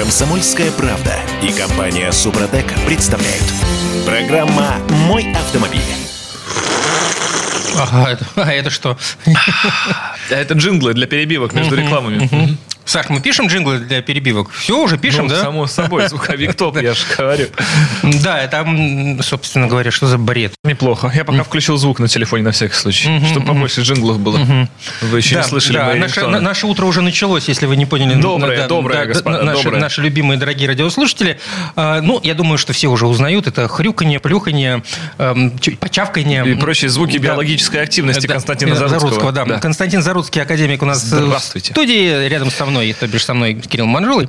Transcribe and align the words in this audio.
Комсомольская 0.00 0.70
правда 0.70 1.14
и 1.42 1.52
компания 1.52 2.10
Супротек 2.10 2.72
представляют. 2.86 3.44
Программа 4.06 4.78
«Мой 5.06 5.30
автомобиль». 5.34 5.82
Ага, 7.76 8.12
это, 8.12 8.26
а 8.34 8.50
это 8.50 8.70
что? 8.70 8.96
Это 10.30 10.54
джинглы 10.54 10.94
для 10.94 11.06
перебивок 11.06 11.52
между 11.52 11.76
рекламами. 11.76 12.56
Саш, 12.90 13.08
мы 13.08 13.20
пишем 13.20 13.46
джинглы 13.46 13.78
для 13.78 14.02
перебивок? 14.02 14.50
Все, 14.50 14.76
уже 14.76 14.98
пишем, 14.98 15.26
Ну, 15.26 15.30
да? 15.30 15.40
Само 15.42 15.68
собой, 15.68 16.08
звуковик 16.08 16.54
топ, 16.54 16.76
я 16.82 16.92
же 16.92 17.04
говорю. 17.16 17.46
Да, 18.02 18.40
это, 18.42 18.56
м, 18.56 19.22
собственно 19.22 19.68
говоря, 19.68 19.92
что 19.92 20.08
за 20.08 20.18
бред? 20.18 20.54
Неплохо. 20.64 21.12
Я 21.14 21.24
пока 21.24 21.44
включил 21.44 21.76
звук 21.76 22.00
на 22.00 22.08
телефоне 22.08 22.42
на 22.42 22.50
всякий 22.50 22.74
случай, 22.74 23.24
чтобы 23.30 23.46
побольше 23.46 23.82
джинглов 23.82 24.18
было. 24.18 24.40
Вы 25.02 25.18
еще 25.18 25.36
не 25.36 25.44
слышали 25.44 25.78
мои 25.78 26.00
наше, 26.40 26.66
утро 26.66 26.86
уже 26.86 27.00
началось, 27.00 27.46
если 27.46 27.66
вы 27.66 27.76
не 27.76 27.86
поняли. 27.86 28.20
Доброе, 28.20 28.66
доброе, 28.66 29.06
господа, 29.06 29.44
наши, 29.44 30.00
любимые 30.02 30.36
дорогие 30.36 30.66
радиослушатели. 30.66 31.38
А, 31.76 32.00
ну, 32.00 32.18
я 32.24 32.34
думаю, 32.34 32.58
что 32.58 32.72
все 32.72 32.88
уже 32.88 33.06
узнают. 33.06 33.46
Это 33.46 33.68
хрюканье, 33.68 34.18
плюханье, 34.18 34.82
эм, 35.18 35.52
почавканье. 35.78 36.44
И 36.44 36.54
прочие 36.54 36.88
звуки 36.88 37.18
биологической 37.18 37.82
активности 37.82 38.26
Константина 38.26 38.74
Заруцкого. 38.74 39.60
Константин 39.60 40.02
Заруцкий, 40.02 40.42
академик 40.42 40.82
у 40.82 40.86
нас 40.86 41.12
э, 41.12 41.24
в 41.24 41.38
студии, 41.38 42.26
рядом 42.26 42.50
со 42.50 42.66
мной, 42.66 42.79
то 42.98 43.06
бишь 43.06 43.24
со 43.24 43.34
мной 43.34 43.54
Кирилл 43.54 43.86
Манжулой. 43.86 44.28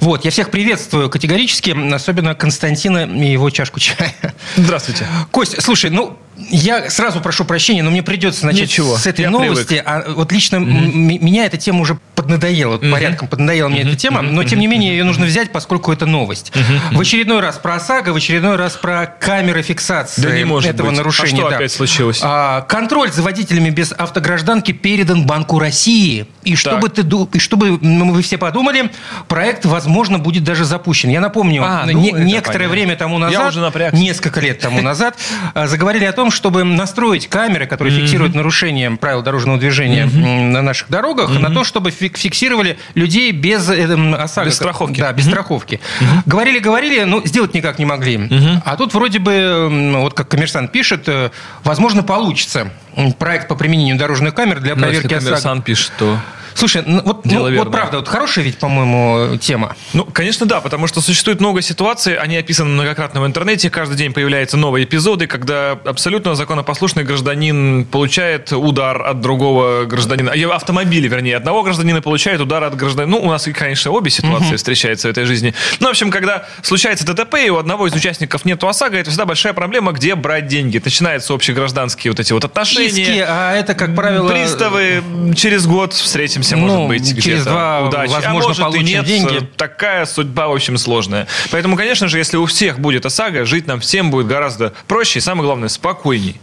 Вот, 0.00 0.24
я 0.24 0.30
всех 0.30 0.50
приветствую 0.50 1.08
категорически, 1.10 1.74
особенно 1.94 2.34
Константина 2.34 3.06
и 3.06 3.32
его 3.32 3.50
чашку 3.50 3.80
чая. 3.80 4.14
Здравствуйте. 4.56 5.06
Кость, 5.30 5.60
слушай, 5.62 5.90
ну, 5.90 6.18
я 6.50 6.90
сразу 6.90 7.20
прошу 7.20 7.44
прощения, 7.44 7.82
но 7.82 7.90
мне 7.90 8.02
придется 8.02 8.44
начать 8.44 8.62
Ничего, 8.62 8.96
с 8.96 9.06
этой 9.06 9.26
новости. 9.28 9.82
А 9.84 10.04
вот 10.08 10.32
лично 10.32 10.56
м- 10.56 11.02
меня 11.24 11.46
эта 11.46 11.56
тема 11.56 11.80
уже 11.80 11.98
поднадоела, 12.14 12.72
вот 12.72 12.90
порядком 12.90 13.28
поднадоела 13.28 13.68
мне 13.68 13.82
эта 13.82 13.96
тема, 13.96 14.20
но 14.22 14.44
тем 14.44 14.58
не 14.58 14.66
менее 14.66 14.90
ее 14.96 15.04
нужно 15.04 15.24
взять, 15.26 15.50
поскольку 15.52 15.92
это 15.92 16.04
новость. 16.06 16.52
В 16.92 17.00
очередной 17.00 17.40
раз 17.40 17.56
про 17.56 17.76
ОСАГО, 17.76 18.12
в 18.12 18.16
очередной 18.16 18.56
раз 18.56 18.74
про 18.74 19.06
камеры 19.06 19.62
фиксации 19.62 20.20
Да 20.22 20.36
не 20.36 20.44
может 20.44 20.74
этого 20.74 20.88
быть. 20.88 20.96
нарушения. 20.98 21.34
А 21.34 21.36
что 21.40 21.50
да. 21.50 21.56
опять 21.56 21.72
случилось? 21.72 22.20
А, 22.22 22.62
контроль 22.62 23.10
за 23.12 23.22
водителями 23.22 23.70
без 23.70 23.92
автогражданки 23.92 24.72
передан 24.72 25.24
Банку 25.26 25.58
России. 25.58 26.26
И 26.44 26.54
чтобы, 26.54 26.88
ты, 26.90 27.02
ду- 27.02 27.28
и 27.32 27.38
чтобы 27.38 27.68
м, 27.68 27.75
вы 27.80 28.22
все 28.22 28.38
подумали, 28.38 28.90
проект, 29.28 29.64
возможно, 29.64 30.18
будет 30.18 30.44
даже 30.44 30.64
запущен. 30.64 31.08
Я 31.10 31.20
напомню, 31.20 31.62
А, 31.64 31.84
ну, 31.86 31.92
не- 31.92 32.12
некоторое 32.12 32.68
понятно. 32.68 32.68
время 32.68 32.96
тому 32.96 33.18
назад, 33.18 33.52
несколько 33.94 34.40
лет 34.40 34.58
тому 34.60 34.82
назад, 34.82 35.16
а, 35.54 35.66
заговорили 35.66 36.04
о 36.04 36.12
том, 36.12 36.30
чтобы 36.30 36.64
настроить 36.64 37.28
камеры, 37.28 37.66
которые 37.66 37.98
фиксируют 38.00 38.34
нарушение 38.34 38.90
правил 38.92 39.22
дорожного 39.22 39.58
движения 39.58 40.06
на 40.06 40.62
наших 40.62 40.88
дорогах, 40.90 41.30
на 41.30 41.50
то, 41.50 41.64
чтобы 41.64 41.90
фик- 41.90 42.16
фиксировали 42.16 42.78
людей 42.94 43.32
без 43.32 43.68
э, 43.68 43.74
м, 43.82 44.14
ОСАГО. 44.14 44.46
Без 44.48 44.56
страховки. 44.56 45.00
Да, 45.00 45.12
без 45.12 45.26
страховки. 45.26 45.80
Говорили, 46.26 46.58
говорили, 46.58 47.02
но 47.04 47.22
сделать 47.24 47.54
никак 47.54 47.78
не 47.78 47.84
могли. 47.84 48.60
А 48.64 48.76
тут 48.76 48.94
вроде 48.94 49.18
бы, 49.18 49.92
вот 50.00 50.14
как 50.14 50.28
коммерсант 50.28 50.72
пишет, 50.72 51.08
э, 51.08 51.30
возможно, 51.64 52.02
получится 52.02 52.70
проект 53.18 53.48
по 53.48 53.54
применению 53.56 53.96
дорожных 53.96 54.34
камер 54.34 54.60
для 54.60 54.70
если 54.70 54.80
проверки 54.82 55.06
ОСАГО. 55.14 55.24
коммерсант 55.26 55.64
пишет, 55.64 55.92
то... 55.98 56.18
Слушай, 56.56 56.82
ну, 56.86 57.02
вот, 57.04 57.24
ну, 57.26 57.56
вот 57.56 57.70
правда, 57.70 57.98
вот 57.98 58.08
хорошая 58.08 58.44
ведь, 58.44 58.58
по-моему, 58.58 59.36
тема. 59.36 59.76
Ну, 59.92 60.04
конечно, 60.04 60.46
да, 60.46 60.60
потому 60.60 60.86
что 60.86 61.00
существует 61.02 61.38
много 61.40 61.60
ситуаций, 61.60 62.16
они 62.16 62.36
описаны 62.36 62.70
многократно 62.70 63.20
в 63.20 63.26
интернете, 63.26 63.68
каждый 63.68 63.96
день 63.96 64.12
появляются 64.12 64.56
новые 64.56 64.84
эпизоды, 64.84 65.26
когда 65.26 65.72
абсолютно 65.84 66.34
законопослушный 66.34 67.04
гражданин 67.04 67.84
получает 67.84 68.52
удар 68.52 69.02
от 69.02 69.20
другого 69.20 69.84
гражданина, 69.84 70.32
а, 70.32 70.56
автомобили, 70.56 71.08
вернее, 71.08 71.36
одного 71.36 71.62
гражданина 71.62 72.00
получает 72.00 72.40
удар 72.40 72.64
от 72.64 72.74
гражданина. 72.74 73.18
Ну, 73.18 73.22
у 73.26 73.30
нас, 73.30 73.46
конечно, 73.54 73.90
обе 73.90 74.10
ситуации 74.10 74.56
встречаются 74.56 75.08
в 75.08 75.10
этой 75.10 75.24
жизни. 75.24 75.52
Ну, 75.80 75.88
в 75.88 75.90
общем, 75.90 76.10
когда 76.10 76.46
случается 76.62 77.04
ДТП, 77.04 77.34
и 77.46 77.50
у 77.50 77.58
одного 77.58 77.86
из 77.86 77.92
участников 77.92 78.44
нет 78.44 78.62
ОСАГО, 78.64 78.96
это 78.96 79.10
всегда 79.10 79.26
большая 79.26 79.52
проблема, 79.52 79.92
где 79.92 80.14
брать 80.14 80.46
деньги. 80.46 80.80
Начинаются 80.82 81.34
общегражданские 81.34 82.12
вот 82.12 82.20
эти 82.20 82.32
вот 82.32 82.44
отношения. 82.44 83.02
Иски, 83.02 83.24
а 83.26 83.54
это, 83.54 83.74
как 83.74 83.94
правило... 83.94 84.28
Приставы 84.28 85.02
через 85.34 85.66
год 85.66 85.92
встретимся, 85.92 86.45
Ну, 86.54 86.86
может 86.86 86.88
быть, 86.88 87.22
через 87.22 87.44
два, 87.44 87.88
Удачи. 87.88 88.10
возможно, 88.12 88.54
а 88.64 88.68
может 88.68 88.80
и 88.80 88.84
нет, 88.84 89.04
деньги. 89.04 89.48
такая 89.56 90.04
судьба, 90.06 90.48
в 90.48 90.52
общем, 90.52 90.78
сложная. 90.78 91.26
Поэтому, 91.50 91.76
конечно 91.76 92.08
же, 92.08 92.18
если 92.18 92.36
у 92.36 92.46
всех 92.46 92.78
будет 92.78 93.06
ОСАГО, 93.06 93.44
жить 93.44 93.66
нам 93.66 93.80
всем 93.80 94.10
будет 94.10 94.26
гораздо 94.26 94.72
проще 94.86 95.18
и, 95.18 95.22
самое 95.22 95.44
главное, 95.46 95.68
спокойней. 95.68 96.40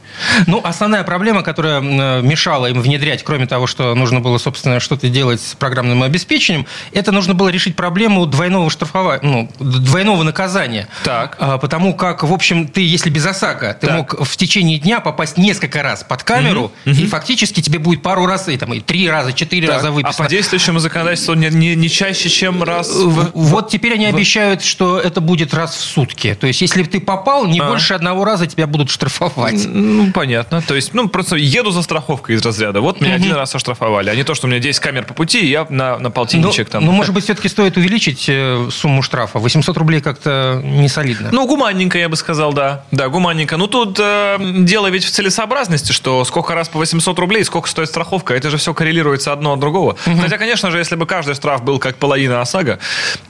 Ну, 0.48 0.62
основная 0.64 1.04
проблема, 1.04 1.42
которая 1.44 1.78
м, 1.80 2.28
мешала 2.28 2.68
им 2.68 2.82
внедрять, 2.82 3.24
кроме 3.24 3.46
того, 3.48 3.68
что 3.68 3.96
нужно 3.96 4.20
было, 4.20 4.38
собственно, 4.38 4.80
что-то 4.80 5.08
делать 5.10 5.42
с 5.42 5.56
программным 5.56 6.04
обеспечением, 6.04 6.66
это 6.92 7.12
нужно 7.12 7.34
было 7.34 7.50
решить 7.50 7.76
проблему 7.76 8.26
двойного 8.26 8.70
штрафования, 8.70 9.22
ну, 9.24 9.50
двойного 9.60 10.24
наказания. 10.24 10.88
Так. 11.04 11.38
А, 11.40 11.58
Потому 11.58 11.94
как, 11.94 12.24
в 12.24 12.34
общем, 12.34 12.68
ты, 12.68 12.82
если 12.82 13.10
без 13.10 13.26
ОСАГО, 13.26 13.78
ты 13.80 13.88
Так. 13.88 13.96
мог 13.96 14.28
в 14.28 14.38
течение 14.38 14.80
дня 14.80 15.00
попасть 15.00 15.38
несколько 15.38 15.82
раз 15.84 16.04
под 16.04 16.24
камеру, 16.24 16.72
и 16.86 17.06
фактически 17.06 17.62
тебе 17.62 17.80
будет 17.80 18.02
пару 18.02 18.26
раз, 18.26 18.48
и, 18.50 18.58
там, 18.58 18.74
и 18.74 18.80
три 18.82 19.10
раза, 19.10 19.34
четыре 19.34 19.68
раза 19.70 19.92
а 19.94 19.96
выписано. 19.96 20.26
по 20.26 20.30
действующему 20.30 20.80
законодательству 20.80 21.34
не, 21.36 21.50
не- 21.50 21.76
не 21.76 21.90
чаще, 21.90 22.30
чем 22.30 22.64
раз 22.64 22.92
в... 22.94 23.32
Вот 23.34 23.70
теперь 23.70 23.94
они 23.94 24.06
обещают, 24.06 24.64
что 24.64 25.00
это 25.00 25.22
будет 25.22 25.54
раз 25.54 25.76
в 25.76 25.82
сутки. 25.82 26.36
То 26.40 26.48
есть, 26.48 26.62
если 26.62 26.84
ты 26.84 27.00
попал, 27.00 27.46
не 27.46 27.60
А. 27.60 27.70
больше 27.70 27.94
одного 27.94 28.26
раза 28.26 28.48
тебя 28.48 28.68
будут 28.68 28.90
штрафовать. 28.90 29.66
Ну, 29.66 30.12
понятно. 30.12 30.62
То 30.62 30.76
есть, 30.76 30.94
ну, 30.94 31.08
просто 31.08 31.36
еду 31.36 31.72
за 31.72 31.82
страховкой 31.82 32.36
из 32.36 32.42
разряда. 32.46 32.82
Вот 32.82 33.02
меня 33.02 33.16
один 33.16 33.34
раз 33.34 33.54
оштрафовали, 33.56 34.10
а 34.10 34.16
не 34.16 34.24
то, 34.24 34.34
что 34.36 34.48
у 34.48 34.50
меня 34.50 34.60
10 34.60 34.80
камер 34.80 35.06
по 35.06 35.14
пути, 35.14 35.40
и 35.42 35.48
я 35.48 35.66
на, 35.70 35.98
на 35.98 36.00
Ну, 36.00 36.12
полтинничек 36.12 36.70
там. 36.70 36.86
ну, 36.86 36.92
может 36.92 37.14
быть, 37.14 37.24
все-таки 37.26 37.48
стоит 37.50 37.78
увеличить 37.78 38.26
э, 38.28 38.68
сумму 38.72 39.02
штрафа. 39.02 39.40
800 39.40 39.78
рублей 39.78 40.02
как-то 40.02 40.62
не 40.64 40.88
солидно. 40.90 41.30
Ну, 41.32 41.48
гуманненько, 41.48 41.98
я 41.98 42.10
бы 42.10 42.16
сказал, 42.16 42.54
да. 42.54 42.84
Да, 42.92 43.10
гуманненько. 43.10 43.58
Ну, 43.58 43.68
тут 43.68 43.98
э, 44.00 44.38
дело 44.60 44.88
ведь 44.88 45.04
в 45.06 45.12
целесообразности, 45.12 45.92
что 45.92 46.24
сколько 46.26 46.54
раз 46.56 46.70
по 46.70 46.80
800 46.80 47.18
рублей, 47.20 47.44
сколько 47.44 47.68
стоит 47.70 47.90
страховка, 47.90 48.34
это 48.34 48.50
же 48.50 48.58
все 48.58 48.74
коррелируется 48.74 49.32
одно 49.34 49.54
от 49.54 49.60
другого. 49.60 49.83
Хотя, 50.22 50.38
конечно 50.38 50.72
же, 50.72 50.78
если 50.80 50.96
бы 50.96 51.06
каждый 51.06 51.36
штраф 51.36 51.64
был 51.64 51.80
как 51.80 51.96
половина 51.96 52.42
ОСАГО, 52.42 52.80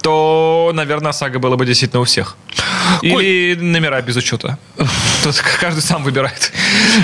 то, 0.02 0.72
наверное, 0.74 1.10
ОСАГО 1.10 1.40
было 1.40 1.56
бы 1.56 1.66
действительно 1.66 2.02
у 2.02 2.04
всех. 2.06 2.36
Или 3.02 3.56
номера 3.60 4.02
без 4.02 4.16
учета. 4.18 4.58
Тут 5.24 5.42
каждый 5.60 5.82
сам 5.82 6.04
выбирает. 6.04 6.52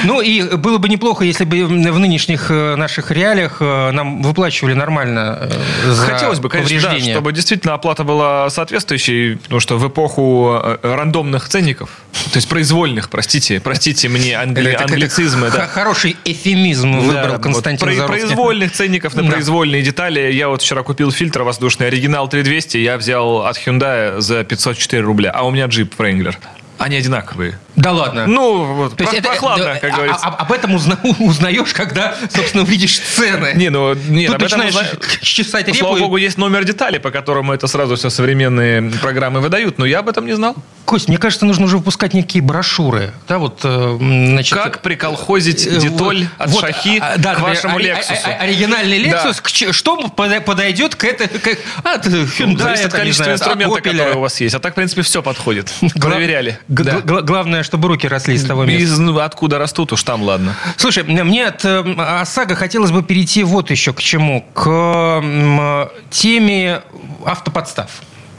Ну 0.03 0.21
и 0.21 0.43
было 0.57 0.77
бы 0.77 0.89
неплохо, 0.89 1.23
если 1.23 1.45
бы 1.45 1.65
в 1.65 1.99
нынешних 1.99 2.51
э, 2.51 2.75
наших 2.75 3.11
реалиях 3.11 3.57
э, 3.61 3.91
нам 3.91 4.21
выплачивали 4.21 4.73
нормально 4.73 5.37
э, 5.41 5.91
за 5.91 6.05
Хотелось 6.05 6.39
бы, 6.39 6.49
конечно, 6.49 6.81
да, 6.81 6.99
чтобы 6.99 7.31
действительно 7.33 7.73
оплата 7.73 8.03
была 8.03 8.49
соответствующей, 8.49 9.35
потому 9.35 9.59
что 9.59 9.77
в 9.77 9.87
эпоху 9.87 10.61
рандомных 10.83 11.47
ценников, 11.49 11.89
то 12.31 12.37
есть 12.37 12.47
произвольных, 12.49 13.09
простите, 13.09 13.59
простите 13.59 14.09
мне 14.09 14.33
англи- 14.33 14.61
Это- 14.61 14.69
это- 14.69 14.83
это 14.83 14.93
англицизмы, 14.93 15.49
х- 15.49 15.57
да. 15.57 15.67
Хороший 15.67 16.17
эфемизм 16.25 16.99
выбрал 16.99 17.37
Да, 17.37 17.37
Константин 17.39 17.87
вот 17.87 17.95
Заруцкий. 17.95 18.25
Произвольных 18.27 18.71
ценников 18.73 19.15
на 19.15 19.23
Произвольные 19.31 19.81
детали. 19.81 20.31
Я 20.31 20.49
вот 20.49 20.61
вчера 20.61 20.83
купил 20.83 21.11
фильтр 21.11 21.43
воздушный, 21.43 21.87
оригинал 21.87 22.27
3200, 22.27 22.77
я 22.77 22.97
взял 22.97 23.45
от 23.45 23.57
Hyundai 23.57 24.19
за 24.19 24.43
504 24.43 25.01
рубля, 25.01 25.31
а 25.31 25.45
у 25.45 25.51
меня 25.51 25.65
джип 25.65 25.93
Wrangler. 25.97 26.35
Они 26.77 26.95
одинаковые. 26.95 27.59
Да 27.79 27.91
ладно. 27.93 28.27
Ну, 28.27 28.65
вот, 28.73 28.95
То 28.97 29.03
есть 29.03 29.15
это- 29.15 29.29
прохладно, 29.29 29.63
да, 29.65 29.75
как 29.75 29.93
а- 29.93 29.95
говорится. 29.95 30.25
а- 30.27 30.35
об 30.35 30.51
этом 30.51 30.75
узна- 30.75 30.99
узнаешь, 31.19 31.73
когда, 31.73 32.15
собственно, 32.29 32.63
увидишь 32.63 32.99
цены. 32.99 33.53
Не, 33.55 33.69
ну, 33.69 33.93
нет, 33.93 34.27
Тут 34.27 34.35
об 34.35 34.43
этом 34.43 34.59
начинаешь 34.59 34.75
узна- 34.93 35.19
чесать 35.21 35.67
Ну, 35.67 35.73
репу. 35.73 35.85
Слава 35.85 35.99
богу, 35.99 36.17
есть 36.17 36.37
номер 36.37 36.65
детали, 36.65 36.97
по 36.97 37.09
которому 37.11 37.53
это 37.53 37.67
сразу 37.67 37.95
все 37.95 38.09
современные 38.09 38.91
программы 39.01 39.39
выдают, 39.39 39.77
но 39.77 39.85
я 39.85 39.99
об 39.99 40.09
этом 40.09 40.25
не 40.25 40.33
знал. 40.33 40.55
Кость, 40.85 41.07
мне 41.07 41.17
кажется, 41.17 41.45
нужно 41.45 41.65
уже 41.65 41.77
выпускать 41.77 42.13
некие 42.13 42.41
брошюры. 42.43 43.13
Да, 43.27 43.37
вот, 43.37 43.59
э, 43.63 43.97
значит, 43.99 44.57
Как 44.57 44.81
приколхозить 44.81 45.65
э, 45.67 45.79
детоль 45.79 46.27
вот- 46.37 46.45
от 46.45 46.49
вот, 46.49 46.61
шахи 46.61 46.97
а, 46.99 47.17
да, 47.17 47.35
к 47.35 47.39
вашему 47.41 47.77
ори- 47.77 47.85
Лексусу? 47.85 48.19
а- 48.25 48.43
Оригинальный 48.43 49.09
Да. 49.09 49.31
К 49.41 49.51
че- 49.51 49.71
что 49.71 49.95
подойдет 50.09 50.95
к 50.95 51.03
этой... 51.05 51.27
К, 51.27 51.57
от 51.83 52.05
Hyundai, 52.07 52.57
Зависит 52.57 52.85
от 52.87 52.93
не 52.93 52.99
количества 52.99 53.25
Opel. 53.31 53.75
который 53.81 54.13
у 54.15 54.19
вас 54.19 54.41
есть. 54.41 54.55
А 54.55 54.59
так, 54.59 54.73
в 54.73 54.75
принципе, 54.75 55.01
все 55.03 55.21
подходит. 55.21 55.71
Проверяли. 55.95 56.59
Да. 56.67 56.99
главное, 57.01 57.63
чтобы 57.69 57.87
руки 57.87 58.07
росли 58.07 58.35
с 58.35 58.43
того 58.43 58.65
места. 58.65 58.83
Из, 58.83 58.97
ну, 58.97 59.19
откуда 59.19 59.59
растут, 59.59 59.93
уж 59.93 60.03
там 60.03 60.23
ладно. 60.23 60.55
Слушай, 60.75 61.03
мне 61.03 61.45
от 61.45 61.63
э, 61.63 61.83
ОСАГО 62.21 62.55
хотелось 62.55 62.89
бы 62.89 63.03
перейти 63.03 63.43
вот 63.43 63.69
еще 63.69 63.93
к 63.93 64.01
чему. 64.01 64.43
К 64.53 65.91
теме 66.09 66.81
автоподстав. 67.25 67.89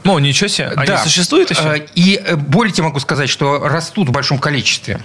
О, 0.03 0.19
ничего 0.19 0.47
себе. 0.47 0.67
Они 0.75 0.87
Да. 0.87 0.97
существуют 0.99 1.51
еще? 1.51 1.61
Э, 1.61 1.85
И 1.95 2.19
э, 2.23 2.35
более 2.35 2.71
тебе 2.73 2.85
могу 2.85 2.99
сказать, 2.99 3.29
что 3.29 3.59
растут 3.59 4.09
в 4.09 4.11
большом 4.11 4.39
количестве. 4.39 4.99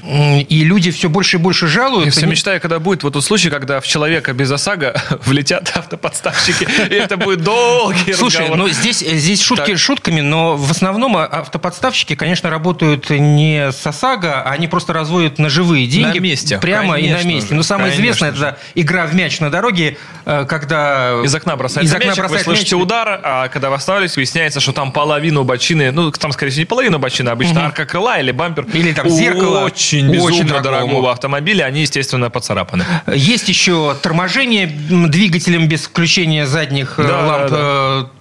И 0.49 0.65
люди 0.65 0.91
все 0.91 1.09
больше 1.09 1.37
и 1.37 1.41
больше 1.41 1.67
Я 1.67 1.71
жалуются. 1.73 2.19
все 2.21 2.27
мечтаю, 2.27 2.61
когда 2.61 2.79
будет 2.79 3.03
вот 3.03 3.13
тот 3.13 3.25
случай, 3.25 3.51
когда 3.51 3.81
в 3.81 3.87
человека 3.87 4.33
без 4.33 4.51
ОСАГО 4.51 5.01
влетят 5.27 5.71
автоподставщики, 5.75 6.67
и 6.91 6.95
это 6.95 7.17
будет 7.17 7.43
долгий 7.43 8.13
Слушай, 8.15 8.49
ну 8.55 8.69
здесь, 8.69 9.03
э, 9.03 9.17
здесь 9.17 9.43
шутки 9.43 9.73
Так. 9.73 9.79
шутками, 9.79 10.21
но 10.21 10.57
в 10.57 10.71
основном 10.71 11.17
а- 11.17 11.27
автоподставщики, 11.27 12.15
конечно, 12.15 12.49
работают 12.51 13.11
не 13.11 13.71
с 13.73 13.87
ОСАГО, 13.87 14.43
а 14.43 14.51
они 14.53 14.67
просто 14.69 14.93
разводят 14.93 15.39
на 15.39 15.49
живые 15.51 15.87
деньги. 15.87 16.19
На 16.19 16.23
месте, 16.23 16.59
Прямо 16.59 16.99
и 16.99 17.03
на 17.09 17.17
конечно 17.17 17.29
месте. 17.29 17.55
Но 17.55 17.63
самое 17.63 17.91
конечно 17.93 18.27
известное, 18.31 18.31
это 18.51 18.59
игра 18.75 19.07
в 19.07 19.15
мяч 19.15 19.41
на 19.41 19.51
дороге, 19.51 19.97
когда... 20.25 21.21
Из 21.25 21.35
окна 21.35 21.57
бросается 21.57 21.93
из 21.93 21.95
окна 21.95 22.11
вы 22.15 22.17
бросает 22.17 22.45
слышите 22.45 22.77
мяч. 22.77 22.83
удар, 22.83 23.21
а 23.23 23.49
когда 23.49 23.71
вы 23.71 23.77
останавливаетесь, 23.77 24.17
выясняется, 24.17 24.61
что 24.61 24.73
там 24.73 24.86
половину 24.93 25.45
бочины, 25.45 25.91
ну, 25.93 26.11
там, 26.11 26.33
скорее 26.33 26.51
всего, 26.51 26.61
не 26.61 26.67
половину 26.67 26.99
бочины, 26.99 27.29
а 27.29 27.33
обычно 27.33 27.67
арка 27.67 27.85
крыла 27.87 28.19
или 28.19 28.31
бампер. 28.33 28.65
Или 28.73 28.93
там 28.93 29.09
зеркало. 29.09 29.61
Очень 29.65 30.09
Очень 30.09 30.13
безумно 30.45 30.61
дорогого. 30.63 30.63
дорогого 30.63 31.13
автомобиля, 31.13 31.65
они, 31.65 31.81
естественно, 31.83 32.31
поцарапаны. 32.31 32.85
Есть 33.13 33.49
еще 33.49 33.97
торможение 34.03 34.67
двигателем 34.67 35.69
без 35.69 35.85
включения 35.85 36.47
задних 36.47 36.99
э, 36.99 37.05
Да, 37.07 37.27
ламп. 37.27 37.51
да, 37.51 37.57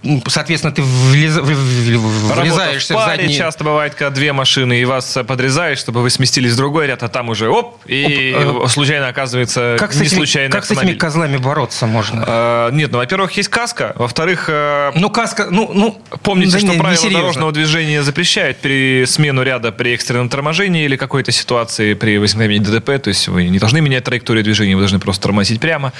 э, 0.03 0.07
м, 0.07 0.23
Соответственно, 0.27 0.73
ты 0.73 0.81
влез- 0.81 1.39
в- 1.41 1.45
в- 1.45 2.39
врезаешься 2.41 2.93
в 2.93 2.97
паре 2.97 3.23
задний... 3.23 3.35
часто 3.37 3.63
бывает, 3.63 3.95
когда 3.95 4.09
две 4.09 4.33
машины, 4.33 4.79
и 4.81 4.85
вас 4.85 5.15
э, 5.17 5.23
подрезают, 5.23 5.79
чтобы 5.79 6.01
вы 6.01 6.09
сместились 6.09 6.51
в 6.53 6.57
другой 6.57 6.87
ряд, 6.87 7.03
а 7.03 7.07
там 7.09 7.29
уже 7.29 7.49
оп, 7.49 7.79
и 7.85 8.35
Оп, 8.35 8.69
случайно 8.69 9.07
оказывается 9.07 9.75
Как 9.79 9.93
не 9.95 10.01
этими, 10.05 10.17
случайный 10.17 10.51
как 10.51 10.63
с 10.63 10.67
этими 10.67 10.77
автомобиль. 10.77 10.99
козлами 10.99 11.37
бороться 11.37 11.85
можно? 11.87 12.23
Э, 12.27 12.69
Нет, 12.71 12.91
ну, 12.91 12.97
во-первых, 12.99 13.31
есть 13.33 13.49
каска, 13.49 13.93
во-вторых, 13.95 14.45
э, 14.49 14.91
Ну, 14.95 15.09
каска, 15.09 15.47
ну, 15.49 15.71
ну 15.73 16.01
Помните, 16.23 16.54
да 16.61 16.67
что 16.73 16.79
правила 16.79 16.91
несерьезно. 16.91 17.19
дорожного 17.19 17.51
движения 17.51 18.03
запрещают 18.03 18.57
при 18.57 19.05
смену 19.07 19.43
ряда 19.43 19.71
при 19.71 19.93
экстренном 19.93 20.29
торможении 20.29 20.85
или 20.85 20.95
какой-то 20.95 21.31
ситуации 21.31 21.93
при 21.93 22.17
возникновении 22.17 22.63
ДТП. 22.65 23.01
То 23.01 23.09
есть 23.09 23.27
вы 23.27 23.47
не 23.49 23.59
должны 23.59 23.81
менять 23.81 24.03
траекторию 24.03 24.43
движения, 24.43 24.75
вы 24.75 24.81
должны 24.81 24.99
просто 24.99 25.23
тормозить 25.23 25.59
прямо. 25.59 25.93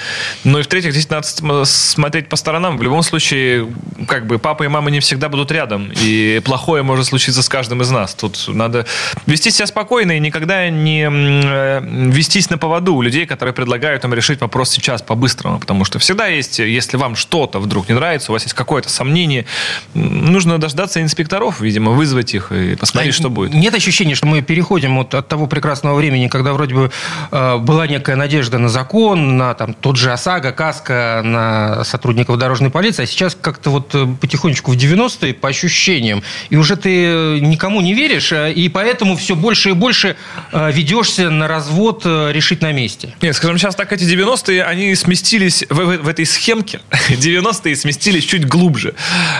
Ну 0.44 0.58
и 0.58 0.62
в-третьих, 0.62 0.92
здесь 0.92 1.08
надо 1.10 1.26
см- 1.26 1.64
смотреть 1.66 2.28
по 2.28 2.36
сторонам. 2.36 2.78
В 2.78 2.82
любом 2.82 3.02
случае, 3.02 3.68
как 4.08 4.26
бы 4.26 4.38
папа 4.38 4.64
и 4.64 4.68
мама 4.68 4.90
не 4.90 5.00
всегда 5.00 5.28
будут 5.28 5.50
рядом. 5.52 5.90
И 6.02 6.40
плохое 6.44 6.82
может 6.82 7.06
случиться 7.06 7.42
с 7.42 7.48
каждым 7.48 7.82
из 7.82 7.90
нас. 7.90 8.14
Тут 8.14 8.44
надо 8.48 8.86
вести 9.26 9.50
себя 9.50 9.66
спокойно 9.66 10.12
и 10.16 10.20
никогда 10.20 10.68
не 10.70 11.08
э, 11.10 11.80
вестись 12.10 12.50
на 12.50 12.58
поводу 12.58 12.94
у 12.94 13.02
людей, 13.02 13.26
которые 13.26 13.52
предлагают 13.54 14.04
им 14.04 14.14
решить 14.14 14.40
вопрос 14.40 14.70
сейчас 14.70 15.02
по-быстрому. 15.02 15.58
Потому 15.58 15.84
что 15.84 15.98
всегда 15.98 16.26
есть, 16.26 16.58
если 16.58 16.96
вам 16.96 17.16
что-то 17.16 17.58
вдруг 17.58 17.88
не 17.88 17.94
нравится, 17.94 18.30
у 18.30 18.34
вас 18.34 18.42
есть 18.42 18.54
какое-то 18.54 18.88
сомнение, 18.88 19.46
м, 19.94 20.32
нужно 20.46 20.60
дождаться 20.60 21.02
инспекторов, 21.02 21.60
видимо, 21.60 21.90
вызвать 21.92 22.34
их 22.34 22.52
и 22.52 22.76
посмотреть, 22.76 23.14
что 23.14 23.28
будет. 23.30 23.52
Нет 23.52 23.74
ощущения, 23.74 24.14
что 24.14 24.26
мы 24.26 24.42
переходим 24.42 24.96
вот 24.96 25.14
от 25.14 25.28
того 25.28 25.46
прекрасного 25.46 25.96
времени, 25.96 26.28
когда 26.28 26.52
вроде 26.52 26.74
бы 26.74 26.90
э, 27.30 27.56
была 27.58 27.86
некая 27.86 28.16
надежда 28.16 28.58
на 28.58 28.68
закон, 28.68 29.36
на 29.36 29.54
там, 29.54 29.74
тот 29.74 29.96
же 29.96 30.12
ОСАГО, 30.12 30.52
КАСКО, 30.52 31.22
на 31.24 31.84
сотрудников 31.84 32.38
дорожной 32.38 32.70
полиции, 32.70 33.02
а 33.02 33.06
сейчас 33.06 33.36
как-то 33.38 33.70
вот 33.70 33.90
э, 33.94 34.06
потихонечку 34.20 34.72
в 34.72 34.76
90-е 34.76 35.34
по 35.34 35.48
ощущениям, 35.48 36.22
и 36.48 36.56
уже 36.56 36.76
ты 36.76 37.04
э, 37.04 37.38
никому 37.40 37.80
не 37.80 37.92
веришь, 37.94 38.32
э, 38.32 38.52
и 38.52 38.68
поэтому 38.68 39.16
все 39.16 39.34
больше 39.34 39.70
и 39.70 39.72
больше 39.72 40.16
ведешься 40.52 41.30
на 41.30 41.48
развод 41.48 42.04
решить 42.06 42.62
на 42.62 42.72
месте. 42.72 43.14
Нет, 43.20 43.34
скажем, 43.36 43.58
сейчас 43.58 43.74
так 43.74 43.92
эти 43.92 44.04
90-е, 44.04 44.62
они 44.64 44.94
сместились 44.94 45.64
в, 45.68 45.74
в- 45.74 46.02
в 46.04 46.08
этой 46.08 46.24
схемке. 46.24 46.80
90-е 47.08 47.74
сместились 47.76 48.24
чуть 48.24 48.46
глубже. 48.46 48.94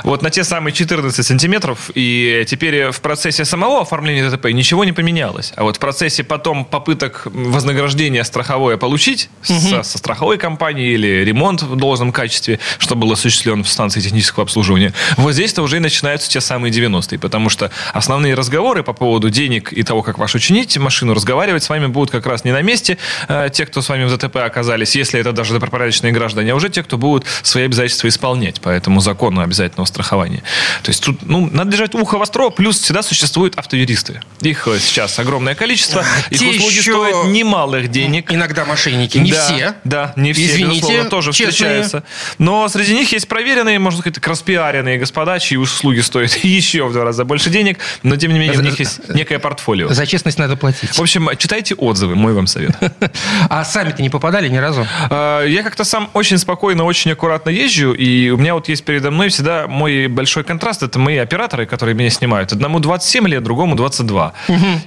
Вот 0.04 0.22
на 0.22 0.30
те 0.30 0.44
самые 0.44 0.72
14 0.72 0.95
сантиметров. 1.10 1.90
И 1.94 2.44
теперь 2.46 2.90
в 2.90 3.00
процессе 3.00 3.44
самого 3.44 3.82
оформления 3.82 4.28
ДТП 4.28 4.46
ничего 4.46 4.84
не 4.84 4.92
поменялось. 4.92 5.52
А 5.56 5.62
вот 5.62 5.76
в 5.76 5.78
процессе 5.78 6.24
потом 6.24 6.64
попыток 6.64 7.22
вознаграждения 7.26 8.24
страховое 8.24 8.76
получить 8.76 9.30
со, 9.42 9.82
со 9.82 9.98
страховой 9.98 10.38
компанией 10.38 10.94
или 10.94 11.24
ремонт 11.24 11.62
в 11.62 11.76
должном 11.76 12.12
качестве, 12.12 12.58
что 12.78 12.94
был 12.94 13.12
осуществлен 13.12 13.64
в 13.64 13.68
станции 13.68 14.00
технического 14.00 14.42
обслуживания, 14.44 14.92
вот 15.16 15.32
здесь-то 15.32 15.62
уже 15.62 15.76
и 15.76 15.80
начинаются 15.80 16.28
те 16.28 16.40
самые 16.40 16.72
90-е. 16.72 17.18
Потому 17.18 17.48
что 17.48 17.70
основные 17.92 18.34
разговоры 18.34 18.82
по 18.82 18.92
поводу 18.92 19.30
денег 19.30 19.72
и 19.72 19.82
того, 19.82 20.02
как 20.02 20.18
вашу 20.18 20.38
чинить 20.38 20.76
машину, 20.78 21.14
разговаривать 21.14 21.62
с 21.62 21.68
вами 21.68 21.86
будут 21.86 22.10
как 22.10 22.26
раз 22.26 22.44
не 22.44 22.52
на 22.52 22.62
месте 22.62 22.98
э, 23.28 23.48
те, 23.52 23.66
кто 23.66 23.82
с 23.82 23.88
вами 23.88 24.04
в 24.04 24.16
ДТП 24.16 24.36
оказались, 24.36 24.96
если 24.96 25.20
это 25.20 25.32
даже 25.32 25.52
добропорядочные 25.52 26.12
граждане, 26.12 26.52
а 26.52 26.54
уже 26.54 26.68
те, 26.68 26.82
кто 26.82 26.98
будут 26.98 27.24
свои 27.42 27.64
обязательства 27.64 28.08
исполнять 28.08 28.60
по 28.60 28.68
этому 28.68 29.00
закону 29.00 29.40
обязательного 29.40 29.86
страхования. 29.86 30.42
То 30.86 30.90
есть 30.90 31.02
тут 31.02 31.22
ну, 31.22 31.50
надо 31.52 31.72
держать 31.72 31.96
ухо 31.96 32.16
востро, 32.16 32.48
плюс 32.50 32.78
всегда 32.78 33.02
существуют 33.02 33.58
автоюристы. 33.58 34.20
Их 34.40 34.68
э, 34.68 34.78
сейчас 34.78 35.18
огромное 35.18 35.56
количество, 35.56 36.04
их 36.30 36.38
те 36.38 36.46
услуги 36.50 36.74
еще- 36.74 36.92
стоят 36.92 37.26
немалых 37.26 37.90
денег. 37.90 38.32
Иногда 38.32 38.64
мошенники, 38.64 39.18
не 39.18 39.32
Да, 39.32 39.44
все. 39.44 39.74
Да, 39.82 40.12
не 40.14 40.32
все, 40.32 40.44
Извините, 40.46 40.76
безусловно, 40.82 41.10
тоже 41.10 41.32
честные. 41.32 41.50
встречаются. 41.50 42.04
Но 42.38 42.68
среди 42.68 42.94
них 42.94 43.10
есть 43.10 43.26
проверенные, 43.26 43.80
можно 43.80 43.98
сказать, 43.98 44.14
так 44.14 44.28
распиаренные 44.28 44.96
господа, 44.96 45.40
чьи 45.40 45.58
услуги 45.58 45.98
стоят 45.98 46.36
еще 46.44 46.86
в 46.86 46.92
два 46.92 47.02
раза 47.02 47.24
больше 47.24 47.50
денег, 47.50 47.80
но 48.04 48.14
тем 48.14 48.32
не 48.32 48.38
менее 48.38 48.60
у 48.60 48.62
них 48.62 48.78
есть 48.78 49.08
некое 49.08 49.40
портфолио. 49.40 49.88
За 49.92 50.06
честность 50.06 50.38
надо 50.38 50.54
платить. 50.56 50.90
В 50.96 51.00
общем, 51.00 51.28
читайте 51.36 51.74
отзывы, 51.74 52.14
мой 52.14 52.32
вам 52.32 52.46
совет. 52.46 52.76
А 53.50 53.64
сами-то 53.64 54.02
не 54.02 54.10
попадали 54.10 54.48
ни 54.48 54.56
разу? 54.56 54.86
А, 55.10 55.44
Я 55.44 55.64
как-то 55.64 55.82
сам 55.82 56.10
очень 56.14 56.38
спокойно, 56.38 56.84
очень 56.84 57.10
аккуратно 57.10 57.50
езжу, 57.50 57.92
и 57.92 58.30
у 58.30 58.36
меня 58.36 58.54
вот 58.54 58.68
есть 58.68 58.84
передо 58.84 59.10
мной 59.10 59.30
всегда 59.30 59.66
мой 59.66 60.06
большой 60.06 60.44
контраст. 60.44 60.75
Это 60.82 60.98
мои 60.98 61.16
операторы, 61.16 61.66
которые 61.66 61.94
меня 61.94 62.10
снимают. 62.10 62.52
Одному 62.52 62.80
27 62.80 63.26
лет, 63.28 63.42
другому 63.42 63.74
22. 63.76 64.32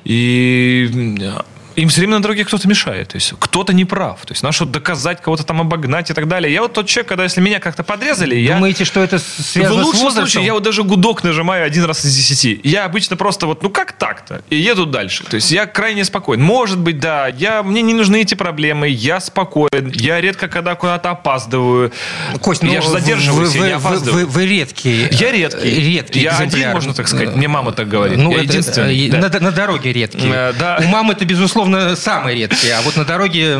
И 0.03 0.89
м, 0.93 1.17
им 1.81 1.89
все 1.89 2.01
время 2.01 2.15
на 2.15 2.21
дороге 2.21 2.45
кто-то 2.45 2.67
мешает. 2.67 3.09
То 3.09 3.15
есть 3.17 3.33
кто-то 3.39 3.73
не 3.73 3.85
прав. 3.85 4.19
То 4.25 4.33
есть 4.33 4.43
надо 4.43 4.53
что-то 4.55 4.71
доказать, 4.73 5.21
кого-то 5.21 5.43
там 5.43 5.61
обогнать 5.61 6.09
и 6.09 6.13
так 6.13 6.27
далее. 6.27 6.53
Я 6.53 6.61
вот 6.61 6.73
тот 6.73 6.87
человек, 6.87 7.07
когда 7.09 7.23
если 7.23 7.41
меня 7.41 7.59
как-то 7.59 7.83
подрезали, 7.83 8.35
я... 8.35 8.55
Думаете, 8.55 8.85
что 8.85 9.01
это 9.03 9.17
В 9.17 9.21
связано 9.21 9.83
с 9.83 9.85
лучшем 9.85 10.03
возрастом? 10.03 10.27
случае 10.27 10.45
я 10.45 10.53
вот 10.53 10.63
даже 10.63 10.83
гудок 10.83 11.23
нажимаю 11.23 11.65
один 11.65 11.85
раз 11.85 12.05
из 12.05 12.15
десяти. 12.15 12.59
Я 12.63 12.85
обычно 12.85 13.15
просто 13.15 13.45
вот, 13.47 13.63
ну 13.63 13.69
как 13.69 13.93
так-то? 13.93 14.41
И 14.49 14.55
еду 14.57 14.85
дальше. 14.85 15.23
То 15.25 15.35
есть 15.35 15.51
я 15.51 15.65
крайне 15.65 16.03
спокоен. 16.05 16.41
Может 16.41 16.79
быть, 16.79 16.99
да, 16.99 17.27
я, 17.27 17.63
мне 17.63 17.81
не 17.81 17.93
нужны 17.93 18.21
эти 18.21 18.35
проблемы, 18.35 18.87
я 18.89 19.19
спокоен, 19.19 19.91
я 19.95 20.19
редко 20.21 20.47
когда 20.47 20.75
куда-то 20.75 21.11
опаздываю. 21.11 21.91
Кость, 22.41 22.63
ну, 22.63 22.71
я 22.71 22.81
же 22.81 22.87
вы- 22.89 22.99
задерживаюсь, 22.99 23.51
вы, 23.55 23.57
я 23.67 23.73
не 23.75 23.77
вы- 23.79 23.87
опаздываю. 23.87 24.25
Вы, 24.27 24.31
вы 24.31 24.45
редкий. 24.47 25.07
Я 25.11 25.31
редкий. 25.31 25.69
Редкий 25.69 26.21
Я 26.21 26.31
экземпляр. 26.31 26.59
один, 26.61 26.71
можно 26.71 26.93
так 26.93 27.07
сказать. 27.07 27.35
Мне 27.35 27.47
мама 27.47 27.71
так 27.71 27.87
говорит. 27.87 28.17
Ну, 28.17 28.31
я 28.31 28.37
это, 28.37 28.43
единственный. 28.45 29.07
э, 29.07 29.11
да. 29.11 29.17
на, 29.29 29.39
на 29.39 29.51
дороге 29.51 29.93
редкий. 29.93 30.29
Э, 30.31 30.53
да. 30.57 30.79
У 30.83 30.87
мамы 30.87 31.13
это, 31.13 31.25
безусловно, 31.25 31.68
самый 31.95 32.35
редкий, 32.35 32.69
а 32.69 32.81
вот 32.81 32.95
на 32.95 33.05
дороге 33.05 33.55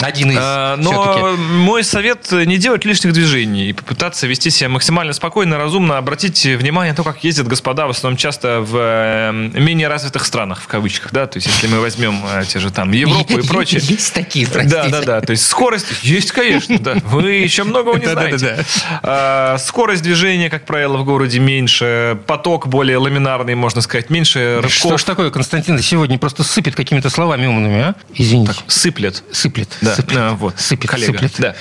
один 0.00 0.30
из 0.32 0.38
А, 0.40 0.76
Но 0.76 1.36
мой 1.36 1.84
совет 1.84 2.30
не 2.32 2.56
делать 2.56 2.84
лишних 2.84 3.12
движений 3.12 3.70
и 3.70 3.72
попытаться 3.72 4.26
вести 4.26 4.50
себя 4.50 4.68
максимально 4.68 5.12
спокойно, 5.12 5.58
разумно, 5.58 5.98
обратить 5.98 6.44
внимание 6.44 6.92
на 6.92 6.96
то, 6.96 7.04
как 7.04 7.24
ездят 7.24 7.48
господа 7.48 7.86
в 7.86 7.90
основном 7.90 8.16
часто 8.16 8.60
в 8.60 8.76
э, 8.76 9.32
менее 9.32 9.88
развитых 9.88 10.24
странах, 10.24 10.62
в 10.62 10.66
кавычках, 10.66 11.12
да, 11.12 11.26
то 11.26 11.38
есть 11.38 11.46
если 11.46 11.66
мы 11.66 11.80
возьмем 11.80 12.22
э, 12.32 12.44
те 12.46 12.58
же 12.58 12.70
там 12.70 12.92
Европу 12.92 13.38
и 13.38 13.46
прочее. 13.46 13.80
Есть 13.82 14.14
такие, 14.14 14.46
простите. 14.46 14.76
Да, 14.76 14.88
да, 14.88 15.02
да. 15.02 15.20
То 15.20 15.32
есть 15.32 15.46
скорость 15.46 15.86
есть, 16.02 16.32
конечно, 16.32 16.78
да. 16.78 16.94
Вы 17.04 17.32
еще 17.32 17.64
многого 17.64 17.98
не 17.98 18.06
знаете. 18.06 18.64
А, 19.02 19.56
Скорость 19.58 20.02
движения, 20.02 20.50
как 20.50 20.64
правило, 20.64 20.96
в 20.98 21.04
городе 21.04 21.38
меньше, 21.38 22.18
поток 22.26 22.68
более 22.68 22.98
ламинарный, 22.98 23.54
можно 23.54 23.80
сказать, 23.80 24.10
меньше 24.10 24.60
Да 24.62 24.68
Что 24.68 24.90
рывков. 24.90 25.00
ж 25.00 25.04
такое, 25.04 25.30
Константин, 25.30 25.78
сегодня 25.80 26.18
просто 26.18 26.44
сыпет 26.44 26.74
какими-то 26.74 27.10
словами 27.10 27.46
умными, 27.48 27.80
а? 27.80 27.94
Извините. 28.14 28.52
Сыплет. 28.66 29.22
Сыплет. 29.32 29.68
Да, 29.80 29.94
сыплет. 29.94 30.18
а, 30.18 30.34
вот, 30.34 30.54
Сыпет, 30.58 30.90
коллега. 30.90 31.12
сыплет. 31.12 31.32
Да. 31.38 31.54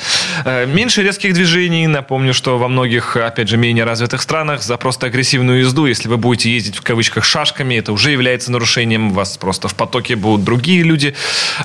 Э, 0.45 0.65
Меньше 0.65 1.03
резких 1.03 1.33
движений. 1.33 1.87
Напомню, 1.87 2.33
что 2.33 2.57
во 2.57 2.67
многих, 2.67 3.15
опять 3.17 3.47
же, 3.49 3.57
менее 3.57 3.83
развитых 3.85 4.21
странах 4.21 4.61
за 4.63 4.77
просто 4.77 5.07
агрессивную 5.07 5.59
езду, 5.61 5.85
если 5.85 6.07
вы 6.07 6.17
будете 6.17 6.51
ездить 6.51 6.75
в 6.77 6.81
кавычках 6.81 7.23
шашками, 7.23 7.75
это 7.75 7.91
уже 7.91 8.11
является 8.11 8.51
нарушением. 8.51 9.11
Вас 9.11 9.37
просто 9.37 9.67
в 9.67 9.75
потоке 9.75 10.15
будут 10.15 10.43
другие 10.43 10.83
люди. 10.83 11.15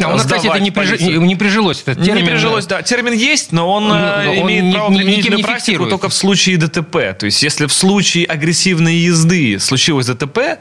А 0.00 0.08
у 0.08 0.12
нас, 0.12 0.22
кстати, 0.22 0.46
это 0.46 0.58
не, 0.60 0.70
прижи- 0.70 1.16
не 1.18 1.36
прижилось. 1.36 1.82
Этот 1.82 1.98
Не 1.98 2.06
термин. 2.06 2.26
прижилось, 2.26 2.66
да. 2.66 2.82
Термин 2.82 3.12
есть, 3.12 3.52
но 3.52 3.70
он, 3.70 3.90
э, 3.92 4.22
Ну, 4.24 4.30
он 4.42 4.46
имеет 4.50 4.64
ни- 4.64 4.72
право 4.72 4.90
на 4.90 4.98
не 5.02 5.22
практику 5.22 5.54
фиксируется. 5.54 5.90
только 5.90 6.08
в 6.08 6.14
случае 6.14 6.56
ДТП. 6.56 7.12
То 7.18 7.26
есть, 7.26 7.42
если 7.42 7.66
в 7.66 7.72
случае 7.72 8.26
агрессивной 8.26 8.96
езды 8.96 9.58
случилось 9.58 10.06
ДТП, 10.06 10.58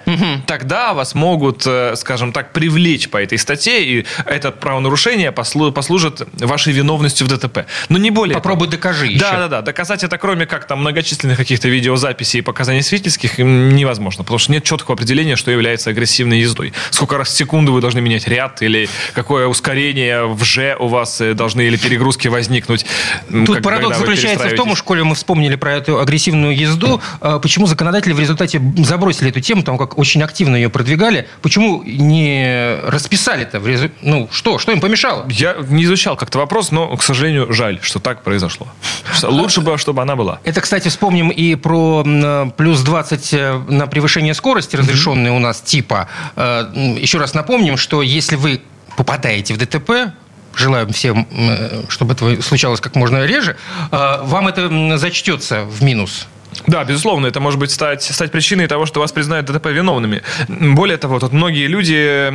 тогда 0.47 0.93
вас 0.93 1.15
могут, 1.15 1.63
э, 1.65 1.95
скажем 1.95 2.31
так, 2.33 2.53
привлечь 2.53 3.09
по 3.09 3.17
этой 3.21 3.37
статье, 3.41 3.83
и 3.83 4.05
это 4.25 4.51
правонарушение 4.51 5.31
послу- 5.31 5.71
послужит 5.71 6.21
вашей 6.39 6.73
виновностью 6.73 7.27
в 7.27 7.29
ДТП. 7.29 7.65
Но 7.89 7.97
не 7.97 8.11
более 8.11 8.35
Попробуй 8.35 8.67
того. 8.67 8.77
докажи 8.77 9.07
еще. 9.07 9.19
Да, 9.19 9.37
да, 9.37 9.47
да. 9.47 9.61
Доказать 9.61 10.03
это, 10.03 10.17
кроме 10.17 10.45
как 10.45 10.65
там 10.67 10.79
многочисленных 10.79 11.37
каких-то 11.37 11.67
видеозаписей 11.69 12.39
и 12.39 12.41
показаний 12.41 12.81
свидетельских, 12.83 13.37
невозможно, 13.37 14.23
потому 14.23 14.39
что 14.39 14.51
нет 14.51 14.63
четкого 14.63 14.95
определения, 14.95 15.35
что 15.35 15.51
является 15.51 15.89
агрессивной 15.89 16.39
ездой. 16.39 16.73
Сколько 16.91 17.17
раз 17.17 17.29
в 17.29 17.37
секунду 17.37 17.73
вы 17.73 17.81
должны 17.81 18.01
менять 18.01 18.27
ряд, 18.27 18.61
или 18.61 18.87
какое 19.13 19.47
ускорение 19.47 20.25
в 20.27 20.43
Ж 20.43 20.75
у 20.79 20.87
вас 20.87 21.21
э, 21.21 21.33
должны, 21.33 21.61
или 21.61 21.77
перегрузки 21.77 22.27
возникнуть. 22.27 22.85
Тут 23.29 23.55
как- 23.55 23.63
парадокс 23.63 23.97
заключается 23.97 24.47
в 24.49 24.55
том, 24.55 24.71
уж, 24.71 24.81
коли 24.83 25.01
мы 25.01 25.15
вспомнили 25.15 25.55
про 25.55 25.73
эту 25.73 25.99
агрессивную 25.99 26.55
езду, 26.55 27.01
э, 27.21 27.39
почему 27.41 27.67
законодатели 27.67 28.13
в 28.13 28.19
результате 28.19 28.61
забросили 28.77 29.29
эту 29.29 29.39
тему, 29.41 29.63
там 29.63 29.77
как 29.77 29.97
очень 29.97 30.21
активно 30.23 30.55
ее 30.55 30.69
продвигали, 30.69 31.27
почему 31.41 31.83
не 31.83 32.75
расписали-то? 32.83 33.30
В 33.37 33.67
резу- 33.67 33.91
Ну, 34.01 34.27
что? 34.31 34.57
Что 34.59 34.71
им 34.71 34.79
помешало? 34.81 35.25
Я 35.29 35.55
не 35.69 35.83
изучал 35.83 36.15
как-то 36.15 36.37
вопрос, 36.39 36.71
но, 36.71 36.95
к 36.97 37.03
сожалению, 37.03 37.51
жаль, 37.53 37.79
что 37.81 37.99
так 37.99 38.23
произошло. 38.23 38.67
Лучше 39.23 39.61
бы, 39.61 39.77
чтобы 39.77 40.01
она 40.01 40.15
была. 40.15 40.39
Это, 40.43 40.61
кстати, 40.61 40.87
вспомним 40.89 41.29
и 41.29 41.55
про 41.55 42.03
плюс 42.57 42.81
20 42.81 43.33
на 43.69 43.87
превышение 43.87 44.33
скорости, 44.33 44.75
разрешенные 44.75 45.31
у 45.31 45.39
нас 45.39 45.61
типа. 45.61 46.07
Э, 46.35 46.65
Еще 46.97 47.17
раз 47.17 47.33
напомним, 47.33 47.77
что 47.77 48.01
если 48.01 48.35
вы 48.35 48.61
попадаете 48.97 49.53
в 49.53 49.57
ДТП, 49.57 50.13
желаем 50.55 50.91
всем, 50.91 51.27
м, 51.31 51.89
чтобы 51.89 52.13
это 52.13 52.41
случалось 52.41 52.81
как 52.81 52.95
можно 52.95 53.25
реже, 53.25 53.55
э, 53.91 54.19
вам 54.23 54.47
это 54.47 54.97
зачтется 54.97 55.63
в 55.63 55.81
минус. 55.83 56.27
Да, 56.67 56.83
безусловно, 56.83 57.27
это 57.27 57.39
может 57.39 57.59
быть 57.59 57.71
стать, 57.71 58.03
стать 58.03 58.31
причиной 58.31 58.67
того, 58.67 58.85
что 58.85 58.99
вас 58.99 59.11
признают 59.11 59.45
ДТП 59.45 59.67
виновными. 59.67 60.21
Более 60.47 60.97
того, 60.97 61.19
тут 61.19 61.31
многие 61.31 61.67
люди... 61.67 62.31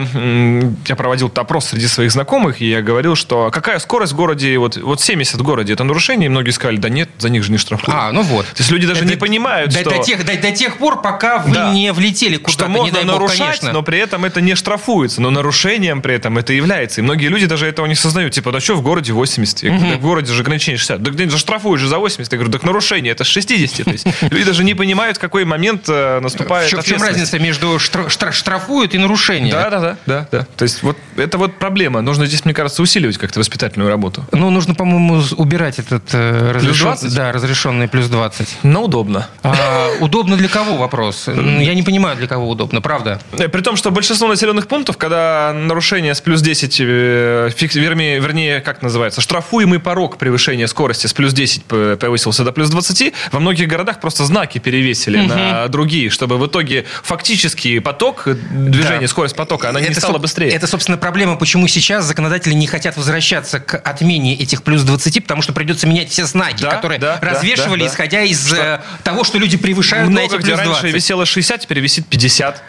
Я 0.88 0.96
проводил 0.96 1.30
опрос 1.35 1.66
среди 1.66 1.87
своих 1.87 2.11
знакомых, 2.12 2.61
и 2.61 2.68
я 2.68 2.82
говорил, 2.82 3.14
что 3.14 3.50
какая 3.50 3.78
скорость 3.78 4.12
в 4.12 4.16
городе, 4.16 4.58
вот, 4.58 4.76
вот 4.76 5.00
70 5.00 5.37
в 5.37 5.42
городе, 5.42 5.73
это 5.73 5.85
нарушение, 5.85 6.26
и 6.26 6.28
многие 6.28 6.50
сказали, 6.50 6.76
да 6.76 6.88
нет, 6.88 7.11
за 7.18 7.28
них 7.28 7.44
же 7.44 7.52
не 7.52 7.58
штрафуют. 7.58 7.99
А, 7.99 8.12
ну 8.12 8.23
вот. 8.23 8.46
То 8.46 8.58
есть 8.58 8.70
люди 8.70 8.87
даже 8.87 9.00
Это 9.00 9.11
не 9.11 9.16
понимают, 9.16 9.73
до, 9.73 9.80
что... 9.80 9.90
до 9.90 10.02
тех, 10.02 10.25
до, 10.25 10.37
до 10.37 10.52
тех 10.52 10.78
пор, 10.78 11.02
пока 11.02 11.38
вы 11.38 11.52
Да. 11.54 11.73
не 11.73 11.92
влетели 11.92 12.37
куда-то, 12.37 12.52
что 12.52 12.66
не 12.68 12.76
можно 12.76 12.94
дай 12.94 13.04
бог, 13.04 13.12
нарушать, 13.12 13.38
конечно. 13.38 13.73
но 13.73 13.82
при 13.82 13.99
этом 13.99 14.25
это 14.25 14.40
не 14.40 14.54
штрафуется. 14.54 15.20
Но 15.20 15.30
нарушением 15.30 16.02
при 16.02 16.14
этом 16.14 16.38
это 16.38 16.52
является. 16.52 17.00
И 17.00 17.04
многие 17.04 17.26
люди 17.28 17.46
даже 17.46 17.66
этого 17.66 17.87
не 17.87 17.94
сознают. 17.94 18.32
Типа, 18.32 18.52
да 18.52 18.61
что 18.61 18.75
в 18.75 18.82
городе 18.82 19.12
80? 19.12 19.62
Я 19.62 19.70
говорю, 19.70 19.90
«Да 19.92 19.96
в 19.99 20.00
городе 20.00 20.32
же 20.32 20.42
ограничение 20.42 20.78
60. 20.78 21.02
Да 21.02 21.11
где 21.11 21.28
же 21.28 21.38
штрафуют 21.38 21.80
же 21.80 21.88
за 21.88 21.99
80? 21.99 22.32
Я 22.32 22.38
говорю, 22.38 22.52
так 22.52 22.62
нарушение, 22.64 23.12
это 23.12 23.25
с 23.25 23.28
60. 23.28 23.85
То 23.85 23.90
есть 23.90 24.05
люди 24.30 24.44
даже 24.44 24.64
не 24.64 24.75
понимают, 24.75 25.16
в 25.16 25.20
какой 25.20 25.44
момент 25.44 25.84
э, 25.88 26.20
наступает 26.20 26.72
в, 26.72 26.82
чем, 26.84 27.00
разница 27.02 27.38
между 27.38 27.76
штра- 27.76 28.08
штра- 28.08 28.32
штрафуют 28.32 28.94
и 28.94 28.98
нарушением? 28.98 29.52
Да, 29.52 29.70
да, 29.70 29.80
да, 29.80 29.96
да, 30.06 30.28
да. 30.30 30.46
То 30.56 30.62
есть 30.62 30.82
вот 30.82 30.96
это 31.16 31.38
вот 31.38 31.58
проблема. 31.58 32.00
Нужно 32.00 32.26
здесь, 32.26 32.44
мне 32.44 32.54
кажется, 32.54 32.82
усиливать 32.82 33.18
как-то 33.18 33.38
воспитательную 33.40 33.90
работу. 33.90 34.25
Ну, 34.32 34.50
нужно, 34.50 34.75
по-моему, 34.75 35.22
убирать 35.36 35.78
этот 35.78 36.04
э, 36.12 36.52
разрешен- 36.54 36.82
20? 36.84 37.14
Да, 37.14 37.32
разрешенный 37.32 37.88
плюс 37.88 38.06
20. 38.08 38.58
Но 38.62 38.84
удобно. 38.84 39.28
А, 39.42 39.88
удобно 40.00 40.36
для 40.36 40.48
кого 40.48 40.76
вопрос? 40.76 41.28
Я 41.28 41.75
не 41.75 41.82
понимаю, 41.82 42.16
для 42.16 42.26
кого 42.26 42.48
удобно, 42.48 42.80
правда? 42.80 43.20
Э, 43.38 43.48
При 43.48 43.60
том, 43.62 43.76
что 43.76 43.90
большинство 43.90 44.28
населенных 44.28 44.68
пунктов, 44.68 44.96
когда 44.96 45.52
нарушение 45.54 46.14
с 46.14 46.20
плюс 46.20 46.40
10, 46.42 46.76
э, 46.80 47.50
фикс- 47.56 47.78
вернее, 47.78 48.20
вернее, 48.20 48.60
как 48.60 48.82
называется, 48.82 49.20
штрафуемый 49.20 49.78
порог 49.78 50.18
превышения 50.18 50.66
скорости 50.66 51.06
с 51.06 51.12
плюс 51.12 51.32
10 51.32 51.64
п- 51.64 51.96
повысился 51.96 52.44
до 52.44 52.52
плюс 52.52 52.70
20, 52.70 53.12
во 53.32 53.40
многих 53.40 53.68
городах 53.68 53.95
просто 54.00 54.24
знаки 54.24 54.58
перевесили 54.58 55.18
на 55.18 55.68
другие, 55.68 56.10
чтобы 56.10 56.38
в 56.38 56.46
итоге 56.46 56.84
фактически 57.02 57.78
поток 57.78 58.22
э, 58.26 58.34
движения, 58.34 59.00
Да. 59.02 59.08
скорость 59.08 59.36
потока, 59.36 59.68
она 59.70 59.80
не 59.80 59.88
Это, 59.88 60.00
стала 60.00 60.16
соб- 60.16 60.20
быстрее. 60.22 60.50
Это, 60.50 60.66
собственно, 60.66 60.98
проблема, 60.98 61.36
почему 61.36 61.66
сейчас 61.68 62.04
законодатели 62.04 62.54
не 62.54 62.66
хотят 62.66 62.96
возвращаться 62.96 63.60
к 63.60 63.76
отмене 63.78 64.34
этих 64.36 64.62
плюс 64.62 64.82
20, 64.82 65.20
потому 65.22 65.42
что 65.42 65.52
придется 65.52 65.86
менять 65.86 66.10
все 66.10 66.24
знаки, 66.26 66.62
Да, 66.62 66.70
которые 66.76 66.98
да, 66.98 67.18
развешивали, 67.20 67.80
да, 67.80 67.86
да. 67.86 67.92
исходя 67.92 68.22
из 68.22 68.46
Что? 68.48 68.56
э, 68.56 68.80
того, 69.04 69.24
что 69.24 69.38
люди 69.38 69.56
превышают 69.56 70.10
на 70.10 70.20
эти 70.20 70.28
Много 70.28 70.38
где 70.42 70.52
плюс 70.52 70.58
раньше 70.58 70.80
20. 70.82 70.94
висело 70.94 71.26
60, 71.26 71.60
теперь 71.60 71.80
висит 71.80 72.06
50. 72.06 72.62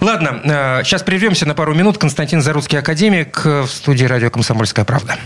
Ладно, 0.00 0.82
сейчас 0.84 1.02
прервемся 1.02 1.46
на 1.46 1.54
пару 1.54 1.74
минут. 1.74 1.98
Константин 1.98 2.42
Зарусский, 2.42 2.78
академик, 2.78 3.40
э, 3.44 3.62
в 3.62 3.70
студии 3.70 4.04
радио 4.04 4.30
«Комсомольская 4.30 4.84
правда». 4.84 5.16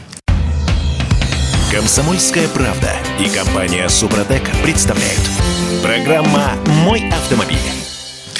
Комсомольская 1.70 2.48
правда 2.48 2.96
и 3.20 3.28
компания 3.28 3.88
Супротек 3.88 4.42
представляют. 4.64 5.20
Программа 5.82 6.54
«Мой 6.66 7.08
автомобиль». 7.10 7.58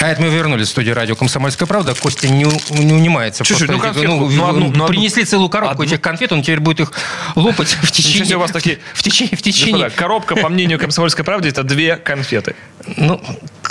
А 0.01 0.09
это 0.09 0.21
мы 0.21 0.29
вернулись 0.31 0.67
в 0.67 0.71
студию 0.71 0.97
радио 0.97 1.15
«Комсомольская 1.15 1.69
правда». 1.69 1.95
Костя 1.95 2.29
не, 2.29 2.45
не 2.71 2.93
унимается. 2.93 3.45
Чуть-чуть, 3.45 3.71
ну, 3.71 3.79
конфетку, 3.79 4.11
ну, 4.11 4.29
ну, 4.31 4.49
одну, 4.49 4.73
ну, 4.75 4.87
принесли 4.89 5.25
целую 5.25 5.49
коробку 5.49 5.75
Одну. 5.75 5.85
этих 5.85 6.01
конфет, 6.01 6.33
он 6.33 6.43
теперь 6.43 6.59
будет 6.59 6.81
их 6.81 6.93
лопать 7.37 7.69
в 7.83 7.93
течение... 7.93 8.37
у 8.37 8.41
вас 8.41 8.51
такие- 8.51 8.81
В 8.95 9.03
течение... 9.03 9.37
В 9.37 9.43
течение 9.43 9.85
Господа, 9.85 9.97
коробка, 9.97 10.37
по 10.37 10.49
мнению 10.49 10.79
комсомольской 10.81 11.25
правды, 11.25 11.51
это 11.51 11.63
две 11.63 11.97
конфеты. 11.97 12.57
ну, 12.97 13.21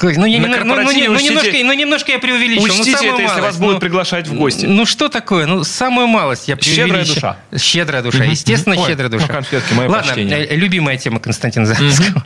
ну, 0.04 0.26
я 0.26 0.40
На 0.40 0.48
ну, 0.48 0.54
ну, 0.54 0.60
корпоративе 0.60 1.10
ну, 1.10 1.16
учтите- 1.16 1.30
немножко, 1.30 1.58
ну, 1.64 1.74
немножко 1.74 2.12
я 2.12 2.20
преувеличил. 2.20 2.68
ну, 2.68 2.74
Учтите 2.74 2.92
самую 2.98 3.14
это, 3.14 3.22
если 3.22 3.36
малость, 3.40 3.46
вас 3.48 3.58
будут 3.58 3.74
ну, 3.76 3.80
приглашать 3.80 4.28
в 4.28 4.34
гости. 4.36 4.66
Ну, 4.66 4.86
что 4.86 5.10
такое? 5.10 5.46
Ну, 5.46 5.64
самую 5.64 6.08
малость 6.08 6.48
я 6.48 6.58
Щедрая 6.58 6.88
преувеличил. 6.88 7.14
душа. 7.16 7.38
Щедрая 7.58 8.02
душа, 8.04 8.24
естественно, 8.24 8.76
Ой, 8.78 8.88
щедрая 8.88 9.10
ну, 9.10 9.18
душа. 9.20 9.28
конфетки, 9.34 9.74
мое 9.74 9.90
Ладно, 9.90 10.08
почтение. 10.08 10.46
э, 10.46 10.56
любимая 10.56 10.98
тема 10.98 11.20
Константина 11.20 11.66
Зарецкого. 11.66 12.24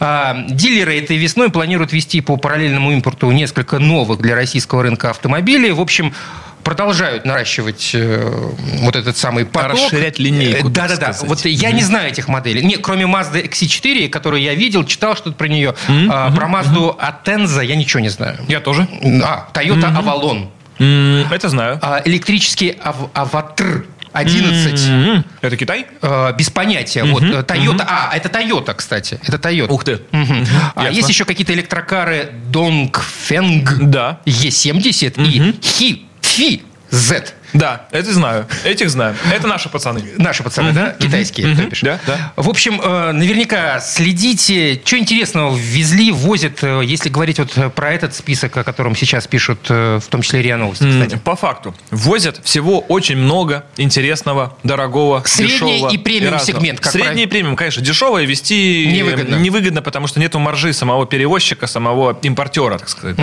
А, 0.00 0.44
Дилеры 0.48 0.98
этой 0.98 1.16
весной 1.16 1.50
планируют 1.50 1.92
вести 1.92 2.20
по 2.20 2.36
параллельному 2.36 2.92
импорту 2.92 3.30
несколько 3.30 3.78
новых 3.78 4.20
для 4.20 4.34
российского 4.34 4.82
рынка 4.82 5.10
автомобилей. 5.10 5.70
В 5.72 5.80
общем, 5.80 6.12
продолжают 6.66 7.24
наращивать 7.24 7.92
э, 7.94 8.28
вот 8.82 8.96
этот 8.96 9.16
самый 9.16 9.46
поток. 9.46 9.70
Расширять 9.74 10.18
линейку, 10.18 10.66
Э, 10.66 10.70
Да-да-да. 10.70 11.12
сказать. 11.12 11.28
Вот 11.28 11.44
я 11.46 11.70
не 11.70 11.82
знаю 11.82 12.08
этих 12.10 12.26
моделей. 12.26 12.62
Не, 12.64 12.76
кроме 12.76 13.04
Mazda 13.04 13.40
XC4, 13.48 14.08
которую 14.08 14.42
я 14.42 14.52
видел, 14.54 14.84
читал 14.84 15.14
что-то 15.14 15.36
про 15.36 15.46
нее. 15.46 15.74
А, 16.10 16.32
Про 16.32 16.48
Mazda 16.48 16.96
Atenza 16.98 17.64
я 17.64 17.76
ничего 17.76 18.00
не 18.00 18.08
знаю. 18.08 18.38
Я 18.48 18.58
тоже. 18.58 18.88
А, 19.22 19.48
Toyota 19.54 19.96
Avalon. 19.96 20.48
М, 20.80 21.32
Это 21.32 21.48
знаю. 21.48 21.78
А, 21.82 22.02
Электрический 22.04 22.76
ав- 22.82 23.10
Аватр 23.14 23.86
11. 24.12 24.88
М, 24.88 25.24
Это 25.42 25.56
Китай? 25.56 25.86
Э, 26.02 26.32
без 26.36 26.50
понятия. 26.50 27.04
Вот, 27.04 27.22
э, 27.22 27.42
Toyota. 27.42 27.84
А, 27.86 28.10
это 28.16 28.28
Toyota, 28.28 28.74
кстати. 28.74 29.20
Это 29.22 29.36
Toyota. 29.36 29.70
Ух 29.70 29.84
ты. 29.84 30.00
Мгм. 30.10 30.44
А 30.74 30.84
Ясно. 30.84 30.96
есть 30.96 31.08
еще 31.10 31.24
какие-то 31.24 31.52
электрокары 31.54 32.32
Dongfeng 32.50 33.64
Да. 33.82 34.18
E70 34.24 35.22
и 35.22 35.38
Hi 35.60 36.05
Fi 36.36 36.62
Z. 36.92 37.32
Да, 37.56 37.86
это 37.90 38.12
знаю. 38.12 38.46
Этих 38.64 38.90
знаю. 38.90 39.16
Это 39.32 39.46
наши 39.46 39.68
пацаны. 39.68 40.02
Наши 40.18 40.42
пацаны, 40.42 40.72
да? 40.72 40.90
Китайские, 40.98 41.48
мгм. 41.48 41.56
то 41.56 41.68
бишь. 41.68 41.80
Да, 41.80 41.98
да. 42.06 42.32
В 42.36 42.48
общем, 42.50 42.80
э, 42.82 43.12
наверняка 43.12 43.80
следите, 43.80 44.80
что 44.84 44.98
интересного 44.98 45.56
везли, 45.56 46.12
возят, 46.12 46.62
э, 46.62 46.82
если 46.84 47.08
говорить 47.08 47.38
вот 47.38 47.56
э, 47.56 47.70
про 47.70 47.92
этот 47.92 48.14
список, 48.14 48.56
о 48.58 48.64
котором 48.64 48.94
сейчас 48.94 49.26
пишут, 49.26 49.68
в 49.68 50.02
том 50.10 50.22
числе 50.22 50.42
РИА 50.42 50.56
Новости, 50.58 50.88
кстати. 50.88 51.18
По 51.24 51.34
факту. 51.34 51.74
Возят 51.90 52.40
всего 52.44 52.80
очень 52.80 53.16
много 53.16 53.64
интересного, 53.76 54.56
дорогого, 54.62 55.22
Средний 55.24 55.54
дешевого 55.54 55.90
и 55.92 55.98
премиум 55.98 56.38
сегмент, 56.38 56.80
как 56.80 56.92
Средний 56.92 57.22
и 57.24 57.26
премиум, 57.26 57.56
конечно. 57.56 57.82
Дешевое 57.82 58.24
вести 58.24 58.86
Невыгодно. 58.86 59.36
невыгодно, 59.36 59.82
потому 59.82 60.06
что 60.06 60.20
нету 60.20 60.38
маржи 60.38 60.72
самого 60.72 61.06
перевозчика, 61.06 61.66
самого 61.66 62.18
импортера, 62.22 62.78
так 62.78 62.88
сказать. 62.88 63.16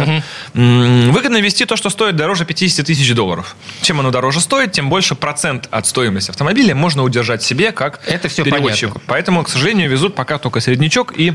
Выгодно 0.53 1.37
вести 1.37 1.65
то, 1.65 1.75
что 1.75 1.89
стоит 1.89 2.15
дороже 2.15 2.45
50 2.45 2.85
тысяч 2.85 3.13
долларов. 3.13 3.55
Чем 3.81 3.99
оно 3.99 4.11
дороже 4.11 4.22
стоит, 4.39 4.71
тем 4.71 4.89
больше 4.89 5.15
процент 5.15 5.67
от 5.71 5.85
стоимости 5.85 6.29
автомобиля 6.31 6.75
можно 6.75 7.03
удержать 7.03 7.43
себе 7.43 7.71
как 7.71 7.99
Это 8.07 8.27
всё 8.27 8.43
перевозчику. 8.43 8.93
понятно. 8.93 9.07
Поэтому, 9.07 9.43
к 9.43 9.49
сожалению, 9.49 9.89
везут 9.89 10.15
пока 10.15 10.37
только 10.37 10.59
среднячок 10.59 11.13
и 11.17 11.33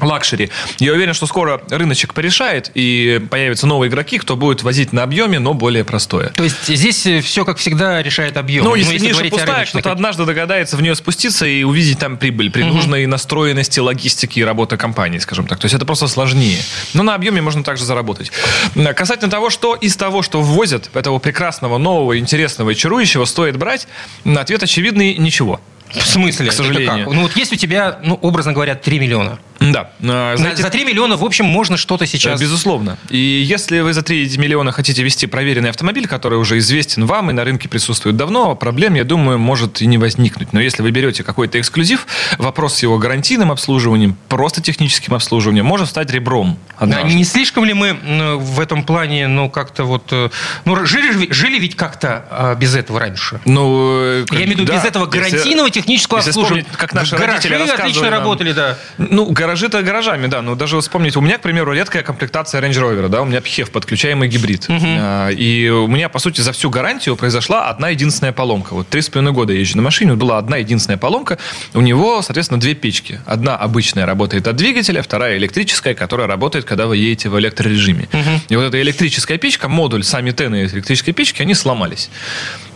luxury. 0.00 0.50
Я 0.78 0.92
уверен, 0.92 1.14
что 1.14 1.26
скоро 1.26 1.60
рыночек 1.70 2.14
порешает, 2.14 2.70
и 2.74 3.20
появятся 3.30 3.66
новые 3.66 3.88
игроки, 3.90 4.18
кто 4.18 4.36
будет 4.36 4.62
возить 4.62 4.92
на 4.92 5.02
объеме, 5.02 5.38
но 5.38 5.54
более 5.54 5.84
простое. 5.84 6.28
То 6.30 6.44
есть 6.44 6.66
здесь 6.66 7.06
все, 7.24 7.44
как 7.44 7.58
всегда, 7.58 8.02
решает 8.02 8.36
объем. 8.36 8.64
Ну, 8.64 8.74
если, 8.74 8.98
ниша 8.98 9.12
говорить 9.12 9.32
о 9.32 9.36
пустая, 9.36 9.66
кто-то 9.66 9.92
однажды 9.92 10.24
догадается 10.24 10.76
в 10.76 10.82
нее 10.82 10.94
спуститься 10.94 11.46
и 11.46 11.62
увидеть 11.62 11.98
там 11.98 12.16
прибыль 12.16 12.50
при 12.50 12.62
нужной 12.62 13.06
настроенности, 13.06 13.80
логистики 13.80 14.40
и 14.40 14.44
работы 14.44 14.76
компании, 14.76 15.18
скажем 15.18 15.46
так. 15.46 15.58
То 15.58 15.66
есть 15.66 15.74
это 15.74 15.84
просто 15.86 16.08
сложнее. 16.08 16.58
Но 16.92 17.02
на 17.02 17.14
объеме 17.14 17.40
можно 17.42 17.62
также 17.62 17.84
заработать. 17.84 18.30
М, 18.74 18.94
Касательно 18.94 19.30
того, 19.30 19.50
что 19.50 19.74
из 19.74 19.96
того, 19.96 20.22
что 20.22 20.40
ввозят, 20.40 20.90
этого 20.94 21.18
прекрасного, 21.18 21.78
нового, 21.78 22.18
интересного 22.18 22.70
и 22.70 22.74
чарующего, 22.74 23.24
стоит 23.24 23.56
брать, 23.56 23.86
ответ 24.24 24.62
очевидный– 24.62 25.14
ничего. 25.18 25.60
В 25.94 26.06
смысле? 26.06 26.50
К 26.50 26.52
сожалению. 26.52 27.10
Ну 27.12 27.22
вот 27.22 27.36
есть 27.36 27.52
у 27.52 27.56
тебя, 27.56 27.98
ну, 28.02 28.14
образно 28.14 28.52
говоря, 28.52 28.74
3 28.74 28.98
миллиона. 28.98 29.38
Да. 29.60 29.90
А, 30.02 30.36
Знаете, 30.36 30.62
за 30.62 30.70
3 30.70 30.84
миллиона, 30.84 31.16
в 31.16 31.24
общем, 31.24 31.46
можно 31.46 31.76
что-то 31.76 32.06
сейчас... 32.06 32.40
Безусловно. 32.40 32.98
И 33.08 33.16
если 33.16 33.80
вы 33.80 33.92
за 33.92 34.02
3 34.02 34.36
миллиона 34.36 34.72
хотите 34.72 35.02
вести 35.02 35.26
проверенный 35.26 35.70
автомобиль, 35.70 36.06
который 36.06 36.38
уже 36.38 36.58
известен 36.58 37.06
вам 37.06 37.30
и 37.30 37.32
на 37.32 37.44
рынке 37.44 37.68
присутствует 37.68 38.16
давно, 38.16 38.54
проблем, 38.56 38.94
я 38.94 39.04
думаю, 39.04 39.38
может 39.38 39.80
и 39.80 39.86
не 39.86 39.98
возникнуть. 39.98 40.52
Но 40.52 40.60
если 40.60 40.82
вы 40.82 40.90
берете 40.90 41.22
какой-то 41.22 41.60
эксклюзив, 41.60 42.06
вопрос 42.38 42.74
с 42.74 42.82
его 42.82 42.98
гарантийным 42.98 43.50
обслуживанием, 43.50 44.16
просто 44.28 44.60
техническим 44.60 45.14
обслуживанием, 45.14 45.64
может 45.64 45.88
стать 45.88 46.10
ребром. 46.10 46.58
А 46.78 46.86
не 47.02 47.24
слишком 47.24 47.64
ли 47.64 47.72
мы 47.72 47.94
в 48.36 48.60
этом 48.60 48.82
плане, 48.84 49.28
ну, 49.28 49.48
как-то 49.48 49.84
вот... 49.84 50.08
Э, 50.10 50.30
ну, 50.64 50.84
жили, 50.84 51.32
жили 51.32 51.58
ведь 51.58 51.76
как-то 51.76 52.24
а, 52.30 52.54
без 52.54 52.74
этого 52.74 53.00
раньше? 53.00 53.40
Ну, 53.44 54.24
я 54.32 54.44
имею 54.44 54.48
в 54.48 54.50
виду, 54.50 54.64
да, 54.64 54.74
без 54.74 54.84
этого 54.84 55.06
гарантийного 55.06 55.66
если, 55.66 55.83
технического 55.84 56.18
если 56.18 56.30
обслуживания. 56.30 56.66
как 56.76 56.94
наши 56.94 57.16
Гаражи 57.16 57.48
родители 57.48 57.70
отлично 57.70 58.10
нам, 58.10 58.12
работали, 58.20 58.52
да. 58.52 58.78
Ну, 58.98 59.26
гаражи-то 59.30 59.82
гаражами, 59.82 60.26
да. 60.26 60.42
Но 60.42 60.54
даже 60.54 60.80
вспомните, 60.80 61.18
у 61.18 61.22
меня, 61.22 61.38
к 61.38 61.42
примеру, 61.42 61.72
редкая 61.72 62.02
комплектация 62.02 62.60
Range 62.60 62.72
Rover, 62.72 63.08
да, 63.08 63.22
у 63.22 63.24
меня 63.24 63.38
PHEV, 63.38 63.70
подключаемый 63.70 64.28
гибрид. 64.28 64.66
Угу. 64.68 64.86
И 65.30 65.68
у 65.68 65.86
меня, 65.86 66.08
по 66.08 66.18
сути, 66.18 66.40
за 66.40 66.52
всю 66.52 66.70
гарантию 66.70 67.16
произошла 67.16 67.68
одна 67.68 67.90
единственная 67.90 68.32
поломка. 68.32 68.74
Вот 68.74 68.88
три 68.88 69.02
с 69.02 69.08
половиной 69.08 69.32
года 69.32 69.52
я 69.52 69.60
езжу 69.60 69.76
на 69.76 69.82
машине, 69.82 70.14
была 70.14 70.38
одна 70.38 70.56
единственная 70.56 70.98
поломка. 70.98 71.38
У 71.74 71.80
него, 71.80 72.22
соответственно, 72.22 72.60
две 72.60 72.74
печки. 72.74 73.20
Одна 73.26 73.56
обычная 73.56 74.06
работает 74.06 74.48
от 74.48 74.56
двигателя, 74.56 75.02
вторая 75.02 75.36
электрическая, 75.36 75.94
которая 75.94 76.26
работает, 76.26 76.64
когда 76.64 76.86
вы 76.86 76.96
едете 76.96 77.28
в 77.28 77.38
электрорежиме. 77.38 78.08
Угу. 78.12 78.30
И 78.48 78.56
вот 78.56 78.62
эта 78.62 78.80
электрическая 78.80 79.38
печка, 79.38 79.68
модуль, 79.68 80.04
сами 80.04 80.30
тены 80.30 80.64
электрической 80.64 81.12
печки, 81.12 81.42
они 81.42 81.54
сломались. 81.54 82.10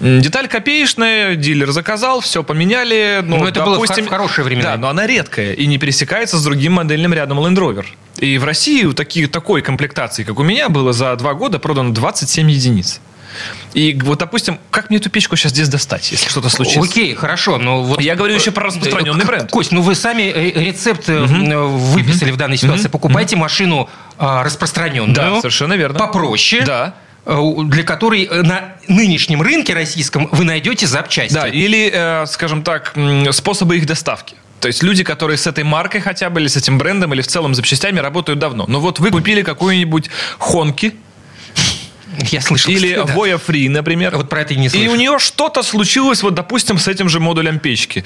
Деталь 0.00 0.49
копеечная, 0.49 1.35
дилер 1.35 1.71
заказал, 1.73 2.21
все 2.21 2.43
поменяли. 2.43 2.98
Ну, 3.25 3.47
это 3.47 3.61
допустим, 3.61 4.05
было 4.05 4.07
в 4.07 4.11
хорошее 4.11 4.45
время. 4.45 4.62
Да, 4.62 4.76
но 4.76 4.88
она 4.88 5.07
редкая 5.07 5.52
и 5.52 5.67
не 5.67 5.78
пересекается 5.78 6.38
с 6.38 6.45
другим 6.45 6.75
модельным 6.75 7.12
рядом 7.12 7.40
Land 7.40 7.57
Rover. 7.57 7.87
И 8.19 8.38
в 8.38 8.45
России 8.45 8.85
у 8.85 8.93
таких, 8.93 9.31
такой 9.31 9.62
комплектации, 9.62 10.25
как 10.25 10.38
у 10.38 10.43
меня, 10.43 10.69
было 10.69 10.93
за 10.93 11.14
два 11.17 11.35
года 11.35 11.59
продано 11.59 11.93
27 11.93 12.50
единиц. 12.50 13.00
И 13.75 13.97
вот, 14.02 14.19
допустим, 14.19 14.59
как 14.71 14.90
мне 14.90 14.99
эту 14.99 15.11
печку 15.11 15.37
сейчас 15.37 15.52
здесь 15.52 15.69
достать, 15.69 16.11
если 16.11 16.28
что-то 16.28 16.49
случится? 16.49 16.81
Окей, 16.81 17.14
хорошо, 17.14 17.59
но 17.59 17.83
вот... 17.83 18.00
Я 18.00 18.17
говорю 18.17 18.35
еще 18.35 18.50
про 18.50 18.67
распространенный 18.67 19.25
бренд. 19.25 19.50
Кость, 19.50 19.71
ну 19.71 19.83
вы 19.83 19.95
сами 19.95 20.23
э, 20.23 20.64
рецепт 20.64 21.09
угу. 21.09 21.26
выписали 21.26 22.31
угу. 22.31 22.37
в 22.37 22.38
данной 22.38 22.57
ситуации. 22.57 22.87
Угу. 22.87 22.93
Покупайте 22.93 23.37
угу. 23.37 23.43
машину 23.43 23.88
а, 24.17 24.43
распространенную. 24.43 25.14
Да, 25.14 25.40
совершенно 25.40 25.75
верно. 25.75 25.99
Попроще. 25.99 26.64
Да 26.64 26.95
для 27.29 27.83
которой 27.83 28.27
на 28.27 28.77
нынешнем 28.89 29.43
рынке 29.43 29.75
российском 29.75 30.29
вы 30.33 30.45
найдете 30.45 30.87
запчасти. 30.87 31.35
Да, 31.35 31.47
или, 31.47 32.25
скажем 32.27 32.63
так, 32.63 32.95
способы 33.33 33.77
их 33.77 33.87
доставки. 33.87 34.35
То 34.61 34.69
есть 34.69 34.83
люди, 34.83 35.05
которые 35.05 35.37
с 35.37 35.47
этой 35.47 35.63
маркой 35.63 36.01
хотя 36.01 36.31
бы, 36.31 36.41
или 36.41 36.49
с 36.49 36.57
этим 36.57 36.79
брендом, 36.79 37.13
или 37.15 37.21
в 37.21 37.27
целом 37.27 37.55
запчастями 37.55 38.01
работают 38.01 38.39
давно. 38.39 38.65
Но 38.67 38.81
вот 38.81 38.99
вы 38.99 39.11
купили 39.11 39.43
какую-нибудь 39.43 40.11
Хонки, 40.39 40.95
я 42.31 42.41
слышал. 42.41 42.73
Или 42.73 42.95
да. 42.95 43.03
Voya 43.03 43.41
Free, 43.45 43.69
например. 43.69 44.17
Вот 44.17 44.29
про 44.29 44.41
это 44.41 44.57
не 44.57 44.69
слышал. 44.69 44.91
И 44.91 44.93
у 44.93 44.97
нее 44.97 45.19
что-то 45.21 45.63
случилось, 45.63 46.23
вот, 46.23 46.35
допустим, 46.35 46.79
с 46.79 46.89
этим 46.89 47.09
же 47.09 47.21
модулем 47.21 47.61
печки. 47.61 48.05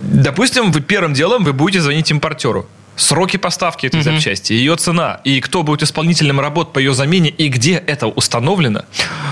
Допустим, 0.00 0.72
вы 0.72 0.80
первым 0.80 1.12
делом 1.12 1.44
вы 1.44 1.52
будете 1.52 1.82
звонить 1.82 2.10
импортеру 2.10 2.66
сроки 2.96 3.36
поставки 3.36 3.86
этой 3.86 4.00
mm-hmm. 4.00 4.14
запчасти, 4.14 4.52
ее 4.52 4.76
цена 4.76 5.20
и 5.24 5.40
кто 5.40 5.62
будет 5.62 5.82
исполнителем 5.82 6.40
работ 6.40 6.72
по 6.72 6.78
ее 6.78 6.94
замене 6.94 7.30
и 7.30 7.48
где 7.48 7.74
это 7.74 8.06
установлено, 8.06 8.84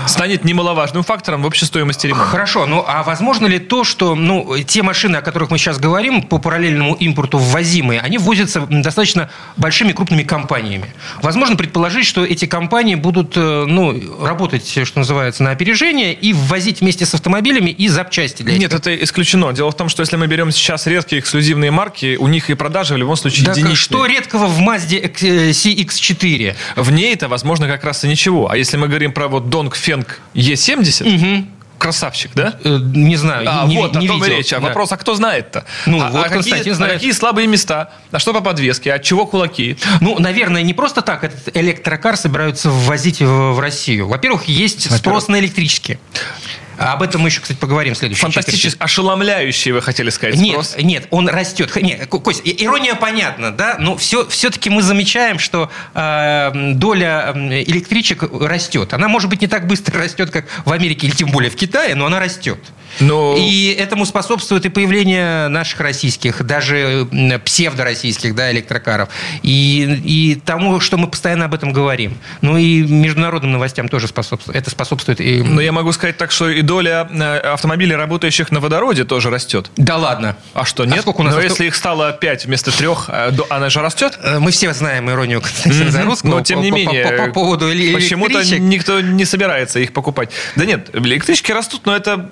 станет 0.07 0.43
немаловажным 0.43 1.03
фактором 1.03 1.43
в 1.43 1.45
общей 1.45 1.65
стоимости 1.65 2.07
ремонта. 2.07 2.27
Хорошо, 2.27 2.65
ну 2.65 2.83
а 2.87 3.03
возможно 3.03 3.45
ли 3.47 3.59
то, 3.59 3.83
что 3.83 4.15
ну, 4.15 4.57
те 4.65 4.83
машины, 4.83 5.17
о 5.17 5.21
которых 5.21 5.51
мы 5.51 5.57
сейчас 5.57 5.79
говорим, 5.79 6.23
по 6.23 6.39
параллельному 6.39 6.95
импорту 6.95 7.37
ввозимые, 7.37 8.01
они 8.01 8.17
ввозятся 8.17 8.61
достаточно 8.61 9.29
большими 9.57 9.91
крупными 9.91 10.23
компаниями? 10.23 10.93
Возможно 11.21 11.55
предположить, 11.55 12.05
что 12.05 12.25
эти 12.25 12.45
компании 12.45 12.95
будут 12.95 13.33
э, 13.35 13.65
ну, 13.67 14.25
работать, 14.25 14.67
что 14.85 14.99
называется, 14.99 15.43
на 15.43 15.51
опережение 15.51 16.13
и 16.13 16.33
ввозить 16.33 16.81
вместе 16.81 17.05
с 17.05 17.13
автомобилями 17.13 17.69
и 17.69 17.87
запчасти 17.87 18.43
для 18.43 18.57
Нет, 18.57 18.73
это 18.73 18.95
исключено. 19.03 19.51
Дело 19.53 19.71
в 19.71 19.77
том, 19.77 19.89
что 19.89 20.01
если 20.01 20.15
мы 20.15 20.27
берем 20.27 20.51
сейчас 20.51 20.87
редкие 20.87 21.19
эксклюзивные 21.19 21.71
марки, 21.71 22.17
у 22.19 22.27
них 22.27 22.49
и 22.49 22.55
продажи 22.55 22.95
в 22.95 22.97
любом 22.97 23.15
случае 23.15 23.50
да, 23.53 23.59
единичные. 23.59 23.75
Что 23.75 24.05
редкого 24.05 24.47
в 24.47 24.59
Mazda 24.59 25.11
CX-4? 25.11 26.55
В 26.75 26.91
ней 26.91 27.13
это, 27.13 27.27
возможно, 27.27 27.67
как 27.67 27.83
раз 27.83 28.03
и 28.03 28.07
ничего. 28.07 28.49
А 28.49 28.57
если 28.57 28.77
мы 28.77 28.87
говорим 28.87 29.13
про 29.13 29.27
вот 29.27 29.45
Dongfeng 29.45 30.07
E70, 30.33 31.15
угу 31.15 31.47
красавчик, 31.81 32.31
да? 32.35 32.53
Э, 32.63 32.77
не 32.79 33.15
знаю, 33.15 33.47
а, 33.49 33.65
не, 33.65 33.75
вот, 33.77 33.95
не 33.95 34.05
о 34.05 34.09
том 34.09 34.21
видел. 34.21 34.37
речь. 34.37 34.53
А 34.53 34.59
да. 34.59 34.67
вопрос, 34.67 34.91
а 34.91 34.97
кто 34.97 35.15
знает-то? 35.15 35.65
Ну, 35.87 35.99
а, 35.99 36.11
вот 36.11 36.27
а 36.27 36.29
какие, 36.29 36.71
знает. 36.73 36.93
А 36.93 36.95
какие 36.95 37.11
слабые 37.11 37.47
места? 37.47 37.89
А 38.11 38.19
что 38.19 38.33
по 38.33 38.41
подвеске? 38.41 38.93
От 38.93 39.01
чего 39.01 39.25
кулаки? 39.25 39.77
Ну, 39.99 40.19
наверное, 40.19 40.61
не 40.61 40.75
просто 40.75 41.01
так 41.01 41.23
этот 41.23 41.57
электрокар 41.57 42.17
собираются 42.17 42.69
ввозить 42.69 43.19
в, 43.19 43.53
в 43.53 43.59
Россию. 43.59 44.07
Во-первых, 44.07 44.45
есть 44.45 44.85
Во-первых. 44.85 44.99
спрос 44.99 45.27
на 45.27 45.39
электрические. 45.39 45.99
Об 46.81 47.03
этом 47.03 47.21
мы 47.21 47.29
еще, 47.29 47.41
кстати, 47.41 47.57
поговорим 47.57 47.93
в 47.93 47.97
следующем 47.97 48.21
Фантастически 48.23 48.81
ошеломляющий, 48.81 49.71
вы 49.71 49.81
хотели 49.81 50.09
сказать, 50.09 50.35
нет, 50.35 50.53
спрос? 50.53 50.75
Нет, 50.79 51.07
он 51.11 51.29
растет. 51.29 51.75
Нет, 51.75 52.07
Кость, 52.07 52.41
ирония 52.43 52.95
понятна, 52.95 53.51
да, 53.51 53.75
но 53.79 53.95
все, 53.97 54.27
все-таки 54.27 54.69
мы 54.69 54.81
замечаем, 54.81 55.37
что 55.37 55.69
э, 55.93 56.51
доля 56.73 57.33
электричек 57.35 58.23
растет. 58.23 58.93
Она, 58.93 59.07
может 59.07 59.29
быть, 59.29 59.41
не 59.41 59.47
так 59.47 59.67
быстро 59.67 59.99
растет, 59.99 60.31
как 60.31 60.45
в 60.65 60.71
Америке 60.71 61.07
или 61.07 61.13
тем 61.13 61.29
более 61.29 61.51
в 61.51 61.55
Китае, 61.55 61.93
но 61.95 62.07
она 62.07 62.19
растет. 62.19 62.59
Но... 62.99 63.35
И 63.37 63.75
этому 63.77 64.05
способствует 64.05 64.65
и 64.65 64.69
появление 64.69 65.47
наших 65.47 65.79
российских, 65.79 66.45
даже 66.45 67.07
псевдороссийских 67.45 68.35
да, 68.35 68.51
электрокаров. 68.51 69.09
И, 69.43 70.01
и 70.03 70.35
тому, 70.35 70.79
что 70.79 70.97
мы 70.97 71.07
постоянно 71.07 71.45
об 71.45 71.53
этом 71.53 71.73
говорим. 71.73 72.17
Ну 72.41 72.57
и 72.57 72.83
международным 72.83 73.53
новостям 73.53 73.89
тоже 73.89 74.07
способствует. 74.07 74.57
Это 74.57 74.69
способствует. 74.69 75.21
И... 75.21 75.41
Но 75.41 75.61
я 75.61 75.71
могу 75.71 75.91
сказать 75.91 76.17
так, 76.17 76.31
что 76.31 76.49
и 76.49 76.61
доля 76.61 77.07
э, 77.11 77.37
автомобилей, 77.37 77.95
работающих 77.95 78.51
на 78.51 78.59
водороде, 78.59 79.05
тоже 79.05 79.29
растет. 79.29 79.71
Да 79.77 79.97
ладно. 79.97 80.37
А 80.53 80.65
что, 80.65 80.85
нет? 80.85 80.99
А 80.99 81.01
сколько 81.01 81.21
у 81.21 81.23
нас 81.23 81.33
Но 81.33 81.39
авто... 81.39 81.49
если 81.49 81.65
их 81.65 81.75
стало 81.75 82.11
5 82.11 82.45
вместо 82.45 82.75
3, 82.75 82.87
э, 83.07 83.31
она 83.49 83.69
же 83.69 83.81
растет? 83.81 84.19
Э, 84.23 84.39
мы 84.39 84.51
все 84.51 84.73
знаем 84.73 85.09
иронию 85.09 85.41
Константина 85.41 85.91
Зарусского. 85.91 86.31
Но 86.31 86.41
тем 86.41 86.61
не 86.61 86.71
менее, 86.71 87.05
по, 87.05 87.17
по, 87.17 87.25
по 87.27 87.33
поводу 87.33 87.71
электричек. 87.71 87.95
Почему-то 87.95 88.59
никто 88.59 89.01
не 89.01 89.25
собирается 89.25 89.79
их 89.79 89.93
покупать. 89.93 90.31
Да 90.55 90.65
нет, 90.65 90.89
электрички 90.93 91.51
растут, 91.51 91.85
но 91.85 91.95
это 91.95 92.29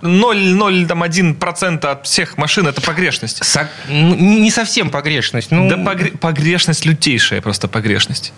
0,01% 0.58 1.86
от 1.86 2.06
всех 2.06 2.38
машин 2.38 2.68
это 2.68 2.82
погрешность. 2.82 3.44
Со... 3.44 3.70
Не 3.90 4.52
совсем 4.52 4.90
погрешность. 4.90 5.52
Ну... 5.52 5.70
Да 5.70 5.78
погре... 5.78 6.12
погрешность 6.12 6.86
лютейшая 6.86 7.42
просто 7.42 7.68
погрешность. 7.68 8.34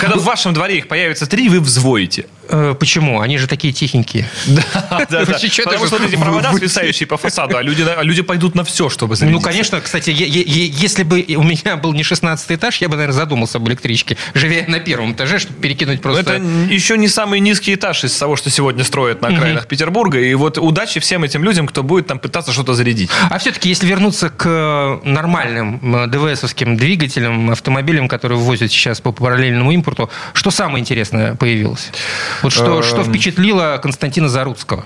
Когда 0.00 0.16
в 0.16 0.24
вашем 0.24 0.54
дворе 0.54 0.78
их 0.78 0.88
появится 0.88 1.26
три, 1.26 1.48
вы 1.48 1.60
взвоите. 1.60 2.26
Э, 2.52 2.74
почему? 2.78 3.20
Они 3.20 3.38
же 3.38 3.46
такие 3.46 3.72
тихенькие. 3.72 4.28
Да, 4.90 5.06
да, 5.08 5.24
да. 5.24 5.38
Потому 5.64 5.86
что 5.86 6.04
эти 6.04 6.16
провода, 6.16 6.52
свисающие 6.56 7.06
по 7.06 7.16
фасаду, 7.16 7.56
а 7.56 7.62
люди, 7.62 7.82
а 7.82 8.02
люди 8.02 8.22
пойдут 8.22 8.54
на 8.54 8.64
все, 8.64 8.88
чтобы 8.88 9.16
зарядиться. 9.16 9.40
Ну, 9.40 9.44
конечно, 9.44 9.80
кстати, 9.80 10.10
если 10.10 11.02
бы 11.02 11.24
у 11.36 11.42
меня 11.42 11.76
был 11.76 11.92
не 11.92 12.02
16 12.02 12.50
этаж, 12.52 12.76
я 12.78 12.88
бы, 12.88 12.96
наверное, 12.96 13.14
задумался 13.14 13.58
об 13.58 13.68
электричке, 13.68 14.16
живя 14.34 14.64
на 14.66 14.80
первом 14.80 15.12
этаже, 15.12 15.38
чтобы 15.38 15.60
перекинуть 15.60 16.02
просто... 16.02 16.20
Это 16.20 16.42
еще 16.42 16.98
не 16.98 17.08
самый 17.08 17.40
низкий 17.40 17.74
этаж 17.74 18.04
из 18.04 18.16
того, 18.16 18.36
что 18.36 18.50
сегодня 18.50 18.84
строят 18.84 19.22
на 19.22 19.28
окраинах 19.28 19.66
Петербурга. 19.66 20.18
И 20.18 20.34
вот 20.34 20.58
удачи 20.58 21.00
всем 21.00 21.24
этим 21.24 21.44
людям, 21.44 21.66
кто 21.66 21.82
будет 21.82 22.06
там 22.06 22.18
пытаться 22.18 22.52
что-то 22.52 22.74
зарядить. 22.74 23.10
А 23.30 23.38
все-таки, 23.38 23.68
если 23.68 23.86
вернуться 23.86 24.30
к 24.30 25.00
нормальным 25.04 26.10
ДВСовским 26.10 26.76
двигателям, 26.76 27.50
автомобилям, 27.50 28.08
которые 28.08 28.38
ввозят 28.38 28.70
сейчас 28.70 29.00
по 29.00 29.12
параллельному 29.12 29.70
импорту, 29.72 30.10
что 30.32 30.50
самое 30.50 30.80
интересное 30.80 31.34
появилось? 31.34 31.90
Вот 32.42 32.52
что, 32.52 32.82
что 32.82 32.98
эм. 32.98 33.04
впечатлило 33.04 33.78
Константина 33.82 34.28
Заруцкого? 34.28 34.84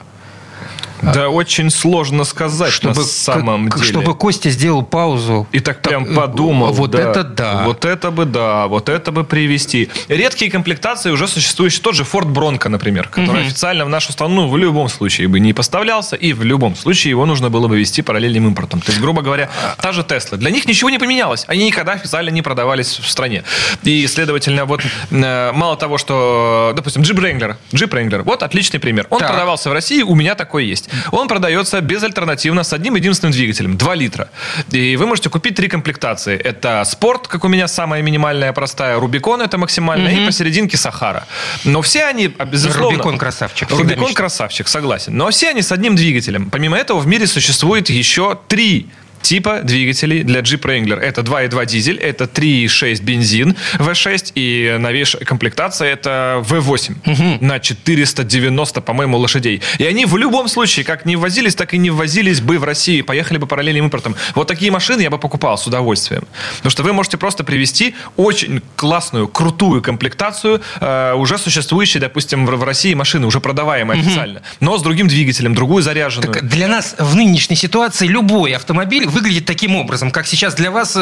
Да, 1.12 1.28
очень 1.28 1.70
сложно 1.70 2.24
сказать 2.24 2.72
чтобы, 2.72 2.94
на 2.94 3.02
самом 3.02 3.68
как, 3.68 3.80
деле. 3.80 3.92
Чтобы 3.92 4.14
Костя 4.14 4.50
сделал 4.50 4.82
паузу. 4.82 5.46
И 5.52 5.60
так 5.60 5.82
прям 5.82 6.06
так, 6.06 6.14
подумал. 6.14 6.72
Вот 6.72 6.92
да, 6.92 7.10
это 7.10 7.24
да. 7.24 7.62
Вот 7.64 7.84
это 7.84 8.10
бы 8.10 8.24
да, 8.24 8.66
вот 8.66 8.88
это 8.88 9.12
бы 9.12 9.24
привести. 9.24 9.90
Редкие 10.08 10.50
комплектации 10.50 11.10
уже 11.10 11.28
существующие. 11.28 11.82
Тот 11.82 11.94
же 11.94 12.04
Ford 12.04 12.32
Bronco, 12.32 12.68
например, 12.68 13.08
который 13.08 13.42
угу. 13.42 13.48
официально 13.48 13.84
в 13.84 13.88
нашу 13.88 14.12
страну 14.12 14.48
в 14.48 14.56
любом 14.56 14.88
случае 14.88 15.28
бы 15.28 15.40
не 15.40 15.52
поставлялся, 15.52 16.16
и 16.16 16.32
в 16.32 16.42
любом 16.42 16.76
случае 16.76 17.10
его 17.10 17.26
нужно 17.26 17.50
было 17.50 17.68
бы 17.68 17.78
вести 17.78 18.02
параллельным 18.02 18.46
импортом. 18.46 18.80
То 18.80 18.90
есть, 18.90 19.00
грубо 19.00 19.22
говоря, 19.22 19.50
та 19.80 19.92
же 19.92 20.02
Tesla. 20.02 20.36
Для 20.36 20.50
них 20.50 20.66
ничего 20.66 20.90
не 20.90 20.98
поменялось. 20.98 21.44
Они 21.48 21.66
никогда 21.66 21.92
официально 21.92 22.30
не 22.30 22.42
продавались 22.42 22.98
в 22.98 23.08
стране. 23.08 23.44
И, 23.82 24.06
следовательно, 24.06 24.64
вот 24.64 24.82
э, 25.10 25.52
мало 25.52 25.76
того, 25.76 25.98
что, 25.98 26.72
допустим, 26.76 27.02
Jeep 27.02 27.18
Wrangler. 27.18 27.56
Jeep 27.72 27.90
Wrangler. 27.90 28.22
Вот 28.22 28.42
отличный 28.42 28.80
пример. 28.80 29.06
Он 29.10 29.18
так. 29.18 29.28
продавался 29.28 29.70
в 29.70 29.72
России, 29.72 30.02
у 30.02 30.14
меня 30.14 30.34
такой 30.34 30.66
есть. 30.66 30.88
Он 31.12 31.28
продается 31.28 31.80
безальтернативно 31.80 32.62
с 32.62 32.72
одним 32.72 32.94
единственным 32.96 33.32
двигателем, 33.32 33.76
2 33.76 33.94
литра. 33.94 34.28
И 34.70 34.96
вы 34.96 35.06
можете 35.06 35.30
купить 35.30 35.54
три 35.54 35.68
комплектации. 35.68 36.36
Это 36.36 36.82
спорт, 36.84 37.28
как 37.28 37.44
у 37.44 37.48
меня 37.48 37.68
самая 37.68 38.02
минимальная, 38.02 38.52
простая, 38.52 38.98
Рубикон 38.98 39.42
это 39.42 39.58
максимальная, 39.58 40.12
угу. 40.12 40.22
и 40.22 40.26
посерединке 40.26 40.76
Сахара. 40.76 41.26
Но 41.64 41.82
все 41.82 42.04
они, 42.04 42.28
безусловно... 42.28 42.90
Рубикон 42.90 43.18
красавчик. 43.18 43.70
Рубикон 43.70 44.14
красавчик, 44.14 44.68
согласен. 44.68 45.16
Но 45.16 45.30
все 45.30 45.50
они 45.50 45.62
с 45.62 45.72
одним 45.72 45.96
двигателем. 45.96 46.50
Помимо 46.50 46.76
этого 46.76 46.98
в 47.00 47.06
мире 47.06 47.26
существует 47.26 47.90
еще 47.90 48.38
три 48.48 48.88
типа 49.24 49.60
двигателей 49.62 50.22
для 50.22 50.40
Jeep 50.40 50.60
Wrangler. 50.60 51.00
Это 51.00 51.22
2.2 51.22 51.66
дизель, 51.66 51.98
это 51.98 52.24
3.6 52.24 53.02
бензин 53.02 53.56
V6 53.78 54.32
и 54.34 54.76
новейшая 54.78 55.24
комплектация 55.24 55.88
это 55.88 56.44
V8 56.46 57.42
на 57.42 57.58
490, 57.58 58.80
по-моему, 58.82 59.16
лошадей. 59.16 59.62
И 59.78 59.84
они 59.84 60.04
в 60.04 60.16
любом 60.18 60.48
случае 60.48 60.84
как 60.84 61.06
не 61.06 61.16
ввозились, 61.16 61.54
так 61.54 61.72
и 61.72 61.78
не 61.78 61.90
ввозились 61.90 62.40
бы 62.40 62.58
в 62.58 62.64
Россию, 62.64 63.04
поехали 63.04 63.38
бы 63.38 63.46
параллельным 63.46 63.84
импортом. 63.84 64.14
Вот 64.34 64.46
такие 64.46 64.70
машины 64.70 65.00
я 65.00 65.10
бы 65.10 65.18
покупал 65.18 65.56
с 65.56 65.66
удовольствием. 65.66 66.24
Потому 66.56 66.70
что 66.70 66.82
вы 66.82 66.92
можете 66.92 67.16
просто 67.16 67.44
привести 67.44 67.94
очень 68.16 68.60
классную, 68.76 69.28
крутую 69.28 69.80
комплектацию 69.80 70.60
э, 70.80 71.14
уже 71.14 71.38
существующей, 71.38 71.98
допустим, 71.98 72.44
в, 72.44 72.50
в 72.50 72.62
России 72.62 72.92
машины, 72.92 73.26
уже 73.26 73.40
продаваемые 73.40 74.02
официально, 74.02 74.42
но 74.60 74.76
с 74.76 74.82
другим 74.82 75.08
двигателем, 75.08 75.54
другую 75.54 75.82
заряженную. 75.82 76.34
Так 76.34 76.46
для 76.46 76.68
нас 76.68 76.94
в 76.98 77.16
нынешней 77.16 77.56
ситуации 77.56 78.06
любой 78.06 78.52
автомобиль 78.52 79.06
выглядит 79.14 79.46
таким 79.46 79.76
образом, 79.76 80.10
как 80.10 80.26
сейчас 80.26 80.54
для 80.54 80.70
вас 80.70 80.94
э, 80.96 81.00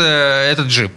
этот 0.53 0.69
джип. 0.69 0.93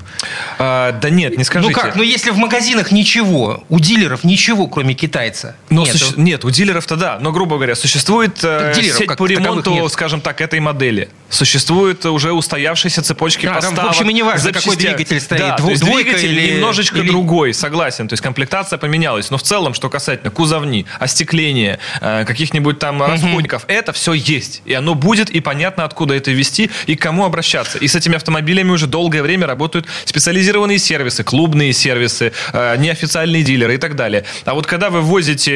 А, 0.59 0.91
да 0.91 1.09
нет, 1.09 1.37
не 1.37 1.43
скажите. 1.43 1.73
Ну 1.73 1.79
как? 1.81 1.95
Ну 1.95 2.03
если 2.03 2.29
в 2.31 2.37
магазинах 2.37 2.91
ничего, 2.91 3.63
у 3.69 3.79
дилеров 3.79 4.23
ничего, 4.23 4.67
кроме 4.67 4.93
китайца. 4.93 5.55
Но 5.69 5.83
нету. 5.85 5.97
суще- 5.97 6.13
нет, 6.17 6.45
у 6.45 6.49
дилеров-то 6.51 6.95
да. 6.95 7.17
Но, 7.19 7.31
грубо 7.31 7.55
говоря, 7.55 7.75
существует 7.75 8.39
э, 8.43 8.73
Дилеров 8.75 8.97
сеть 8.97 9.15
по 9.17 9.25
ремонту, 9.25 9.71
нет. 9.73 9.91
скажем 9.91 10.21
так, 10.21 10.41
этой 10.41 10.59
модели. 10.59 11.09
Существуют 11.29 12.05
уже 12.05 12.31
устоявшиеся 12.31 13.01
цепочки 13.01 13.45
А, 13.45 13.53
там, 13.53 13.61
в 13.61 13.65
поставок. 13.75 13.91
общем, 13.91 14.09
и 14.09 14.13
не 14.13 14.23
важно, 14.23 14.51
какой 14.51 14.71
запчастей. 14.75 14.87
двигатель 14.95 15.19
стоит, 15.19 15.39
Да, 15.41 15.57
есть 15.69 15.81
двойка 15.81 16.11
двигатель 16.11 16.31
или- 16.39 16.51
немножечко 16.53 16.99
или- 16.99 17.07
другой, 17.07 17.53
согласен. 17.53 18.07
То 18.07 18.13
есть 18.13 18.23
комплектация 18.23 18.77
поменялась. 18.77 19.31
Но 19.31 19.37
в 19.37 19.43
целом, 19.43 19.73
что 19.73 19.89
касательно 19.89 20.31
кузовни, 20.31 20.85
остекления, 20.99 21.79
э, 22.01 22.25
каких-нибудь 22.25 22.79
там 22.79 23.01
расходников, 23.01 23.63
это 23.67 23.91
все 23.93 24.13
есть. 24.13 24.61
И 24.65 24.73
оно 24.73 24.93
будет, 24.95 25.29
и 25.29 25.39
понятно, 25.39 25.83
откуда 25.83 26.13
это 26.15 26.31
вести, 26.31 26.69
и 26.85 26.95
кому 27.05 27.23
обращаться. 27.23 27.77
И 27.77 27.87
с 27.87 27.93
этими 27.93 28.15
автомобилями 28.15 28.71
уже 28.71 28.87
долгое 28.87 29.21
время 29.21 29.45
работают 29.45 29.85
специализированные 30.05 30.79
сервисы, 30.79 31.23
клубные 31.23 31.71
сервисы, 31.71 32.31
э, 32.51 32.77
неофициальные 32.77 33.43
дилеры 33.43 33.75
и 33.75 33.77
так 33.77 33.95
далее. 33.95 34.23
А 34.43 34.55
вот 34.55 34.65
когда 34.65 34.89
вы 34.89 35.01
возите 35.01 35.51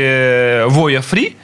Voya 0.67 1.03
Free, 1.03 1.35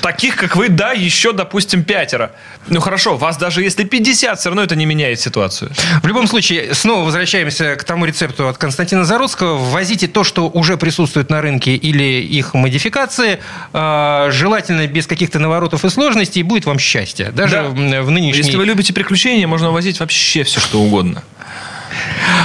таких, 0.00 0.36
как 0.36 0.56
вы, 0.56 0.68
да, 0.68 0.92
еще, 0.92 1.32
допустим, 1.32 1.84
пятеро. 1.84 2.32
Ну 2.68 2.80
хорошо, 2.80 3.16
вас 3.16 3.36
даже 3.36 3.62
если 3.62 3.84
50, 3.84 4.38
все 4.38 4.48
равно 4.48 4.62
это 4.62 4.76
не 4.76 4.86
меняет 4.86 5.20
ситуацию. 5.20 5.70
В 6.02 6.06
любом 6.06 6.26
случае, 6.26 6.74
снова 6.74 7.04
возвращаемся 7.04 7.76
к 7.76 7.84
тому 7.84 8.04
рецепту 8.04 8.48
от 8.48 8.58
Константина 8.58 9.04
Зародского. 9.04 9.56
Ввозите 9.56 10.08
то, 10.08 10.24
что 10.24 10.48
уже 10.48 10.76
присутствует 10.76 11.30
на 11.30 11.40
рынке 11.40 11.74
или 11.74 12.20
их 12.22 12.54
модификации, 12.54 13.40
э, 13.72 14.28
желательно 14.30 14.86
без 14.86 15.06
каких-то 15.06 15.38
наворотов 15.38 15.84
и 15.84 15.90
сложностей, 15.90 16.40
и 16.40 16.42
будет 16.42 16.66
вам 16.66 16.78
счастье. 16.78 17.30
Даже 17.30 17.56
Да. 17.56 17.62
в 17.64 18.10
в 18.10 18.10
нынешней... 18.10 18.42
Если 18.42 18.56
вы 18.56 18.64
любите 18.64 18.92
приключения, 18.92 19.46
можно 19.46 19.70
возить 19.70 20.00
вообще 20.00 20.42
все, 20.42 20.60
что 20.60 20.80
угодно. 20.80 21.22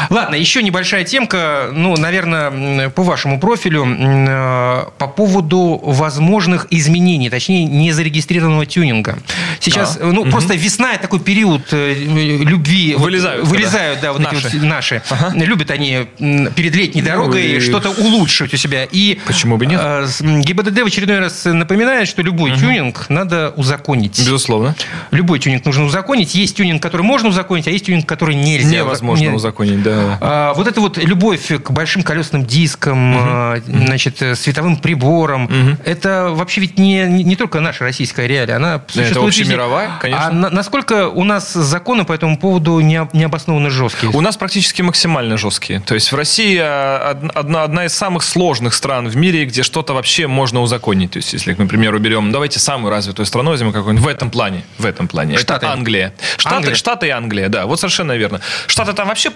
Ладно, 0.09 0.35
еще 0.35 0.61
небольшая 0.63 1.03
темка, 1.03 1.69
ну, 1.73 1.95
наверное, 1.97 2.89
по 2.89 3.03
вашему 3.03 3.39
профилю, 3.39 3.85
э, 3.87 4.83
по 4.97 5.07
поводу 5.07 5.79
возможных 5.83 6.67
изменений, 6.69 7.29
точнее, 7.29 7.65
незарегистрированного 7.65 8.65
тюнинга. 8.65 9.17
Сейчас, 9.59 9.97
Да. 9.97 10.05
ну, 10.07 10.25
просто 10.25 10.55
весна– 10.55 10.91
это 10.93 11.03
такой 11.03 11.19
период 11.19 11.61
э, 11.71 11.93
любви. 11.93 12.93
Вот 12.95 13.05
Вылезают, 13.05 13.47
Вылезают, 13.47 13.99
да, 14.01 14.11
вот 14.13 14.21
наши. 14.21 14.47
эти 14.47 14.55
вот 14.57 14.63
наши. 14.63 15.01
Любят 15.35 15.71
они 15.71 16.07
перед 16.55 16.75
летней 16.75 17.01
дорогой 17.01 17.43
и- 17.43 17.59
что-то 17.59 17.89
улучшить 17.91 18.53
у 18.53 18.57
себя. 18.57 18.85
И 18.91 19.19
Почему 19.25 19.57
бы 19.57 19.65
нет? 19.65 19.79
э, 19.83 20.07
ГИБДД 20.21 20.81
в 20.81 20.85
очередной 20.87 21.19
раз 21.19 21.45
напоминает, 21.45 22.07
что 22.07 22.21
любой 22.21 22.51
тюнинг 22.57 23.05
надо 23.09 23.53
узаконить. 23.55 24.19
Безусловно. 24.19 24.75
Любой 25.11 25.39
тюнинг 25.39 25.65
нужно 25.65 25.85
узаконить. 25.85 26.35
Есть 26.35 26.57
тюнинг, 26.57 26.81
который 26.81 27.01
можно 27.03 27.29
узаконить, 27.29 27.67
а 27.67 27.71
есть 27.71 27.85
тюнинг, 27.85 28.05
который 28.05 28.35
нельзя. 28.35 28.77
Невозможно 28.79 29.23
Не- 29.23 29.29
узаконить, 29.29 29.81
да. 29.83 29.94
А, 30.21 30.53
Вот 30.53 30.67
эта 30.67 30.79
вот 30.81 30.97
любовь 30.97 31.47
к 31.63 31.71
большим 31.71 32.03
колесным 32.03 32.45
дискам, 32.45 33.15
а, 33.17 33.57
значит, 33.67 34.21
э, 34.21 34.35
световым 34.35 34.77
приборам, 34.77 35.77
это 35.85 36.29
вообще 36.31 36.61
ведь 36.61 36.77
не, 36.77 37.03
не 37.05 37.35
только 37.35 37.59
наша 37.59 37.83
российская 37.83 38.27
реалия, 38.27 38.55
она 38.55 38.81
существует 38.87 39.27
везде. 39.35 39.41
общемировая, 39.43 39.91
конечно. 39.99 40.27
А 40.27 40.31
на- 40.31 40.49
насколько 40.49 41.07
у 41.09 41.23
нас 41.23 41.53
законы 41.53 42.05
по 42.05 42.13
этому 42.13 42.37
поводу 42.37 42.79
не, 42.79 43.07
необоснованно 43.13 43.69
жесткие? 43.69 44.11
У 44.11 44.21
нас 44.21 44.37
практически 44.37 44.81
максимально 44.81 45.37
жесткие. 45.37 45.79
То 45.81 45.93
есть 45.95 46.11
в 46.11 46.15
России 46.15 46.57
а, 46.61 47.11
од- 47.11 47.31
одна, 47.35 47.63
одна 47.63 47.85
из 47.85 47.93
самых 47.93 48.23
сложных 48.23 48.73
стран 48.73 49.07
в 49.07 49.15
мире, 49.15 49.45
где 49.45 49.63
что-то 49.63 49.93
вообще 49.93 50.27
можно 50.27 50.61
узаконить. 50.61 51.11
То 51.11 51.17
есть 51.17 51.33
если, 51.33 51.53
к 51.53 51.67
примеру, 51.67 51.99
берем, 51.99 52.31
давайте 52.31 52.59
самую 52.59 52.91
развитую 52.91 53.25
страну 53.25 53.51
возьмем 53.51 53.71
какую-нибудь 53.73 54.05
в 54.05 54.07
этом 54.09 54.29
плане. 54.29 54.63
В 54.77 54.85
этом 54.85 55.07
плане. 55.07 55.37
Штаты. 55.37 55.65
Это 55.65 55.73
Англия. 55.73 56.13
Штаты, 56.37 56.55
Англия. 56.55 56.75
Штаты 56.75 57.07
и 57.07 57.09
Англия, 57.09 57.49
да. 57.49 57.65
Вот 57.65 57.79
совершенно 57.79 58.13
верно. 58.13 58.41
Штаты 58.67 58.93
там 58.93 59.07
вообще 59.07 59.29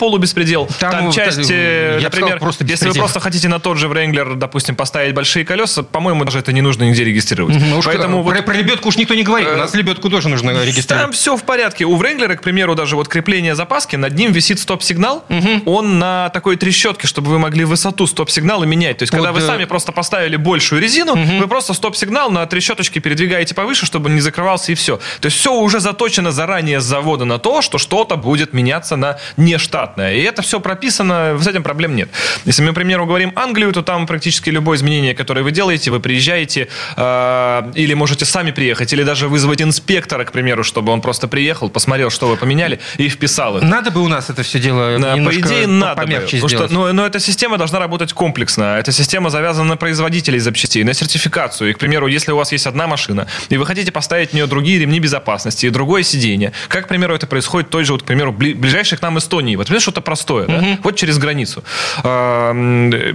полубеспредел. 0.50 0.68
Там, 0.80 0.92
Там, 0.92 1.06
ну, 1.06 1.12
часть, 1.12 1.50
э, 1.50 1.98
я 2.00 2.06
например, 2.06 2.28
сказал, 2.28 2.40
просто 2.40 2.66
если 2.66 2.88
вы 2.90 2.96
просто 2.96 3.20
хотите 3.20 3.48
на 3.48 3.60
тот 3.60 3.78
же 3.78 3.88
Wrangler, 3.88 4.36
допустим, 4.36 4.76
поставить 4.76 5.14
большие 5.14 5.46
колеса, 5.46 5.84
по-моему, 5.84 6.26
даже 6.26 6.40
это 6.40 6.52
не 6.52 6.62
нужно 6.62 6.84
нигде 6.84 7.04
регистрировать. 7.04 7.56
Ну 7.60 7.80
уж 7.80 7.86
Поэтому 7.86 8.24
про, 8.24 8.36
вот 8.36 8.46
про 8.46 8.54
лебедку 8.54 8.90
уж 8.90 8.98
никто 8.98 9.14
не 9.14 9.24
говорит. 9.24 9.50
У 9.50 9.58
нас 9.58 9.74
лебедку 9.74 10.10
тоже 10.10 10.30
нужно 10.30 10.54
там 10.54 10.64
регистрировать. 10.64 11.16
все 11.16 11.36
в 11.36 11.44
порядке. 11.44 11.86
У 11.86 11.96
Вренглера, 11.96 12.36
к 12.36 12.42
примеру, 12.42 12.76
даже 12.76 12.96
вот 12.96 13.08
крепление 13.08 13.56
запаски, 13.56 13.96
над 13.96 14.16
ним 14.16 14.32
висит 14.32 14.60
стоп-сигнал. 14.60 15.26
Он 15.66 16.00
на 16.00 16.30
такой 16.30 16.56
трещотке, 16.56 17.08
чтобы 17.08 17.32
вы 17.32 17.40
могли 17.40 17.66
высоту 17.66 18.08
стоп-сигнала 18.08 18.64
менять. 18.64 18.98
То 18.98 19.04
есть, 19.04 19.12
когда 19.12 19.32
Вот, 19.32 19.40
вы 19.40 19.46
э, 19.46 19.48
сами 19.48 19.66
просто 19.66 19.92
поставили 19.92 20.36
большую 20.36 20.82
резину, 20.82 21.16
вы 21.16 21.48
просто 21.48 21.74
стоп-сигнал 21.74 22.32
на 22.32 22.46
трещоточке 22.46 23.00
передвигаете 23.00 23.56
повыше, 23.56 23.86
чтобы 23.86 24.10
не 24.10 24.22
закрывался 24.22 24.72
и 24.72 24.76
все. 24.76 24.98
То 25.20 25.26
есть, 25.26 25.38
все 25.38 25.54
уже 25.54 25.80
заточено 25.80 26.32
заранее 26.32 26.80
с 26.80 26.84
завода 26.84 27.26
на 27.26 27.38
то, 27.40 27.62
что 27.62 27.78
что-то 27.78 28.16
будет 28.16 28.54
меняться 28.54 28.96
на 28.96 29.18
нештатное. 29.38 30.14
И 30.14 30.22
это 30.22 30.39
все 30.42 30.60
прописано, 30.60 31.38
с 31.40 31.48
этим 31.48 31.64
проблем 31.64 31.96
нет. 31.96 32.10
Если 32.46 32.62
мы, 32.64 32.72
к 32.72 32.76
примеру, 32.76 33.06
говорим 33.06 33.32
Англию, 33.36 33.72
то 33.72 33.82
там 33.82 34.08
практически 34.08 34.50
любое 34.50 34.78
изменение, 34.78 35.14
которое 35.14 35.42
вы 35.42 35.52
делаете, 35.52 35.92
вы 35.92 36.00
приезжаете 36.00 36.68
э, 36.96 37.72
или 37.76 37.94
можете 37.94 38.26
сами 38.26 38.52
приехать, 38.52 38.94
или 38.94 39.04
даже 39.04 39.28
вызвать 39.28 39.62
инспектора, 39.62 40.24
к 40.24 40.32
примеру, 40.32 40.64
чтобы 40.64 40.92
он 40.92 41.02
просто 41.02 41.28
приехал, 41.28 41.70
посмотрел, 41.70 42.10
что 42.10 42.28
вы 42.28 42.38
поменяли, 42.38 42.80
и 42.98 43.10
вписал 43.10 43.58
это. 43.58 43.66
Надо 43.66 43.92
бы 43.92 44.02
у 44.02 44.08
нас 44.08 44.30
это 44.30 44.44
все 44.44 44.60
дело 44.60 44.98
Да, 45.00 45.16
По 45.16 45.34
идее, 45.34 45.68
надо 45.68 45.96
бы, 45.96 46.08
помягче 46.08 46.40
потому 46.42 46.50
что, 46.50 46.74
но, 46.74 46.94
но 46.94 47.06
эта 47.06 47.20
система 47.20 47.58
должна 47.58 47.80
работать 47.80 48.14
комплексно. 48.14 48.78
Эта 48.80 48.92
система 48.92 49.30
завязана 49.30 49.70
на 49.70 49.78
производителей 49.78 50.40
запчастей, 50.40 50.84
на 50.84 50.94
сертификацию. 50.94 51.72
И, 51.72 51.74
к 51.74 51.80
примеру, 51.80 52.08
если 52.08 52.32
у 52.32 52.38
вас 52.38 52.52
есть 52.52 52.68
одна 52.68 52.88
машина, 52.88 53.28
и 53.50 53.58
вы 53.58 53.66
хотите 53.66 53.92
поставить 53.92 54.32
в 54.32 54.34
нее 54.34 54.48
другие 54.48 54.80
ремни 54.80 55.00
безопасности 55.00 55.66
и 55.66 55.70
другое 55.70 56.04
сиденье, 56.04 56.54
как, 56.68 56.86
к 56.86 56.88
примеру, 56.88 57.16
это 57.16 57.28
происходит 57.28 57.70
той 57.70 57.84
же, 57.84 57.94
вот, 57.94 58.04
к 58.04 58.06
примеру, 58.06 58.32
бли- 58.32 58.56
ближайшей 58.56 58.98
к 58.98 59.02
нам 59.02 59.18
Эстонии. 59.18 59.56
Вот, 59.56 59.68
понимаешь, 59.68 59.84
что-то 59.84 60.02
простое, 60.02 60.29
да? 60.38 60.78
Вот 60.84 60.96
через 60.96 61.18
границу. 61.18 61.64
А, 62.04 62.54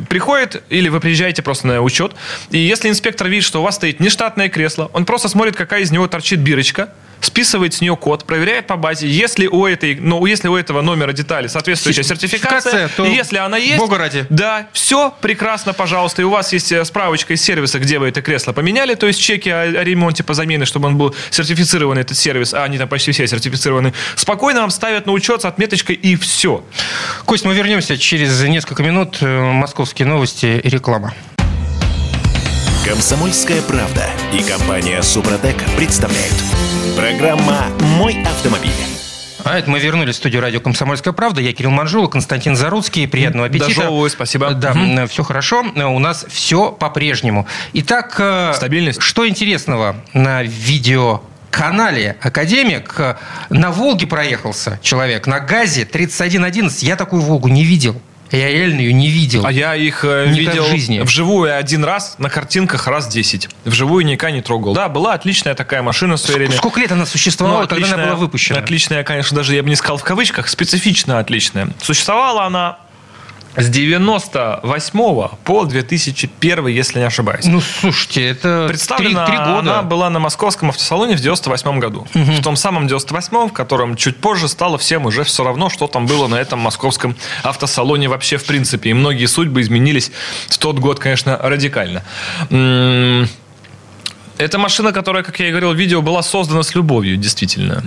Приходит, 0.09 0.62
или 0.70 0.88
вы 0.88 1.00
приезжаете 1.00 1.42
просто 1.42 1.66
на 1.66 1.81
учет, 1.83 2.12
и 2.50 2.59
если 2.59 2.88
инспектор 2.88 3.29
видит, 3.29 3.44
что 3.44 3.61
у 3.61 3.64
вас 3.64 3.77
стоит 3.77 4.00
нештатное 4.00 4.48
кресло, 4.48 4.90
он 4.92 5.05
просто 5.05 5.29
смотрит, 5.29 5.57
какая 5.57 5.83
из 5.83 5.90
него 5.90 6.07
торчит 6.09 6.40
бирочка, 6.40 6.88
списывает 7.20 7.74
с 7.74 7.81
нее 7.81 7.96
код, 7.96 8.24
проверяет 8.27 8.66
по 8.66 8.77
базе, 8.77 9.09
если 9.09 9.46
у 9.46 9.66
этой, 9.66 9.94
ну, 9.94 10.24
если 10.27 10.48
у 10.48 10.57
этого 10.57 10.83
номера 10.83 11.12
детали 11.12 11.46
соответствующая 11.46 12.03
сертификация, 12.03 12.88
то 12.88 13.05
если 13.05 13.38
она 13.38 13.57
есть, 13.57 13.79
бога 13.79 13.98
ради. 13.98 14.27
да, 14.29 14.68
все 14.72 15.14
прекрасно, 15.20 15.72
пожалуйста, 15.72 16.22
и 16.22 16.24
у 16.24 16.31
вас 16.31 16.53
есть 16.53 16.70
э, 16.72 16.85
справочка 16.85 17.33
из 17.33 17.42
сервиса, 17.42 17.79
где 17.79 17.98
вы 17.98 18.09
это 18.09 18.20
кресло 18.20 18.53
поменяли, 18.53 18.94
то 18.94 19.07
есть 19.07 19.20
чеки 19.20 19.48
о, 19.48 19.62
о 19.62 19.85
ремонте 19.85 20.22
по 20.22 20.35
замене, 20.35 20.66
чтобы 20.66 20.88
он 20.88 20.98
был 20.98 21.14
сертифицирован 21.31 21.98
этот 21.98 22.16
сервис, 22.16 22.53
а 22.53 22.64
они 22.64 22.79
там 22.79 22.88
почти 22.88 23.12
все 23.12 23.27
сертифицированы, 23.27 23.94
спокойно 24.16 24.61
вам 24.61 24.70
ставят 24.70 25.07
на 25.07 25.12
учет 25.12 25.42
с 25.42 25.44
отметочкой 25.46 25.96
и 25.96 26.16
все. 26.16 26.62
Кость, 27.25 27.45
мы 27.45 27.55
вернемся 27.55 27.97
через 27.99 28.40
несколько 28.43 28.83
минут. 28.83 29.19
Э, 29.21 29.53
Московские 29.53 30.07
новости 30.07 30.61
и 30.62 30.69
реклама. 30.69 31.14
Комсомольская 32.87 33.62
правда 33.62 34.11
и 34.33 34.43
компания 34.43 35.03
Супротек 35.03 35.57
представляют. 35.77 36.35
Программа 36.97 37.67
«Мой 37.81 38.23
автомобиль». 38.25 38.71
А 39.43 39.59
это 39.59 39.71
мы 39.71 39.79
вернулись 39.79 40.14
в 40.14 40.19
студию 40.19 40.40
радио 40.40 40.61
«Комсомольская 40.61 41.12
правда». 41.12 41.40
Я 41.40 41.53
Кирилл 41.53 41.71
Манжула, 41.71 42.09
Константин 42.09 42.57
Заруцкий. 42.57 43.07
Приятного 43.07 43.47
аппетита. 43.47 43.69
Дожевываю, 43.69 44.09
спасибо. 44.09 44.51
Да, 44.53 45.07
все 45.07 45.23
хорошо. 45.23 45.62
У 45.62 45.99
нас 45.99 46.25
все 46.31 46.73
по-прежнему. 46.73 47.47
Итак, 47.75 48.17
э, 48.19 48.53
Стабильность. 48.55 49.03
что 49.03 49.29
интересного 49.29 49.97
на 50.14 50.43
видео 50.43 51.23
канале 51.55 52.17
«Академик» 52.21 53.17
на 53.49 53.71
«Волге» 53.71 54.07
проехался 54.09 54.81
человек, 54.83 55.27
на 55.29 55.38
ГАЗе 55.38 55.85
3111. 55.85 56.83
Я 56.83 56.97
такую 56.97 57.23
«Волгу» 57.23 57.49
не 57.49 57.64
видел. 57.64 58.01
Я 58.33 58.51
реально 58.51 58.81
ее 58.81 58.93
не 58.93 59.09
видел. 59.11 59.47
А 59.47 59.53
я 59.53 59.77
их 59.77 60.05
э, 60.05 60.27
Никак 60.31 60.55
видел 60.55 60.64
в 60.64 60.71
жизни. 60.71 60.99
вживую 61.01 61.57
один 61.57 61.85
раз, 61.85 62.17
на 62.19 62.29
картинках 62.29 62.88
раз 62.88 63.07
10. 63.07 63.49
Вживую 63.64 64.05
никогда 64.05 64.35
не 64.35 64.43
трогал. 64.43 64.75
Да, 64.75 64.88
была 64.88 65.12
отличная 65.12 65.55
такая 65.55 65.83
машина 65.83 66.17
в 66.17 66.21
свое 66.21 66.38
время. 66.38 66.57
Сколько 66.57 66.81
лет 66.81 66.90
она 66.90 67.07
существовала, 67.07 67.62
Ну, 67.62 67.69
когда 67.69 67.95
она 67.95 68.05
была 68.07 68.17
выпущена? 68.17 68.59
Отличная, 68.59 69.05
конечно, 69.05 69.37
даже 69.37 69.55
я 69.55 69.62
бы 69.62 69.69
не 69.69 69.77
сказал 69.77 69.99
в 69.99 70.03
кавычках, 70.03 70.49
специфично 70.49 71.21
отличная. 71.21 71.69
Существовала 71.81 72.45
она 72.45 72.79
С 73.57 73.69
98 73.69 75.29
по 75.45 75.64
2001, 75.64 76.67
если 76.67 76.99
не 76.99 77.05
ошибаюсь. 77.07 77.45
Ну, 77.47 77.61
слушайте, 77.61 78.27
это 78.29 78.67
Представлена 78.69 79.27
три, 79.27 79.37
три 79.37 79.45
года. 79.45 79.59
она 79.59 79.83
была 79.83 80.11
на 80.11 80.19
московском 80.19 80.71
автосалоне 80.71 81.17
в 81.17 81.21
98 81.21 81.79
году. 81.79 82.07
В 82.14 82.43
том 82.43 82.57
самом 82.57 82.87
98 82.87 83.49
в 83.49 83.53
котором 83.53 83.97
чуть 83.97 84.17
позже 84.17 84.49
стало 84.49 84.77
всем 84.79 85.07
уже 85.07 85.25
все 85.25 85.45
равно, 85.45 85.71
что 85.71 85.87
там 85.87 86.07
было 86.07 86.27
на 86.27 86.37
этом 86.37 86.59
московском 86.59 87.14
автосалоне 87.43 88.09
вообще 88.09 88.38
в 88.38 88.45
принципе. 88.45 88.90
И 88.90 88.95
многие 88.95 89.27
судьбы 89.27 89.61
изменились 89.61 90.11
в 90.49 90.59
тот 90.59 90.79
год, 90.79 90.99
конечно, 90.99 91.38
радикально. 91.40 92.03
М, 92.51 93.29
Это 94.38 94.59
машина, 94.59 94.92
которая, 94.92 95.23
как 95.23 95.38
я 95.40 95.49
и 95.49 95.51
говорил 95.51 95.73
в 95.73 95.77
видео, 95.77 96.03
была 96.03 96.23
создана 96.23 96.62
с 96.62 96.75
любовью, 96.75 97.16
действительно. 97.16 97.83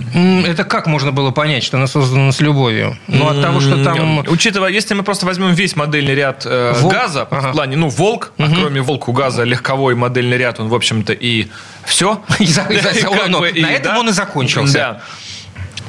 Это 0.46 0.64
как 0.64 0.86
можно 0.86 1.12
было 1.12 1.30
понять, 1.30 1.62
что 1.62 1.76
она 1.76 1.86
создана 1.86 2.32
с 2.32 2.40
любовью? 2.40 2.96
Ну, 3.06 3.28
от 3.28 3.42
того, 3.42 3.60
что 3.60 3.84
там... 3.84 4.24
Учитывая, 4.28 4.70
если 4.70 4.94
мы 4.94 5.02
просто 5.02 5.26
возьмем 5.26 5.52
весь 5.52 5.76
модельный 5.76 6.14
ряд 6.14 6.46
э, 6.46 6.74
Волк? 6.80 6.92
газа, 6.92 7.28
Ага. 7.30 7.50
в 7.50 7.52
плане, 7.52 7.76
ну, 7.76 7.88
Волк, 7.88 8.32
а 8.38 8.48
кроме 8.48 8.80
Волк 8.80 9.08
у 9.08 9.12
газа 9.12 9.44
легковой 9.44 9.94
модельный 9.94 10.38
ряд, 10.38 10.58
он, 10.60 10.68
в 10.68 10.74
общем-то, 10.74 11.12
и 11.12 11.48
все. 11.84 12.22
На 12.38 13.70
этом 13.72 13.96
он 13.98 14.08
и 14.08 14.12
закончился. 14.12 15.02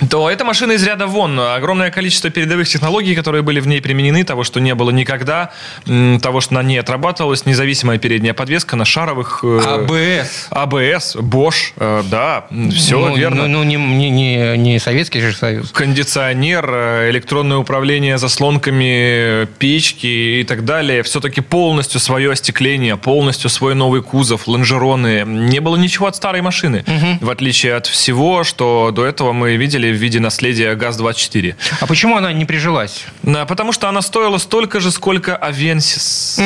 То 0.10 0.30
эта 0.30 0.46
машина 0.46 0.74
из 0.74 0.84
ряда 0.84 1.08
вон. 1.08 1.40
Огромное 1.40 1.92
количество 1.92 2.30
передовых 2.30 2.68
технологий, 2.70 3.16
которые 3.16 3.42
были 3.42 3.60
в 3.60 3.68
ней 3.68 3.82
применены, 3.82 4.24
того, 4.24 4.44
что 4.44 4.60
не 4.60 4.74
было 4.76 4.92
никогда, 4.92 5.52
того, 5.86 6.42
что 6.42 6.54
на 6.54 6.64
ней 6.64 6.80
отрабатывалась 6.80 7.46
независимая 7.46 7.98
передняя 7.98 8.34
подвеска 8.34 8.76
на 8.76 8.86
шаровых... 8.86 9.44
э, 9.44 9.60
АБС. 9.60 10.48
АБС, 10.52 11.16
Bosch, 11.18 11.74
э, 11.78 12.04
да, 12.10 12.46
все 12.74 13.00
Ну, 13.00 13.16
верно. 13.16 13.48
Ну, 13.48 13.64
ну, 13.64 13.64
не, 13.64 13.76
не, 13.76 14.58
не, 14.58 14.80
Советский 14.80 15.22
же 15.22 15.34
Союз. 15.34 15.72
кондиционер, 15.72 16.70
э, 16.72 17.10
электронное 17.10 17.58
управление 17.58 18.18
заслонками, 18.18 19.46
печки 19.58 20.40
и 20.40 20.44
так 20.44 20.66
далее. 20.66 21.04
Все-таки 21.04 21.42
полностью 21.42 22.00
свое 22.00 22.32
остекление, 22.32 22.96
полностью 22.96 23.50
свой 23.50 23.76
новый 23.76 24.02
кузов, 24.02 24.48
лонжероны. 24.48 25.24
Не 25.26 25.60
было 25.60 25.76
ничего 25.76 26.08
от 26.08 26.16
старой 26.16 26.42
машины. 26.42 26.84
В 27.22 27.30
отличие 27.30 27.76
от 27.76 27.88
всего, 27.88 28.44
что 28.44 28.92
до 28.92 29.06
этого 29.06 29.34
мы 29.34 29.56
видели 29.56 29.88
в 29.91 29.95
виде 29.95 30.19
наследия 30.19 30.75
ГАЗ-24. 30.75 31.56
А 31.82 31.86
почему 31.86 32.17
она 32.17 32.32
не 32.34 32.45
прижилась? 32.45 33.06
Да, 33.23 33.45
Потому 33.45 33.71
что 33.73 33.89
она 33.89 34.02
стоила 34.02 34.38
столько 34.38 34.80
же, 34.80 34.91
сколько 34.91 35.36
Авенсис. 35.36 36.39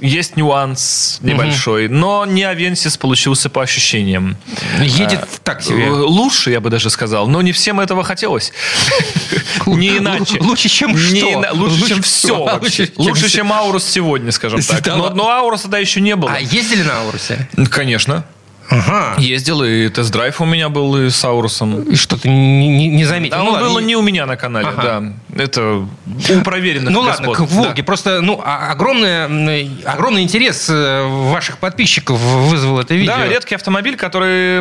Есть 0.00 0.36
нюанс 0.36 1.18
небольшой, 1.22 1.88
но 1.88 2.24
не 2.26 2.44
Авенсис 2.44 2.96
получился 2.96 3.50
по 3.50 3.62
ощущениям. 3.62 4.36
Едет 4.80 5.26
так 5.44 5.62
себе. 5.62 5.86
Э, 5.86 5.90
Лучше, 5.90 6.50
я 6.50 6.60
бы 6.60 6.70
даже 6.70 6.90
сказал, 6.90 7.26
но 7.28 7.42
не 7.42 7.52
всем 7.52 7.80
этого 7.80 8.04
хотелось. 8.04 8.52
Не 9.66 9.98
иначе. 9.98 10.38
Лучше, 10.40 10.68
чем 10.68 10.96
что? 10.96 11.44
Лучше, 11.52 11.88
чем 11.88 12.02
все 12.02 12.36
Лучше, 12.36 12.52
вообще. 12.52 12.86
чем 12.86 12.94
Лучше, 12.96 13.26
всё. 13.28 13.38
чем 13.38 13.52
Аурус 13.52 13.84
сегодня, 13.84 14.32
скажем 14.32 14.60
так. 14.60 14.86
Но 15.14 15.30
Ауруса 15.30 15.64
тогда 15.64 15.78
еще 15.78 16.00
не 16.00 16.16
было. 16.16 16.32
А 16.32 16.40
ездили 16.40 16.82
на 16.82 17.00
Аурусе? 17.00 17.48
Конечно. 17.70 18.24
Ага. 18.72 19.14
Ездил, 19.20 19.62
и 19.62 19.88
тест-драйв 19.88 20.40
у 20.40 20.44
меня 20.46 20.68
был 20.68 20.96
и 20.96 21.10
с 21.10 21.24
Аурусом. 21.24 21.82
И 21.82 21.94
что-то 21.94 22.28
не, 22.28 22.68
не- 22.68 22.88
не 22.88 23.04
заметил. 23.04 23.36
Да, 23.36 23.42
Ну 23.42 23.48
он 23.48 23.52
ладно, 23.54 23.68
было 23.68 23.78
не- 23.80 23.86
не 23.86 23.96
у 23.96 24.02
меня 24.02 24.24
на 24.26 24.36
канале, 24.36 24.68
Ага. 24.68 24.82
да. 24.82 25.02
Это 25.34 25.86
у 26.30 26.40
проверенных 26.44 26.90
Ну 26.92 27.00
ладно, 27.00 27.28
господ. 27.28 27.48
к 27.48 27.50
Волге. 27.52 27.82
Просто 27.82 28.20
ну, 28.20 28.40
а- 28.44 28.70
огромное, 28.70 29.26
м, 29.28 29.78
огромный 29.84 30.22
интерес 30.22 30.68
э, 30.68 31.04
ваших 31.06 31.58
подписчиков 31.58 32.18
вызвал 32.18 32.80
это 32.80 32.94
видео. 32.94 33.14
Да, 33.16 33.26
редкий 33.26 33.54
автомобиль, 33.54 33.96
который, 33.96 34.58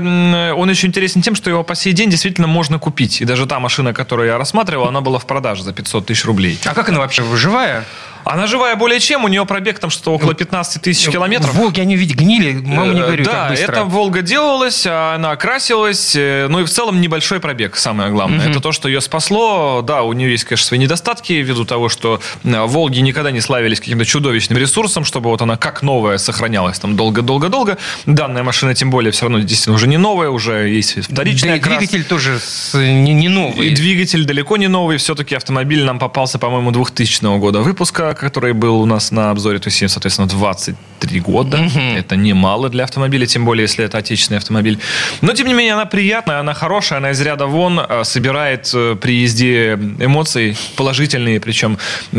он 0.53 0.69
еще 0.69 0.87
интересен 0.87 1.21
тем, 1.21 1.35
что 1.35 1.49
его 1.49 1.63
по 1.63 1.75
сей 1.75 1.93
день 1.93 2.09
действительно 2.09 2.47
можно 2.47 2.79
купить. 2.79 3.21
И 3.21 3.25
даже 3.25 3.45
та 3.47 3.59
машина, 3.59 3.93
которую 3.93 4.27
я 4.29 4.37
рассматривал, 4.37 4.87
она 4.87 5.01
была 5.01 5.19
в 5.19 5.25
продаже 5.25 5.63
за 5.63 5.73
500 5.73 6.05
тысяч 6.05 6.25
рублей. 6.25 6.57
А 6.65 6.73
как 6.73 6.89
она 6.89 6.99
вообще 6.99 7.23
живая? 7.35 7.83
Она 8.23 8.45
живая 8.45 8.75
более 8.75 8.99
чем, 8.99 9.23
у 9.25 9.27
нее 9.27 9.45
пробег 9.47 9.79
там 9.79 9.89
что-то 9.89 10.13
около 10.13 10.35
15 10.35 10.79
тысяч 10.83 11.09
километров. 11.09 11.53
В 11.53 11.57
Волге 11.57 11.81
они 11.81 11.95
ведь 11.95 12.15
гнили, 12.15 12.53
мама 12.63 12.93
не 12.93 12.99
Э, 13.01 13.05
говорю, 13.05 13.25
Да, 13.25 13.51
эта 13.51 13.83
Волга 13.83 14.21
делалась, 14.21 14.85
а 14.87 15.15
она 15.15 15.35
красилась, 15.35 16.15
э, 16.15 16.45
ну 16.47 16.59
и 16.59 16.63
в 16.63 16.69
целом 16.69 17.01
небольшой 17.01 17.39
пробег, 17.39 17.75
самое 17.75 18.11
главное. 18.11 18.47
Это 18.47 18.59
то, 18.59 18.71
что 18.71 18.87
ее 18.87 19.01
спасло. 19.01 19.81
Да, 19.81 20.03
у 20.03 20.13
нее 20.13 20.29
есть, 20.31 20.43
конечно, 20.43 20.60
конечно, 20.61 20.67
свои 20.67 20.79
недостатки 20.79 21.33
ввиду 21.33 21.65
того, 21.65 21.89
что 21.89 22.19
э, 22.43 22.65
Волги 22.65 22.99
никогда 22.99 23.31
не 23.31 23.41
славились 23.41 23.79
каким-то 23.79 24.05
чудовищным 24.05 24.57
ресурсом, 24.57 25.05
чтобы 25.05 25.29
вот 25.29 25.41
она 25.41 25.57
как 25.57 25.81
новая 25.81 26.17
сохранялась 26.17 26.79
там 26.79 26.95
долго-долго-долго. 26.95 27.77
Данная 28.05 28.43
машина, 28.43 28.73
тем 28.75 28.89
более, 28.89 29.11
все 29.11 29.23
равно 29.23 29.39
действительно 29.39 29.75
уже 29.75 29.87
не 29.87 29.97
новая, 29.97 30.29
уже 30.29 30.69
есть 30.69 31.03
вторичная. 31.03 31.51
Да 31.51 31.55
и 31.57 31.59
двигатель 31.59 32.03
тоже 32.03 32.39
с, 32.39 32.77
не, 32.77 33.13
не 33.13 33.29
новый. 33.29 33.67
И 33.67 33.75
двигатель 33.75 34.25
далеко 34.25 34.57
не 34.57 34.67
новый. 34.67 34.97
Все-таки 34.97 35.35
автомобиль 35.35 35.83
нам 35.83 35.99
попался, 35.99 36.39
по-моему, 36.39 36.71
2000 36.71 37.39
года 37.39 37.61
выпуска, 37.61 38.13
который 38.13 38.53
был 38.53 38.81
у 38.81 38.85
нас 38.85 39.11
на 39.11 39.31
обзоре, 39.31 39.59
то 39.59 39.69
есть, 39.69 39.89
соответственно, 39.89 40.27
20 40.27 40.75
три 41.01 41.19
года. 41.19 41.57
Угу. 41.57 41.79
Это 41.97 42.15
немало 42.15 42.69
для 42.69 42.83
автомобиля, 42.83 43.25
тем 43.25 43.43
более, 43.43 43.63
если 43.63 43.83
это 43.83 43.97
отечественный 43.97 44.37
автомобиль. 44.37 44.77
Но, 45.21 45.33
тем 45.33 45.47
не 45.47 45.53
менее, 45.53 45.73
она 45.73 45.85
приятная, 45.85 46.39
она 46.39 46.53
хорошая, 46.53 46.99
она 46.99 47.11
из 47.11 47.21
ряда 47.21 47.47
вон, 47.47 47.79
э, 47.79 48.03
собирает 48.03 48.71
э, 48.73 48.95
при 48.95 49.23
езде 49.23 49.73
эмоции 49.99 50.55
положительные. 50.75 51.39
Причем, 51.39 51.77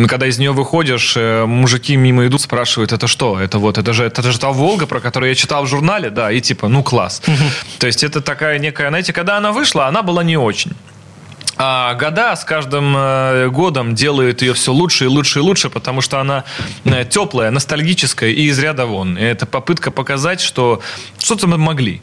когда 0.09 0.27
из 0.27 0.39
нее 0.39 0.53
выходишь, 0.53 1.15
э, 1.17 1.47
мужики 1.47 1.97
мимо 1.97 2.27
идут, 2.27 2.41
спрашивают, 2.41 2.93
это 2.93 3.07
что? 3.07 3.41
Это 3.41 3.59
вот, 3.59 3.79
это 3.79 3.93
же, 3.93 4.05
это 4.05 4.23
же 4.23 4.39
та 4.39 4.51
Волга, 4.51 4.87
про 4.87 5.01
которую 5.01 5.31
я 5.31 5.35
читал 5.35 5.65
в 5.65 5.69
журнале, 5.69 6.11
да, 6.11 6.33
и 6.33 6.41
типа, 6.41 6.69
ну 6.69 6.83
класс. 6.83 7.23
Угу. 7.27 7.45
То 7.79 7.87
есть 7.87 8.03
это 8.03 8.21
такая 8.21 8.59
некая, 8.59 8.89
знаете, 8.89 9.13
когда 9.13 9.37
она 9.37 9.53
вышла, 9.53 9.87
она 9.87 10.03
была 10.03 10.25
не 10.25 10.37
очень. 10.37 10.73
А 11.57 11.95
года 11.95 12.35
с 12.35 12.45
каждым 12.45 12.95
э, 12.97 13.49
годом 13.49 13.95
делают 13.95 14.43
ее 14.43 14.55
все 14.55 14.73
лучше 14.73 15.05
и 15.05 15.09
лучше 15.09 15.41
и 15.41 15.43
лучше, 15.43 15.71
потому 15.71 16.01
что 16.01 16.19
она 16.19 16.45
э, 16.85 17.05
теплая, 17.05 17.51
ностальгическая 17.51 18.31
и 18.31 18.45
из 18.45 18.59
ряда 18.59 18.87
вон. 18.87 19.19
Это 19.19 19.47
попытка 19.47 19.91
показать, 19.91 20.41
что 20.41 20.81
что-то 21.19 21.47
мы 21.47 21.59
могли. 21.59 22.01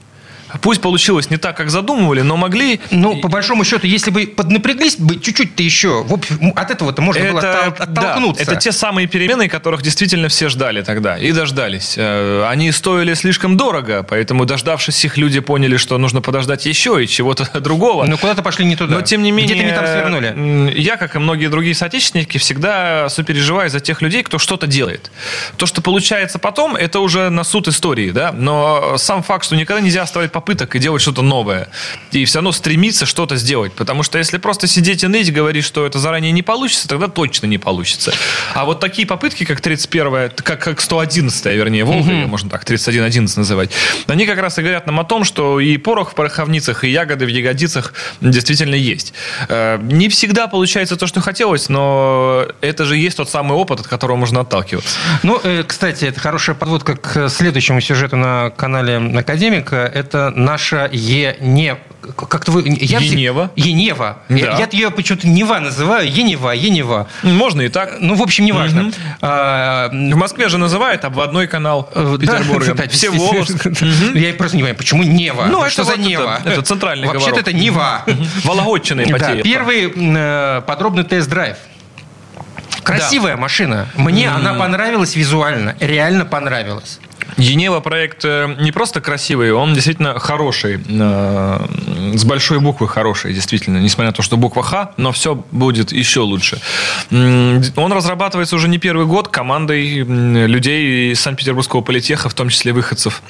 Пусть 0.61 0.81
получилось 0.81 1.29
не 1.29 1.37
так, 1.37 1.55
как 1.57 1.69
задумывали, 1.69 2.21
но 2.21 2.37
могли. 2.37 2.79
Ну, 2.91 3.19
по 3.21 3.27
большому 3.27 3.63
счету, 3.63 3.87
если 3.87 4.11
бы 4.11 4.25
поднапряглись 4.27 4.97
бы 4.97 5.19
чуть-чуть-то 5.19 5.61
еще, 5.63 6.03
в 6.03 6.13
общем, 6.13 6.53
от 6.55 6.71
этого-то 6.71 7.01
можно 7.01 7.23
было 7.31 7.39
оттол- 7.39 7.75
да, 7.77 7.83
оттолкнуться. 7.83 8.43
это 8.43 8.55
те 8.55 8.71
самые 8.71 9.07
перемены, 9.07 9.47
которых 9.47 9.81
действительно 9.81 10.27
все 10.29 10.49
ждали 10.49 10.81
тогда 10.81 11.17
и 11.17 11.31
дождались. 11.31 11.95
Э, 11.97 12.45
Они 12.49 12.71
стоили 12.71 13.13
слишком 13.13 13.57
дорого, 13.57 14.03
поэтому 14.03 14.45
дождавшись 14.45 15.03
их, 15.05 15.17
люди 15.17 15.39
поняли, 15.39 15.77
что 15.77 15.97
нужно 15.97 16.21
подождать 16.21 16.65
еще 16.65 17.03
и 17.03 17.07
чего-то 17.07 17.47
другого. 17.59 18.05
Но 18.05 18.17
куда-то 18.17 18.41
пошли 18.41 18.65
не 18.65 18.75
туда. 18.75 18.95
Но 18.95 19.01
тем 19.01 19.23
не 19.23 19.31
менее, 19.31 19.55
Где-то 19.55 19.69
не 19.69 19.75
там 19.75 19.85
свернули. 19.85 20.73
я, 20.79 20.97
как 20.97 21.15
и 21.15 21.19
многие 21.19 21.47
другие 21.47 21.75
соотечественники, 21.75 22.37
всегда 22.37 23.07
сопереживаю 23.09 23.69
за 23.69 23.79
тех 23.79 24.01
людей, 24.01 24.23
кто 24.23 24.37
что-то 24.39 24.67
делает. 24.67 25.11
То, 25.57 25.65
что 25.65 25.81
получается 25.81 26.39
потом, 26.39 26.75
это 26.75 26.99
уже 26.99 27.29
на 27.29 27.43
суд 27.43 27.67
истории, 27.67 28.11
да. 28.11 28.31
Но 28.31 28.97
сам 28.97 29.23
факт, 29.23 29.45
что 29.45 29.55
никогда 29.55 29.81
нельзя 29.81 30.01
оставлять 30.03 30.31
попыток 30.39 30.73
и 30.75 30.79
делать 30.79 31.01
что-то 31.01 31.21
новое, 31.21 31.67
и 32.11 32.23
все 32.23 32.37
равно 32.37 32.53
стремиться 32.53 33.05
что-то 33.05 33.35
сделать, 33.35 33.73
потому 33.73 34.03
что 34.03 34.17
если 34.17 34.37
просто 34.37 34.67
сидеть 34.67 35.03
и 35.03 35.07
ныть, 35.07 35.33
говорить, 35.33 35.65
что 35.65 35.85
это 35.85 35.99
заранее 35.99 36.31
не 36.31 36.43
получится, 36.43 36.87
тогда 36.87 37.07
точно 37.09 37.47
не 37.47 37.57
получится. 37.57 38.13
А 38.53 38.63
вот 38.63 38.79
такие 38.79 39.05
попытки, 39.05 39.43
как 39.43 39.59
31-я, 39.59 40.29
как, 40.29 40.63
как 40.63 40.79
111-я, 40.79 41.53
вернее, 41.53 41.83
Волга, 41.83 42.11
ее 42.11 42.27
можно 42.27 42.49
так 42.49 42.63
3111 42.63 43.35
называть, 43.37 43.71
они 44.07 44.25
как 44.25 44.39
раз 44.39 44.57
и 44.57 44.61
говорят 44.61 44.87
нам 44.87 44.99
о 45.01 45.03
том, 45.03 45.25
что 45.25 45.59
и 45.59 45.75
порох 45.77 46.11
в 46.11 46.15
пороховницах, 46.15 46.85
и 46.85 46.89
ягоды 46.89 47.25
в 47.25 47.29
ягодицах 47.29 47.93
действительно 48.21 48.75
есть. 48.75 49.13
Э, 49.49 49.77
Не 49.81 50.07
всегда 50.07 50.47
получается 50.47 50.95
то, 50.95 51.05
что 51.05 51.19
хотелось, 51.19 51.67
но 51.67 52.45
это 52.61 52.85
же 52.85 52.95
есть 52.95 53.17
тот 53.17 53.29
самый 53.29 53.57
опыт, 53.57 53.81
от 53.81 53.87
которого 53.87 54.15
можно 54.15 54.41
отталкиваться. 54.41 54.97
Ну, 55.23 55.39
э, 55.43 55.63
кстати, 55.67 56.05
это 56.05 56.19
хорошая 56.21 56.55
подводка 56.55 56.95
к 56.95 57.27
следующему 57.27 57.81
сюжету 57.81 58.15
на 58.15 58.51
канале 58.51 58.97
Академика. 59.17 59.75
Это 59.75 60.28
наша 60.35 60.89
Ене... 60.91 61.77
Как-то 62.15 62.51
вы... 62.51 62.63
Я 62.65 62.99
Енева. 62.99 63.51
Енева. 63.55 64.19
Да. 64.29 64.35
Я, 64.35 64.57
я 64.57 64.67
ее 64.71 64.89
почему-то 64.89 65.27
Нева 65.27 65.59
называю. 65.59 66.09
Енева, 66.11 66.51
Енева. 66.51 67.07
Можно 67.23 67.61
и 67.61 67.69
так. 67.69 67.97
Ну, 67.99 68.15
в 68.15 68.21
общем, 68.21 68.45
неважно. 68.45 68.83
Мгм. 68.83 68.93
А, 69.21 69.89
В 69.89 70.15
Москве 70.15 70.49
же 70.49 70.57
называют 70.57 71.05
обводной 71.05 71.47
канал 71.47 71.89
э, 71.93 72.17
Петербурга. 72.19 72.73
да, 72.73 72.87
Все 72.87 73.11
действительно. 73.11 74.17
Я 74.17 74.33
просто 74.33 74.57
не 74.57 74.63
понимаю, 74.63 74.75
почему 74.75 75.03
Нева? 75.03 75.45
Ну, 75.45 75.69
Что 75.69 75.83
за 75.83 75.97
Нева? 75.97 76.39
это 76.45 76.61
центральный 76.61 77.07
Вообще-то 77.07 77.41
это 77.41 77.53
Нева. 77.53 78.03
Вологодчина 78.43 79.01
ипотека. 79.01 79.43
первый 79.43 79.93
э, 79.95 80.61
подробный 80.65 81.03
тест-драйв. 81.03 81.57
Красивая 82.83 83.37
машина. 83.37 83.87
Мне 83.95 84.29
она 84.29 84.53
понравилась 84.53 85.15
визуально. 85.15 85.75
Реально 85.79 86.25
понравилась. 86.25 86.99
Енева 87.37 87.79
проект 87.79 88.25
э, 88.25 88.55
не 88.59 88.71
просто 88.71 89.01
красивый, 89.01 89.51
он 89.51 89.73
действительно 89.73 90.19
хороший. 90.19 90.79
э, 90.87 91.67
С 92.15 92.25
большой 92.25 92.59
буквы 92.59 92.87
хороший, 92.87 93.33
действительно. 93.33 93.77
Несмотря 93.77 94.07
на 94.07 94.13
то, 94.13 94.21
что 94.21 94.37
буква 94.37 94.63
Х, 94.63 94.91
но 94.97 95.11
все 95.11 95.35
будет 95.51 95.91
еще 95.91 96.21
лучше. 96.21 96.59
Он 97.11 97.93
разрабатывается 97.93 98.55
уже 98.55 98.67
не 98.67 98.77
первый 98.77 99.05
год 99.05 99.27
командой 99.27 100.03
людей 100.47 101.11
из 101.11 101.19
Санкт-Петербургского 101.21 101.81
политеха, 101.81 102.29
в 102.29 102.33
том 102.33 102.49
числе 102.49 102.73
выходцев. 102.73 103.21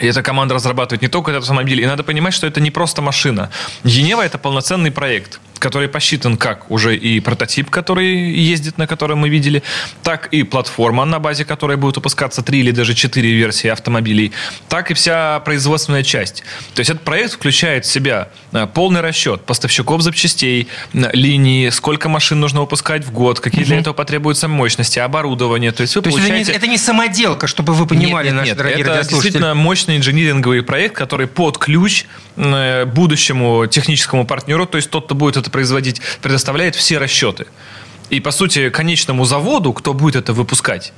И 0.00 0.06
эта 0.06 0.22
команда 0.22 0.54
разрабатывает 0.54 1.02
не 1.02 1.08
только 1.08 1.30
этот 1.30 1.42
автомобиль. 1.42 1.80
И 1.80 1.86
надо 1.86 2.02
понимать, 2.02 2.34
что 2.34 2.46
это 2.46 2.60
не 2.60 2.70
просто 2.70 3.02
машина. 3.02 3.50
Енева– 3.84 4.22
это 4.24 4.38
полноценный 4.38 4.90
проект. 4.90 5.40
Который 5.62 5.88
посчитан 5.88 6.36
как 6.36 6.68
уже 6.72 6.96
и 6.96 7.20
прототип, 7.20 7.70
который 7.70 8.32
ездит, 8.32 8.78
на 8.78 8.88
котором 8.88 9.20
мы 9.20 9.28
видели, 9.28 9.62
так 10.02 10.26
и 10.34 10.42
платформа, 10.42 11.04
на 11.04 11.20
базе 11.20 11.44
которой 11.44 11.76
будет 11.76 11.96
выпускаться 11.96 12.42
три 12.42 12.58
или 12.58 12.72
даже 12.72 12.94
четыре 12.94 13.30
версии 13.30 13.68
автомобилей, 13.68 14.32
так 14.68 14.90
и 14.90 14.94
вся 14.94 15.38
производственная 15.40 16.02
часть. 16.02 16.42
То 16.74 16.80
есть 16.80 16.90
этот 16.90 17.04
проект 17.04 17.34
включает 17.34 17.84
в 17.84 17.92
себя 17.92 18.28
э, 18.50 18.66
полный 18.74 19.02
расчет 19.02 19.42
поставщиков 19.42 20.02
запчастей, 20.02 20.66
линии, 20.92 21.70
сколько 21.70 22.08
машин 22.08 22.40
нужно 22.40 22.60
выпускать 22.62 23.04
в 23.04 23.12
год, 23.12 23.38
какие 23.38 23.64
для 23.64 23.78
этого 23.78 23.94
потребуются 23.94 24.48
мощности, 24.48 24.98
оборудование. 24.98 25.70
То 25.70 25.82
есть 25.82 25.94
вы 25.94 26.02
То 26.02 26.10
получаете... 26.10 26.38
есть 26.38 26.50
это, 26.50 26.58
не, 26.58 26.64
это 26.64 26.66
не 26.72 26.78
самоделка, 26.78 27.46
чтобы 27.46 27.72
вы 27.72 27.86
понимали, 27.86 28.30
нет, 28.30 28.34
нет, 28.34 28.34
наши 28.34 28.48
нет. 28.48 28.58
дорогие 28.58 28.84
Это 28.84 29.08
действительно 29.08 29.54
мощный 29.54 29.96
инжиниринговый 29.96 30.64
проект, 30.64 30.96
который 30.96 31.28
под 31.28 31.58
ключ 31.58 32.06
э, 32.34 32.84
будущему 32.84 33.68
техническому 33.68 34.26
партнеру, 34.26 34.66
то 34.66 34.76
есть 34.76 34.90
тот, 34.90 35.04
кто 35.04 35.14
будет 35.14 35.36
это 35.36 35.51
производить, 35.52 36.00
предоставляет 36.20 36.74
все 36.74 36.98
расчеты. 36.98 37.46
И, 38.10 38.20
по 38.20 38.30
сути, 38.30 38.68
конечному 38.70 39.24
заводу, 39.24 39.72
кто 39.72 39.94
будет 39.94 40.16
это 40.16 40.32
выпускать, 40.32 40.92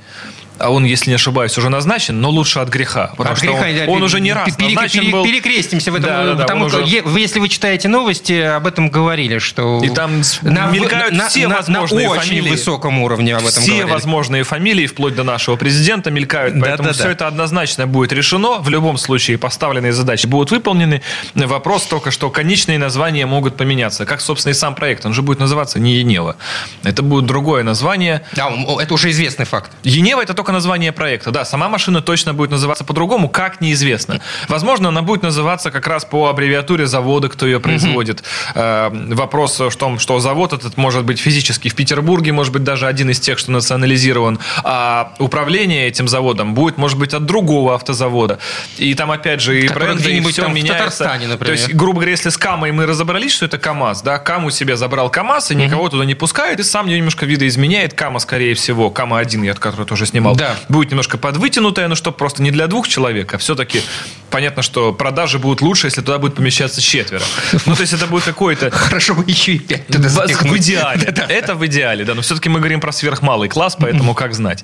а 0.59 0.69
он, 0.71 0.85
если 0.85 1.09
не 1.09 1.15
ошибаюсь, 1.15 1.57
уже 1.57 1.69
назначен, 1.69 2.19
но 2.21 2.29
лучше 2.29 2.59
от 2.59 2.69
греха. 2.69 3.11
Потому 3.17 3.31
От 3.33 3.37
что 3.37 3.47
греха, 3.47 3.65
он, 3.67 3.75
да, 3.87 3.91
он 3.91 4.03
уже 4.03 4.19
не 4.19 4.33
раз 4.33 4.55
пере- 4.55 4.69
назначен 4.75 5.11
был. 5.11 5.23
Перекрестимся 5.23 5.91
в 5.91 5.95
этом. 5.95 6.09
Да, 6.09 6.23
да, 6.25 6.33
да, 6.35 6.43
потому 6.43 6.69
что 6.69 6.83
уже- 6.83 7.01
если 7.19 7.39
вы 7.39 7.49
читаете 7.49 7.87
новости, 7.87 8.33
об 8.33 8.67
этом 8.67 8.89
говорили, 8.89 9.39
что 9.39 9.81
И 9.83 9.89
там 9.89 10.23
с- 10.23 10.41
мелькают 10.41 11.15
все 11.29 11.47
возможные 11.47 12.07
на 12.07 12.13
очень 12.13 12.21
фамилии. 12.29 12.49
высоком 12.49 12.99
уровне 12.99 13.35
об 13.35 13.45
этом 13.45 13.61
Все 13.61 13.71
говорили. 13.73 13.91
возможные 13.91 14.43
фамилии, 14.43 14.87
вплоть 14.87 15.15
до 15.15 15.23
нашего 15.23 15.55
президента, 15.55 16.11
мелькают. 16.11 16.55
Да, 16.59 16.65
Поэтому 16.67 16.89
да, 16.89 16.93
все 16.93 17.03
да. 17.05 17.11
это 17.11 17.27
однозначно 17.27 17.87
будет 17.87 18.11
решено. 18.13 18.59
В 18.59 18.69
любом 18.69 18.97
случае 18.97 19.37
поставленные 19.37 19.93
задачи 19.93 20.25
будут 20.27 20.51
выполнены. 20.51 21.01
Вопрос 21.33 21.83
только, 21.83 22.11
что 22.11 22.29
конечные 22.29 22.77
названия 22.79 23.25
могут 23.25 23.57
поменяться. 23.57 24.05
Как, 24.05 24.21
собственно, 24.21 24.51
и 24.51 24.55
сам 24.55 24.75
проект. 24.75 25.05
Он 25.05 25.13
же 25.13 25.21
будет 25.21 25.39
называться 25.39 25.79
не 25.79 25.95
Енева. 25.95 26.35
Это 26.83 27.01
будет 27.03 27.25
другое 27.25 27.63
название. 27.63 28.21
Да, 28.33 28.51
это 28.79 28.93
уже 28.93 29.11
известный 29.11 29.45
факт. 29.45 29.71
Енева 29.83 30.21
это 30.21 30.33
только 30.33 30.44
название 30.51 30.91
проекта. 30.91 31.31
Да, 31.31 31.45
сама 31.45 31.69
машина 31.69 32.01
точно 32.01 32.33
будет 32.33 32.51
называться 32.51 32.83
по-другому, 32.83 33.29
как 33.29 33.61
неизвестно. 33.61 34.21
Возможно, 34.47 34.89
она 34.89 35.01
будет 35.01 35.23
называться 35.23 35.71
как 35.71 35.87
раз 35.87 36.05
по 36.05 36.27
аббревиатуре 36.29 36.85
завода, 36.87 37.29
кто 37.29 37.45
ее 37.45 37.59
производит. 37.59 38.23
Э, 38.53 38.89
Вопрос 38.91 39.59
в 39.59 39.75
том, 39.75 39.99
что 39.99 40.19
завод 40.19 40.53
этот 40.53 40.77
может 40.77 41.03
быть 41.05 41.19
физически 41.19 41.69
в 41.69 41.75
Петербурге, 41.75 42.31
может 42.31 42.53
быть 42.53 42.63
даже 42.63 42.87
один 42.87 43.09
из 43.09 43.19
тех, 43.19 43.37
что 43.37 43.51
национализирован, 43.51 44.39
а 44.63 45.13
управление 45.19 45.87
этим 45.87 46.07
заводом 46.07 46.53
будет, 46.53 46.77
может 46.77 46.97
быть, 46.97 47.13
от 47.13 47.25
другого 47.25 47.75
автозавода. 47.75 48.39
И 48.77 48.93
там 48.93 49.11
опять 49.11 49.41
же 49.41 49.59
и 49.59 49.67
Который 49.67 49.95
бренды, 49.95 50.17
и 50.17 50.21
все 50.21 50.43
там 50.43 50.51
в 50.51 50.55
меняется. 50.55 50.77
Татарстане, 50.77 51.27
например. 51.27 51.57
То 51.57 51.61
есть, 51.61 51.73
грубо 51.73 51.95
говоря, 51.99 52.11
если 52.11 52.29
с 52.29 52.37
Камой 52.37 52.71
мы 52.71 52.85
разобрались, 52.85 53.33
что 53.33 53.45
это 53.45 53.57
КАМАЗ, 53.57 54.01
да, 54.01 54.19
Каму 54.19 54.51
себе 54.51 54.75
забрал 54.75 55.09
КАМАЗ, 55.09 55.51
и 55.51 55.55
никого 55.55 55.89
туда 55.89 56.05
не 56.05 56.15
пускает, 56.15 56.59
и 56.59 56.63
сам 56.63 56.87
немножко 56.87 57.25
видоизменяет. 57.25 57.93
Кама, 57.93 58.19
скорее 58.19 58.53
всего, 58.53 58.89
Кама-1, 58.89 59.45
я 59.45 59.53
который 59.53 59.85
тоже 59.85 60.05
снимал, 60.05 60.34
Да. 60.35 60.55
будет 60.69 60.91
немножко 60.91 61.17
подвытянутая, 61.17 61.87
но 61.87 61.95
чтобы 61.95 62.17
просто 62.17 62.43
не 62.43 62.51
для 62.51 62.67
двух 62.67 62.87
человек, 62.87 63.33
а 63.33 63.37
все-таки 63.37 63.81
понятно, 64.29 64.61
что 64.63 64.93
продажи 64.93 65.39
будут 65.39 65.61
лучше, 65.61 65.87
если 65.87 66.01
туда 66.01 66.17
будет 66.17 66.35
помещаться 66.35 66.81
четверо. 66.81 67.23
Ну, 67.65 67.75
то 67.75 67.81
есть 67.81 67.93
это 67.93 68.07
будет 68.07 68.23
какой-то... 68.23 68.69
Хорошо 68.71 69.15
бы 69.15 69.23
еще 69.27 69.53
и 69.53 69.59
пять 69.59 69.87
туда 69.87 70.09
В 70.09 70.57
идеале. 70.57 71.13
Это 71.29 71.55
в 71.55 71.65
идеале, 71.65 72.05
да. 72.05 72.13
Но 72.13 72.21
все-таки 72.21 72.49
мы 72.49 72.59
говорим 72.59 72.81
про 72.81 72.91
сверхмалый 72.91 73.49
класс, 73.49 73.77
поэтому 73.79 74.13
как 74.13 74.33
знать. 74.33 74.63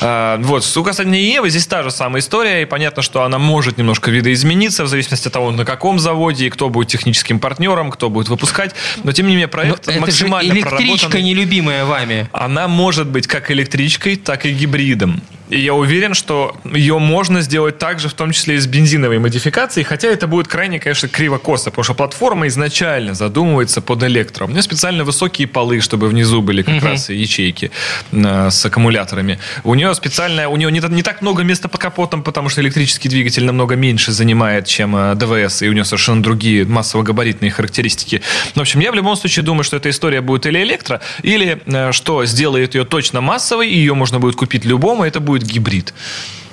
А, 0.00 0.38
Вот. 0.38 0.64
Что 0.64 0.82
касательно 0.82 1.14
Евы, 1.14 1.50
здесь 1.50 1.66
та 1.66 1.82
же 1.82 1.90
самая 1.90 2.20
история. 2.20 2.62
И 2.62 2.64
понятно, 2.64 3.02
что 3.02 3.22
она 3.22 3.38
может 3.38 3.78
немножко 3.78 4.10
видоизмениться 4.10 4.84
в 4.84 4.88
зависимости 4.88 5.28
от 5.28 5.32
того, 5.32 5.50
на 5.50 5.64
каком 5.64 5.98
заводе, 5.98 6.46
и 6.46 6.50
кто 6.50 6.68
будет 6.68 6.88
техническим 6.88 7.38
партнером, 7.38 7.90
кто 7.90 8.10
будет 8.10 8.28
выпускать. 8.28 8.74
Но, 9.04 9.12
тем 9.12 9.26
не 9.26 9.32
менее, 9.32 9.46
Но 9.46 9.52
проект 9.52 9.88
это 9.88 9.92
же 9.92 10.00
максимально 10.00 10.52
электричка, 10.52 11.20
нелюбимая 11.20 11.84
вами. 11.84 12.28
Она 12.32 12.68
может 12.68 13.06
быть 13.06 13.26
как 13.26 13.50
электричкой, 13.50 14.16
так 14.16 14.46
и 14.46 14.52
гибридом. 14.52 15.22
И 15.52 15.60
я 15.60 15.74
уверен, 15.74 16.14
что 16.14 16.56
ее 16.64 16.98
можно 16.98 17.42
сделать 17.42 17.78
также, 17.78 18.08
в 18.08 18.14
том 18.14 18.32
числе 18.32 18.54
и 18.54 18.58
с 18.58 18.66
бензиновой 19.02 19.18
модификацией, 19.18 19.84
хотя 19.84 20.08
это 20.08 20.26
будет 20.26 20.48
крайне, 20.48 20.78
конечно, 20.78 21.08
криво-косо, 21.08 21.70
потому 21.70 21.84
что 21.84 21.94
платформа 21.94 22.46
изначально 22.46 23.14
задумывается 23.14 23.80
под 23.80 24.02
электро. 24.04 24.44
У 24.44 24.48
меня 24.48 24.62
специально 24.62 25.04
высокие 25.04 25.48
полы, 25.48 25.80
чтобы 25.80 26.08
внизу 26.08 26.42
были 26.42 26.62
как 26.62 26.82
раз 26.82 27.10
и 27.10 27.16
ячейки 27.16 27.70
э, 28.12 28.50
с 28.50 28.66
аккумуляторами. 28.66 29.38
У 29.64 29.74
нее 29.74 29.94
специальная, 29.94 30.48
у 30.48 30.56
нее 30.56 30.70
не, 30.70 30.80
не 30.94 31.02
так 31.02 31.22
много 31.22 31.42
места 31.42 31.68
под 31.68 31.80
капотом, 31.80 32.22
потому 32.22 32.48
что 32.48 32.60
электрический 32.60 33.08
двигатель 33.08 33.44
намного 33.44 33.76
меньше 33.76 34.12
занимает, 34.12 34.66
чем 34.66 34.94
э, 34.96 35.14
ДВС, 35.14 35.62
и 35.62 35.68
у 35.68 35.72
нее 35.72 35.84
совершенно 35.84 36.22
другие 36.22 36.64
массово-габаритные 36.64 37.50
характеристики. 37.50 38.22
В 38.54 38.60
общем, 38.60 38.80
я 38.80 38.92
в 38.92 38.94
любом 38.94 39.16
случае 39.16 39.44
думаю, 39.44 39.64
что 39.64 39.76
эта 39.76 39.90
история 39.90 40.20
будет 40.20 40.46
или 40.46 40.62
электро, 40.62 41.00
или 41.22 41.60
э, 41.66 41.92
что 41.92 42.24
сделает 42.26 42.74
ее 42.74 42.84
точно 42.84 43.20
массовой, 43.20 43.68
и 43.68 43.76
ее 43.76 43.94
можно 43.94 44.20
будет 44.20 44.36
купить 44.36 44.64
любому, 44.64 45.04
это 45.04 45.20
будет 45.20 45.42
гибрид. 45.42 45.92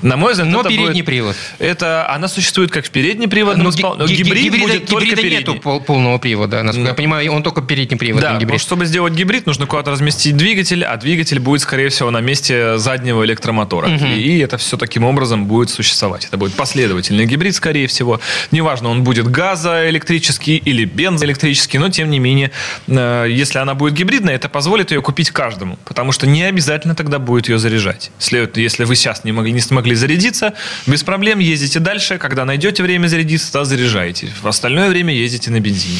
На 0.01 0.15
мой 0.17 0.31
взгляд, 0.33 0.49
Но 0.51 0.61
это 0.61 0.69
передний 0.69 0.87
будет- 1.01 1.05
привод. 1.05 1.35
Это 1.59 2.09
она 2.09 2.27
существует 2.27 2.71
как 2.71 2.85
в 2.85 2.89
переднеприводном 2.91 3.65
Ну, 3.65 3.69
испол- 3.71 4.05
ги- 4.07 4.13
ги- 4.15 4.23
гибрид 4.23 4.43
гибрида, 4.45 4.65
будет 4.65 4.85
только 4.87 5.05
гибрида 5.05 5.21
передний. 5.21 5.39
нету 5.39 5.55
пол- 5.61 5.81
полного 5.81 6.17
привода, 6.17 6.63
насколько 6.63 6.89
я 6.89 6.93
понимаю, 6.95 7.31
он 7.33 7.43
только 7.43 7.61
передний 7.61 7.97
привод. 7.97 8.21
Да, 8.21 8.37
гибрид. 8.37 8.59
что, 8.61 8.67
чтобы 8.69 8.85
сделать 8.85 9.13
гибрид, 9.13 9.45
нужно 9.45 9.65
куда-то 9.65 9.91
разместить 9.91 10.37
двигатель, 10.37 10.83
а 10.85 10.95
двигатель 10.97 11.39
будет, 11.39 11.61
скорее 11.61 11.89
всего, 11.89 12.11
на 12.11 12.21
месте 12.21 12.77
заднего 12.77 13.25
электромотора. 13.25 13.89
И, 13.89 14.21
и 14.21 14.39
это 14.39 14.57
все 14.57 14.77
таким 14.77 15.03
образом 15.03 15.45
будет 15.45 15.69
существовать. 15.69 16.25
Это 16.25 16.37
будет 16.37 16.53
последовательный 16.53 17.25
гибрид, 17.25 17.55
скорее 17.55 17.87
всего. 17.87 18.21
Неважно, 18.51 18.89
он 18.89 19.03
будет 19.03 19.27
газоэлектрический 19.27 20.57
или 20.57 20.85
бензоэлектрический, 20.85 21.79
но, 21.79 21.89
тем 21.89 22.09
не 22.09 22.19
менее, 22.19 22.51
э, 22.87 23.27
если 23.29 23.59
она 23.59 23.73
будет 23.75 23.93
гибридная, 23.93 24.35
это 24.35 24.49
позволит 24.49 24.91
ее 24.91 25.01
купить 25.01 25.31
каждому. 25.31 25.77
Потому 25.85 26.11
что 26.11 26.27
не 26.27 26.43
обязательно 26.43 26.95
тогда 26.95 27.19
будет 27.19 27.49
ее 27.49 27.59
заряжать. 27.59 28.11
Если, 28.19 28.49
если 28.55 28.83
вы 28.85 28.95
сейчас 28.95 29.23
не, 29.23 29.31
могли, 29.31 29.51
не 29.51 29.61
смогли 29.61 29.88
зарядиться, 29.95 30.53
без 30.87 31.03
проблем 31.03 31.39
ездите 31.39 31.79
дальше. 31.79 32.17
Когда 32.17 32.45
найдете 32.45 32.83
время 32.83 33.07
зарядиться, 33.07 33.51
тогда 33.51 33.65
заряжаете. 33.65 34.29
В 34.41 34.47
остальное 34.47 34.89
время 34.89 35.13
ездите 35.13 35.51
на 35.51 35.59
бензине. 35.59 35.99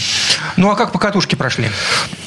Ну 0.57 0.69
а 0.69 0.75
как 0.75 0.91
по 0.91 0.99
катушке 0.99 1.35
прошли? 1.35 1.67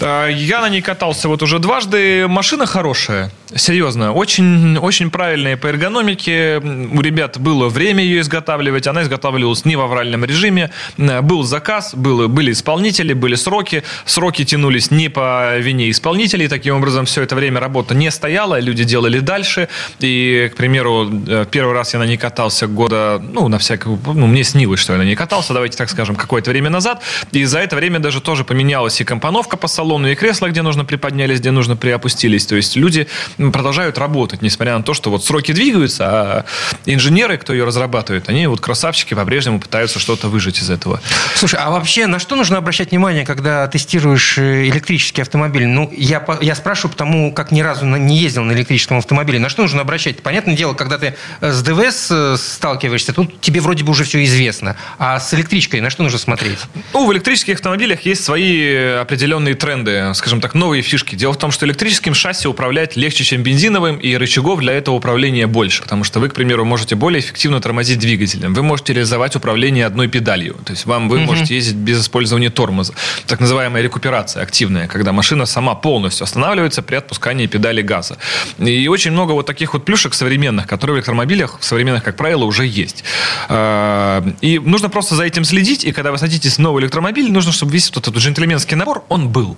А, 0.01 0.29
Я 0.29 0.61
на 0.61 0.69
ней 0.69 0.83
катался 0.83 1.29
вот 1.29 1.43
уже 1.43 1.59
дважды. 1.59 2.27
Машина 2.29 2.67
хорошая. 2.67 3.31
Серьезно. 3.55 4.13
Очень, 4.13 4.79
очень 4.79 5.11
правильная 5.11 5.57
по 5.57 5.67
эргономике. 5.67 6.59
У 6.59 7.01
ребят 7.03 7.39
было 7.39 7.69
время 7.69 8.03
ее 8.03 8.21
изготавливать. 8.23 8.87
Она 8.87 9.03
изготавливалась 9.03 9.65
не 9.65 9.77
в 9.77 9.81
авральном 9.81 10.25
режиме. 10.25 10.71
Э, 10.97 11.21
Был 11.21 11.43
заказ, 11.43 11.95
было, 11.95 12.29
были 12.29 12.53
исполнители, 12.53 13.13
были 13.13 13.35
сроки. 13.35 13.83
Сроки 14.07 14.45
тянулись 14.45 14.91
не 14.91 15.09
по 15.11 15.59
вине 15.59 15.91
исполнителей. 15.91 16.49
Таким 16.49 16.77
образом, 16.77 17.05
все 17.05 17.23
это 17.23 17.35
время 17.35 17.61
работа 17.61 17.95
не 17.95 18.11
стояла. 18.11 18.59
Люди 18.59 18.85
делали 18.85 19.19
дальше. 19.19 19.69
И, 20.01 20.51
к 20.53 20.57
примеру, 20.57 21.11
э, 21.29 21.45
первый 21.53 21.75
раз 21.75 21.93
я 21.93 22.01
на 22.01 22.07
ней 22.07 22.17
катался 22.17 22.67
года, 22.67 23.23
ну, 23.23 23.47
на 23.49 23.59
всякий, 23.59 23.89
ну, 23.89 24.27
мне 24.27 24.43
снилось, 24.43 24.81
что 24.81 24.95
я 24.95 24.99
на 24.99 25.05
ней 25.05 25.15
катался, 25.15 25.53
давайте 25.53 25.77
так 25.77 25.91
скажем, 25.91 26.17
какое-то 26.17 26.51
время 26.51 26.71
назад. 26.71 27.03
И 27.31 27.45
за 27.45 27.61
это 27.61 27.77
время 27.77 28.01
даже 28.01 28.21
тоже 28.21 28.45
поменялась 28.45 29.01
и 29.01 29.05
компоновка 29.05 29.57
по 29.57 29.69
салону, 29.69 30.09
и 30.09 30.15
кресла, 30.15 30.49
где 30.49 30.63
нужно 30.63 30.85
приподнялись, 30.85 31.39
где 31.41 31.51
нужно 31.51 31.77
приопустились. 31.77 32.47
То 32.47 32.57
есть 32.57 32.77
люди 32.77 33.07
продолжают 33.37 33.99
работать, 33.99 34.43
несмотря 34.43 34.77
на 34.77 34.83
то, 34.83 34.95
что 34.95 35.11
вот 35.11 35.25
сроки 35.25 35.53
двигаются, 35.53 36.05
а 36.09 36.45
инженеры, 36.87 37.37
кто 37.37 37.53
ее 37.53 37.65
разрабатывает, 37.65 38.29
они 38.29 38.47
вот 38.47 38.61
красавчики 38.61 39.15
по-прежнему 39.15 39.61
пытаются 39.61 39.99
что-то 39.99 40.29
выжать 40.29 40.59
из 40.59 40.71
этого. 40.71 41.01
Слушай, 41.35 41.61
а 41.61 41.71
вообще 41.71 42.07
на 42.07 42.19
что 42.19 42.35
нужно 42.35 42.57
обращать 42.57 42.91
внимание, 42.91 43.27
когда 43.27 43.69
тестируешь 43.69 44.39
э, 44.39 44.69
электрический 44.69 45.21
автомобиль? 45.21 45.67
Ну, 45.67 45.93
я, 45.97 46.25
я 46.41 46.55
спрашиваю, 46.55 46.93
потому 46.93 47.33
как 47.33 47.53
ни 47.53 47.61
разу 47.61 47.85
не 47.85 48.17
ездил 48.17 48.45
на 48.45 48.53
электрическом 48.53 48.99
автомобиле. 48.99 49.39
На 49.39 49.49
что 49.51 49.63
нужно 49.63 49.83
обращать? 49.83 50.23
Понятное 50.23 50.57
дело, 50.57 50.75
когда 50.75 50.99
ты 50.99 51.15
с 51.43 51.63
ДВС 51.63 52.09
э, 52.11 52.37
сталкиваешься, 52.39 53.13
тут 53.13 53.41
тебе 53.41 53.61
вроде 53.61 53.83
бы 53.83 53.91
уже 53.91 54.05
все 54.05 54.23
известно. 54.23 54.77
А 54.99 55.19
с 55.19 55.35
электричкой 55.35 55.81
на 55.81 55.91
что 55.91 56.05
нужно 56.05 56.19
смотреть? 56.19 56.59
Ну, 56.95 57.07
в 57.07 57.13
электрических 57.13 57.57
автомобилях 57.57 58.03
есть 58.03 58.25
свои 58.25 58.77
определенные 59.01 59.55
тренды, 59.55 60.13
скажем 60.15 60.41
так, 60.41 60.55
новые 60.55 60.83
фишки. 60.83 61.17
Дело 61.17 61.33
в 61.33 61.39
том, 61.39 61.51
что 61.51 61.67
электрическим 61.67 62.15
шасси 62.15 62.47
управлять 62.47 62.97
легче, 62.97 63.25
чем 63.25 63.43
бензиновым, 63.43 63.97
и 63.97 64.15
рычагов 64.17 64.61
для 64.61 64.73
этого 64.73 64.95
управления 64.95 65.49
больше. 65.49 65.83
Потому 65.83 66.05
что 66.05 66.21
вы, 66.21 66.29
к 66.29 66.35
примеру, 66.35 66.65
можете 66.65 66.95
более 66.95 67.21
эффективно 67.21 67.61
тормозить 67.61 67.99
двигателем. 67.99 68.55
Вы 68.55 68.63
можете 68.63 68.93
реализовать 68.93 69.35
управление 69.35 69.87
одной 69.87 70.07
педалью. 70.07 70.55
То 70.65 70.73
есть 70.73 70.87
вам 70.87 71.09
вы 71.09 71.19
можете 71.19 71.57
ездить 71.57 71.75
без 71.75 72.01
использования 72.03 72.51
тормоза. 72.51 72.95
Так 73.27 73.41
называемая 73.41 73.83
рекуперация 73.83 74.45
активная, 74.45 74.87
когда 74.87 75.13
машина 75.13 75.47
сама 75.47 75.75
полностью 75.75 76.23
останавливается 76.23 76.83
при 76.83 76.95
отпускании 76.95 77.47
педали 77.47 77.83
газа. 77.83 78.17
И 78.59 78.87
очень 78.87 79.11
много 79.11 79.33
вот 79.33 79.47
таких 79.47 79.73
вот 79.73 79.85
плюшек 79.85 80.15
современных, 80.15 80.69
которые 80.69 80.95
в 80.95 80.99
электромобилях, 80.99 81.32
в 81.61 81.65
современных, 81.65 82.03
как 82.03 82.17
правило, 82.17 82.45
уже 82.45 82.67
есть. 82.67 83.05
А, 83.49 84.25
И 84.41 84.59
нужно 84.59 84.89
просто 84.89 85.15
за 85.15 85.25
этим 85.25 85.45
следить, 85.45 85.85
и 85.85 85.93
когда 85.93 86.11
вы 86.11 86.19
садитесь 86.19 86.57
в 86.57 86.59
новый 86.59 86.83
электромобиль, 86.83 87.31
нужно, 87.31 87.53
чтобы 87.53 87.73
весь 87.73 87.91
этот 87.91 88.17
джентльменский 88.17 88.77
набор, 88.77 89.05
он 89.09 89.29
был. 89.29 89.57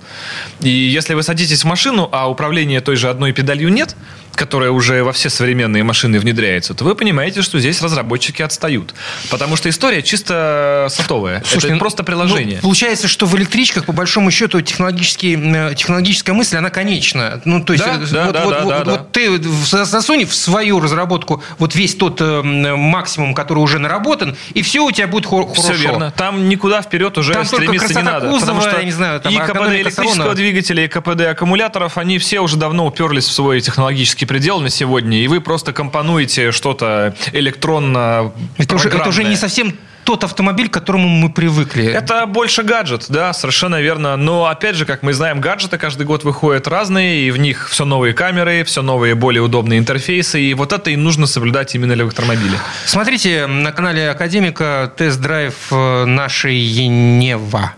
И 0.61 0.69
если 0.69 1.15
вы 1.15 1.23
садитесь 1.23 1.65
в 1.65 1.67
машину, 1.67 2.09
а 2.13 2.31
управления 2.31 2.81
той 2.81 2.97
же 2.97 3.09
одной 3.11 3.33
педалью 3.33 3.71
нет, 3.73 3.97
которая 4.37 4.71
уже 4.71 5.03
во 5.05 5.13
все 5.13 5.31
современные 5.31 5.83
машины 5.83 6.19
внедряется, 6.19 6.75
то 6.75 6.85
вы 6.85 6.95
понимаете, 6.95 7.43
что 7.43 7.59
здесь 7.61 7.81
разработчики 7.83 8.43
отстают. 8.43 8.95
Потому 9.31 9.57
что 9.57 9.69
история 9.69 10.03
чисто 10.03 10.87
софтовая. 10.91 11.43
Слушайте, 11.47 11.69
Это 11.69 11.79
просто 11.79 12.05
приложение. 12.05 12.57
Ну, 12.57 12.63
получается, 12.63 13.09
что 13.09 13.27
в 13.27 13.37
электричках, 13.37 13.85
по 13.87 13.93
большому 13.93 14.31
счету, 14.31 14.61
технологический, 14.61 15.37
э, 15.37 15.75
технологическая 15.75 16.33
мысль, 16.33 16.57
она 16.57 16.71
конечна. 16.71 17.41
Ну, 17.45 17.63
то 17.65 17.73
есть, 17.73 17.85
да, 17.85 17.95
вот, 17.99 18.11
да, 18.11 18.25
вот, 18.25 18.33
да, 18.33 18.43
вот, 18.43 18.53
да, 18.53 18.77
вот, 18.79 18.85
да. 18.87 18.91
вот 18.93 19.13
ты 19.13 19.43
засунь 19.43 20.25
в 20.27 20.35
свою 20.35 20.81
разработку 20.81 21.43
вот 21.59 21.75
весь 21.75 21.95
тот 21.95 22.21
э, 22.21 22.43
максимум, 22.43 23.35
который 23.35 23.59
уже 23.59 23.79
наработан, 23.79 24.37
и 24.55 24.63
все 24.63 24.81
у 24.81 24.91
тебя 24.91 25.07
будет 25.07 25.27
хор- 25.27 25.53
Все 25.53 25.63
хорошо. 25.63 25.83
верно. 25.83 26.13
Там 26.17 26.49
никуда 26.49 26.83
вперед 26.83 27.17
уже 27.19 27.33
Там 27.33 27.45
стремиться 27.45 27.95
не 27.95 28.03
надо. 28.03 28.29
кузова, 28.29 28.41
потому 28.41 28.61
что 28.63 28.79
я 28.79 28.85
не 28.85 28.93
знаю, 28.93 29.21
там 29.21 29.33
и 29.33 29.37
КПД 29.37 29.57
электрического 29.75 30.15
салона. 30.15 30.35
двигателя, 30.35 30.85
и 30.85 30.89
КПД 30.89 31.21
аккумуляторов, 31.23 31.99
они 31.99 32.19
все 32.19 32.41
уже 32.41 32.57
давно 32.57 32.87
уперлись 32.87 33.27
в 33.27 33.33
свой 33.33 33.61
технологический 33.61 34.24
предел 34.25 34.61
на 34.61 34.71
сегодня, 34.71 35.19
и 35.19 35.29
вы 35.29 35.41
просто 35.41 35.73
компонуете 35.73 36.53
что-то 36.53 37.15
электронно 37.33 38.33
Это 38.59 38.75
уже, 38.77 38.89
это 38.89 39.09
уже 39.09 39.25
не 39.25 39.37
совсем 39.37 39.75
тот 40.05 40.23
автомобиль, 40.23 40.69
к 40.69 40.73
которому 40.73 41.09
мы 41.09 41.31
привыкли. 41.31 41.87
Это 41.87 42.27
больше 42.27 42.63
гаджет, 42.63 43.07
да, 43.09 43.33
совершенно 43.33 43.81
верно. 43.81 44.17
Но 44.17 44.47
опять 44.47 44.77
же, 44.77 44.85
как 44.85 45.03
мы 45.03 45.13
знаем, 45.15 45.41
гаджеты 45.41 45.79
каждый 45.79 46.07
год 46.07 46.25
выходят 46.25 46.69
разные, 46.69 47.27
и 47.27 47.31
в 47.31 47.39
них 47.39 47.69
все 47.71 47.85
новые 47.85 48.15
камеры, 48.15 48.65
все 48.65 48.83
новые, 48.83 49.15
более 49.15 49.43
удобные 49.43 49.79
интерфейсы, 49.79 50.41
и 50.41 50.55
вот 50.55 50.73
это 50.73 50.91
и 50.91 50.97
нужно 50.97 51.27
соблюдать 51.27 51.75
именно 51.75 51.95
для 51.95 52.05
электромобиля. 52.05 52.59
Смотрите 52.85 53.47
на 53.47 53.73
канале 53.73 54.11
Академика 54.11 54.93
тест-драйв 54.97 55.55
э, 55.71 56.05
нашей 56.05 56.57
Енева. 56.57 57.73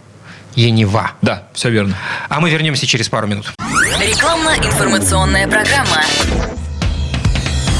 Енева. 0.57 1.12
Да, 1.22 1.44
все 1.53 1.70
верно. 1.70 1.97
А 2.28 2.40
мы 2.40 2.51
вернемся 2.51 2.86
через 2.86 3.09
пару 3.09 3.26
минут. 3.26 3.53
Рекламно-информационная 3.87 5.47
программа. 5.47 6.03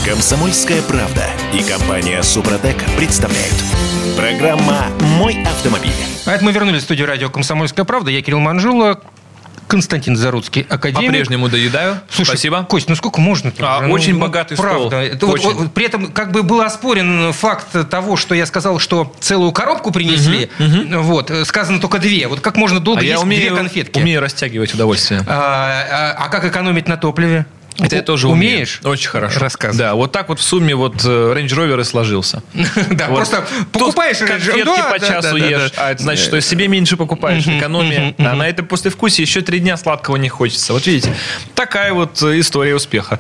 Комсомольская 0.07 0.81
правда 0.83 1.25
и 1.53 1.65
компания 1.65 2.23
Супротек 2.23 2.77
представляют. 2.97 3.55
Программа 4.17 4.87
«Мой 5.19 5.43
автомобиль». 5.43 5.91
А 6.25 6.35
это 6.35 6.45
мы 6.45 6.53
вернулись 6.53 6.83
в 6.83 6.85
студию 6.85 7.09
радио 7.09 7.29
«Комсомольская 7.29 7.85
правда». 7.85 8.13
Я 8.13 8.23
Кирилл 8.23 8.39
Манжула, 8.39 9.01
Константин 9.67 10.17
Заруцкий, 10.17 10.67
академик. 10.69 11.07
По-прежнему 11.11 11.49
доедаю. 11.49 11.99
Слушай, 12.09 12.29
Спасибо. 12.31 12.63
Кость, 12.65 12.89
ну 12.89 12.95
сколько 12.95 13.21
можно? 13.21 13.53
А, 13.61 13.87
очень 13.89 14.19
богатый 14.19 14.55
стол. 14.55 14.67
правда. 14.67 15.03
Это 15.03 15.27
вот- 15.27 15.35
Очень. 15.41 15.53
вот 15.55 15.73
при 15.75 15.87
этом 15.87 16.13
как 16.13 16.33
бы 16.33 16.43
был 16.43 16.61
оспорен 16.61 17.33
факт 17.33 17.67
того, 17.91 18.17
что 18.17 18.35
я 18.35 18.47
сказал, 18.47 18.79
что 18.79 19.15
целую 19.21 19.53
коробку 19.53 19.91
принесли. 19.93 20.51
Вот, 20.59 21.31
э, 21.31 21.45
сказано 21.45 21.81
только 21.81 21.99
две. 21.99 22.27
Вот 22.29 22.41
как 22.41 22.57
можно 22.57 22.81
долго 22.81 23.01
А 23.01 23.05
я 23.05 23.13
есть 23.13 23.23
умею, 23.23 23.49
две 23.51 23.57
конфетки? 23.57 23.99
умею 23.99 24.21
растягивать 24.21 24.75
удовольствие. 24.75 25.21
А, 25.27 26.15
а- 26.19 26.25
а 26.25 26.29
как 26.29 26.45
экономить 26.45 26.89
на 26.89 26.97
топливе? 26.97 27.47
Это 27.79 27.97
я 27.97 28.03
тоже 28.03 28.29
умеешь? 28.29 28.81
умею. 28.83 28.95
Очень 28.95 29.09
хорошо. 29.09 29.41
Рассказывай. 29.41 29.79
Да, 29.79 29.95
вот 29.95 30.13
так 30.13 30.29
вот 30.29 30.41
в 30.41 30.43
сумме 30.43 30.75
вот 30.75 31.05
э, 31.05 31.09
Range 31.09 31.49
Rover 31.49 31.81
и 31.81 31.85
сложился. 31.85 32.43
Да, 32.91 33.07
просто 33.09 33.45
покупаешь 33.73 34.19
конфетки 34.19 34.65
Да, 34.65 34.91
по 34.91 34.99
часу 34.99 35.37
ешь, 35.37 35.73
а 35.77 35.93
это 35.93 36.03
значит, 36.03 36.25
что 36.25 36.41
себе 36.41 36.69
меньше 36.69 36.97
покупаешь, 36.97 37.47
экономия. 37.47 38.15
А 38.19 38.35
на 38.35 38.49
этом 38.49 38.67
послевкусии 38.67 39.23
еще 39.23 39.43
три 39.43 39.61
дня 39.61 39.77
сладкого 39.77 40.17
не 40.17 40.29
хочется. 40.29 40.73
Вот 40.73 40.87
видите, 40.87 41.15
такая 41.55 41.93
вот 41.93 42.23
э, 42.23 42.41
история 42.41 42.75
успеха. 42.75 43.19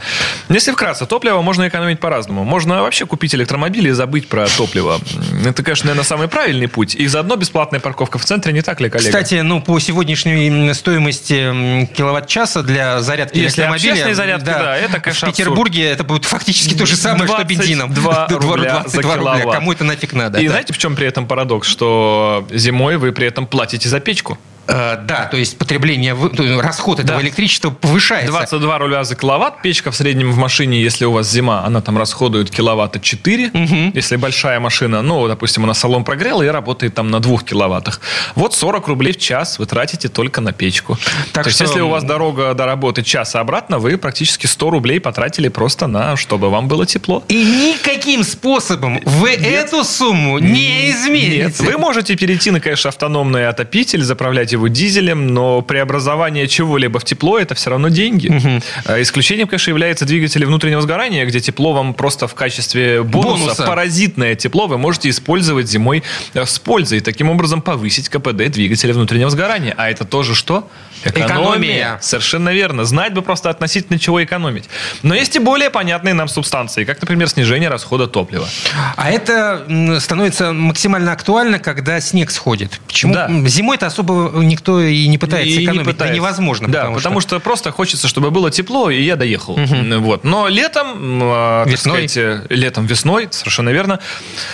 Если 0.48 0.72
вкратце, 0.72 1.07
топливо 1.07 1.42
можно 1.42 1.68
экономить 1.68 2.00
по-разному. 2.00 2.44
Можно 2.44 2.82
вообще 2.82 3.07
купить 3.07 3.34
электромобиль 3.34 3.88
и 3.88 3.92
забыть 3.92 4.28
про 4.28 4.46
топливо. 4.46 5.00
Это, 5.44 5.62
конечно, 5.62 5.86
наверное, 5.86 6.04
самый 6.04 6.28
правильный 6.28 6.68
путь. 6.68 6.94
И 6.94 7.07
заодно 7.07 7.36
бесплатная 7.36 7.80
парковка 7.80 8.18
в 8.18 8.24
центре, 8.24 8.52
не 8.52 8.62
так 8.62 8.80
ли, 8.80 8.88
коллега? 8.88 9.09
Кстати, 9.09 9.36
ну, 9.36 9.61
по 9.61 9.78
сегодняшней 9.78 10.72
стоимости 10.74 11.88
киловатт-часа 11.96 12.62
для 12.62 13.00
зарядки 13.00 13.38
Если 13.38 13.61
электромобиля... 13.61 13.90
общественной 13.90 14.14
зарядки, 14.14 14.45
да, 14.53 14.76
это, 14.76 15.01
конечно, 15.01 15.28
В 15.28 15.30
Петербурге 15.30 15.90
это 15.90 16.05
будет 16.05 16.24
фактически 16.24 16.74
то 16.74 16.86
же 16.86 16.97
самое, 16.97 17.28
что 17.28 17.44
бензином. 17.44 17.92
22 17.92 18.38
рубля 18.40 18.80
22 18.80 19.03
за 19.03 19.18
рубля. 19.18 19.53
Кому 19.53 19.72
это 19.72 19.84
нафиг 19.84 20.12
надо? 20.12 20.38
И 20.38 20.44
да. 20.44 20.51
знаете, 20.51 20.72
в 20.72 20.78
чем 20.78 20.97
при 20.97 21.07
этом 21.07 21.26
парадокс? 21.26 21.68
Что 21.68 22.47
зимой 22.51 22.97
вы 22.97 23.12
при 23.12 23.26
этом 23.26 23.47
платите 23.47 23.88
за 23.88 24.01
печку. 24.01 24.38
Э, 24.69 24.97
Да, 25.07 25.27
то 25.31 25.37
есть 25.37 25.59
потребление, 25.59 26.17
есть 26.17 26.61
расход 26.62 26.99
этого 27.01 27.19
Да. 27.19 27.25
электричества 27.25 27.71
повышается. 27.71 28.31
22 28.33 28.79
рубля 28.79 29.05
за 29.05 29.14
киловатт. 29.14 29.62
Печка 29.62 29.91
в 29.91 29.97
среднем 29.97 30.33
в 30.33 30.37
машине, 30.37 30.81
если 30.83 31.05
у 31.05 31.12
вас 31.12 31.31
зима, 31.31 31.64
она 31.64 31.81
там 31.81 31.99
расходует 31.99 32.51
киловатта 32.51 32.99
4. 33.01 33.51
Если 33.95 34.17
большая 34.17 34.61
машина, 34.61 35.03
ну, 35.03 35.27
допустим, 35.29 35.64
она 35.64 35.75
салон 35.75 36.05
прогрела 36.05 36.43
и 36.43 36.49
работает 36.49 36.95
там 36.95 37.11
на 37.11 37.21
2 37.21 37.45
киловаттах. 37.45 38.01
Вот 38.35 38.55
40 38.55 38.89
рублей 38.89 39.12
в 39.12 39.19
час 39.19 39.59
вы 39.59 39.67
тратите 39.67 40.09
только 40.09 40.41
на 40.41 40.53
печку. 40.53 40.99
Так 41.33 41.45
То 41.45 41.49
есть, 41.49 41.57
что- 41.57 41.64
если 41.64 41.81
у 41.81 41.89
вас 41.89 42.05
дорога 42.05 42.55
до 42.55 42.67
работы 42.67 43.03
час 43.03 43.35
и 43.35 43.39
обратно, 43.39 43.79
вы 43.79 43.97
практически 43.99 44.47
100 44.47 44.71
рублей 44.71 45.01
потратили 45.01 45.49
просто 45.49 45.87
на, 45.87 46.17
чтобы 46.17 46.51
вам 46.51 46.69
было 46.69 46.87
тепло. 46.87 47.23
И 47.29 47.45
никаким 47.45 48.25
способом 48.25 49.01
вы 49.05 49.31
эту 49.31 49.85
сумму 49.85 50.39
не 50.39 50.91
измените. 50.91 51.37
Нет, 51.45 51.61
вы 51.61 51.79
можете 51.79 52.17
перейти 52.17 52.51
на, 52.51 52.61
конечно, 52.61 52.89
автономный 52.89 53.49
отопитель, 53.49 54.03
заправлять 54.03 54.53
его 54.57 54.68
дизелем, 54.68 55.28
но 55.28 55.62
преобразование 55.62 56.48
чего-либо 56.48 56.98
в 56.98 57.04
тепло– 57.04 57.38
это 57.40 57.54
все 57.54 57.70
равно 57.70 57.88
деньги. 57.88 58.61
А 58.84 59.00
Исключением, 59.00 59.46
конечно, 59.48 59.70
является 59.70 60.04
двигатели 60.04 60.44
внутреннего 60.44 60.80
сгорания, 60.80 61.24
где 61.24 61.40
тепло 61.40 61.72
вам 61.72 61.94
просто 61.94 62.26
в 62.26 62.34
качестве 62.34 63.02
бонуса, 63.02 63.44
Бонуса. 63.44 63.66
паразитное 63.66 64.34
тепло 64.34 64.66
вы 64.66 64.78
можете 64.78 65.09
использовать 65.09 65.68
зимой 65.68 66.02
э, 66.34 66.44
с 66.44 66.59
пользой. 66.59 66.98
и 66.98 67.00
Таким 67.00 67.30
образом 67.30 67.62
повысить 67.62 68.09
КПД 68.09 68.50
двигателя 68.50 68.92
внутреннего 68.94 69.30
сгорания. 69.30 69.74
А 69.76 69.88
это 69.90 70.04
тоже 70.04 70.34
что? 70.34 70.68
Экономия. 71.05 71.99
Совершенно 72.01 72.51
верно. 72.51 72.84
Знать 72.84 73.14
бы 73.14 73.22
просто 73.22 73.51
относительно 73.51 73.99
чего 73.99 74.22
экономить. 74.22 74.68
Но 75.03 75.14
есть 75.14 75.36
и 75.36 75.38
более 75.38 75.70
понятные 75.70 76.14
нам 76.14 76.28
субстанции, 76.28 76.84
как, 76.84 77.01
например, 77.01 77.28
снижение 77.28 77.68
расхода 77.68 78.07
топлива. 78.07 78.49
А 78.97 79.11
это 79.11 79.99
становится 80.01 80.53
максимально 80.53 81.12
актуально, 81.12 81.59
когда 81.59 82.01
снег 82.01 82.30
сходит. 82.30 82.80
Почему? 82.86 83.14
Да. 83.14 83.28
Зимой-то 83.47 83.86
особо 83.86 84.32
никто 84.42 84.80
и 84.80 85.07
не 85.07 85.18
пытается 85.18 85.49
И 85.49 85.59
не 85.59 85.64
экономить. 85.64 85.86
Да 85.86 85.92
пытается. 85.92 86.14
невозможно. 86.14 86.68
Да, 86.68 86.90
потому, 86.90 87.20
что... 87.20 87.40
просто 87.40 87.70
хочется, 87.70 88.09
чтобы 88.09 88.30
было 88.30 88.51
тепло, 88.51 88.90
и 88.90 89.03
я 89.03 89.16
доехал. 89.16 89.59
Вот. 90.07 90.24
Но 90.24 90.49
летом, 90.49 91.20
а, 91.22 91.64
Весной. 91.66 92.09
сказать, 92.09 92.16
э, 92.16 92.47
летом, 92.51 92.86
весной, 92.86 93.28
совершенно 93.30 93.70
верно, 93.70 94.01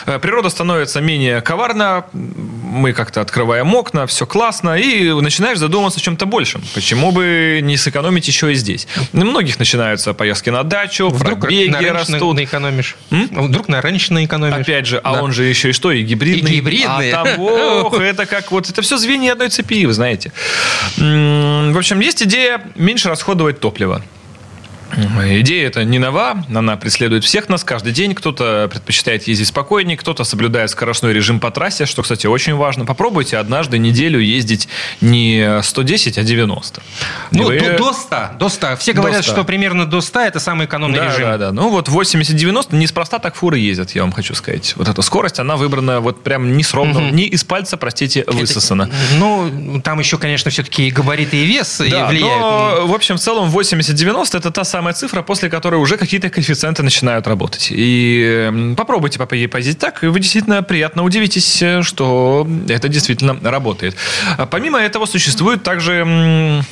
э, 0.07 0.19
природа 0.19 0.49
становится 0.51 1.01
менее 1.01 1.41
коварна, 1.41 2.05
мы 2.13 2.93
как-то 2.93 3.21
открываем 3.21 3.75
окна, 3.75 4.07
все 4.07 4.27
классно, 4.27 4.77
и 4.79 5.13
начинаешь 5.13 5.59
задумываться 5.59 6.01
о 6.01 6.03
чем-то 6.03 6.27
большем. 6.33 6.63
Почему 6.75 7.13
бы 7.13 7.61
не 7.63 7.77
сэкономить 7.77 8.27
еще 8.27 8.51
и 8.53 8.55
здесь? 8.57 8.89
У 9.13 9.19
многих 9.19 9.59
начинаются 9.59 10.15
поездки 10.15 10.51
на 10.51 10.65
дачу, 10.65 11.09
Вдруг 11.11 11.41
пробеги 11.43 11.69
на 11.71 11.93
растут. 11.93 12.35
наэкономишь. 12.37 12.97
М? 13.11 13.29
Вдруг 13.49 13.69
на 13.69 13.81
раньше 13.81 14.13
наэкономишь. 14.15 14.63
Опять 14.63 14.87
же, 14.87 14.99
а 14.99 15.13
Да. 15.13 15.23
он 15.23 15.33
же 15.33 15.45
еще 15.45 15.69
и 15.71 15.73
что? 15.73 15.93
И 15.93 16.03
гибридный. 16.03 16.51
И 16.53 16.57
гибридный. 16.57 17.13
А 17.13 17.25
там, 17.25 17.39
ох, 17.39 18.01
это 18.01 18.27
как 18.27 18.51
вот, 18.51 18.69
это 18.71 18.81
все 18.83 18.97
звенья 18.97 19.33
одной 19.33 19.51
цепи, 19.51 19.85
вы 19.87 19.93
знаете. 19.93 20.33
В 20.97 21.77
общем, 21.79 22.01
есть 22.01 22.23
идея 22.23 22.61
меньше 22.75 23.09
расходовать 23.11 23.61
топливо. 23.61 24.03
Идея 24.97 25.67
эта 25.69 25.85
не 25.85 25.99
нова, 25.99 26.45
она 26.55 26.77
преследует 26.77 27.25
всех 27.25 27.49
нас 27.49 27.65
каждый 27.65 27.93
день. 27.93 28.15
Кто-то 28.15 28.69
предпочитает 28.71 29.27
ездить 29.27 29.49
спокойнее, 29.49 29.97
кто-то 29.97 30.25
соблюдает 30.25 30.71
скоростной 30.71 31.13
режим 31.13 31.41
по 31.41 31.51
трассе, 31.51 31.87
что, 31.87 32.03
кстати, 32.03 32.27
очень 32.27 32.55
важно. 32.55 32.85
Попробуйте 32.85 33.39
однажды 33.39 33.79
неделю 33.79 34.21
ездить 34.21 34.69
не 35.01 35.61
110, 35.63 36.19
а 36.19 36.23
90. 36.23 36.83
Ну, 37.31 37.45
Вы- 37.45 37.61
до, 37.61 37.79
до 37.79 37.93
100. 37.93 38.17
До 38.39 38.49
100. 38.49 38.77
Все 38.77 38.93
До 38.93 39.01
говорят, 39.03 39.25
100. 39.25 39.33
что 39.33 39.45
примерно 39.45 39.87
до 39.87 40.01
100 40.01 40.21
это 40.21 40.41
самый 40.41 40.67
экономный 40.67 40.99
Да, 40.99 41.07
режим. 41.07 41.23
да, 41.23 41.39
да. 41.39 41.53
Ну 41.53 41.69
вот 41.71 41.89
80-90 41.89 42.75
неспроста 42.77 43.19
так 43.19 43.35
фуры 43.35 43.59
ездят, 43.59 43.93
я 43.93 44.03
вам 44.03 44.13
хочу 44.13 44.35
сказать. 44.35 44.75
Вот 44.77 44.89
эта 44.89 45.01
скорость, 45.03 45.39
она 45.39 45.57
выбрана 45.57 46.01
вот 46.01 46.23
прям 46.23 46.57
не 46.57 46.63
с 46.63 46.75
ровным, 46.75 47.15
не 47.15 47.25
из 47.25 47.45
пальца, 47.45 47.77
простите, 47.77 48.25
высосана. 48.27 48.91
Ну, 49.19 49.81
там 49.83 49.99
еще, 50.01 50.19
конечно, 50.19 50.51
все-таки 50.51 50.89
и 50.89 50.91
габариты, 50.91 51.37
и 51.39 51.45
вес 51.47 51.81
и 51.81 51.89
Да, 51.91 52.09
влияют. 52.09 52.41
но, 52.41 52.87
в 52.87 52.95
общем, 52.95 53.17
в 53.17 53.21
целом 53.21 53.49
80-90 53.51 54.37
это 54.39 54.51
та 54.51 54.65
самая 54.65 54.82
цифра, 54.91 55.23
после 55.23 55.49
которой 55.49 55.77
уже 55.77 55.97
какие-то 55.97 56.31
коэффициенты 56.31 56.83
начинают 56.83 57.27
работать. 57.27 57.69
И 57.71 58.75
попробуйте 58.77 59.19
по 59.19 59.27
поездить 59.27 59.79
так, 59.79 60.03
и 60.05 60.09
вы 60.09 60.21
действительно 60.21 60.63
приятно 60.63 61.05
удивитесь, 61.05 61.63
э, 61.63 61.83
что 61.83 62.47
это 62.69 62.89
действительно 62.89 63.39
работает. 63.43 63.97
А 64.37 64.47
Помимо 64.47 64.79
этого 64.79 65.07
существует 65.07 65.63
также 65.63 66.63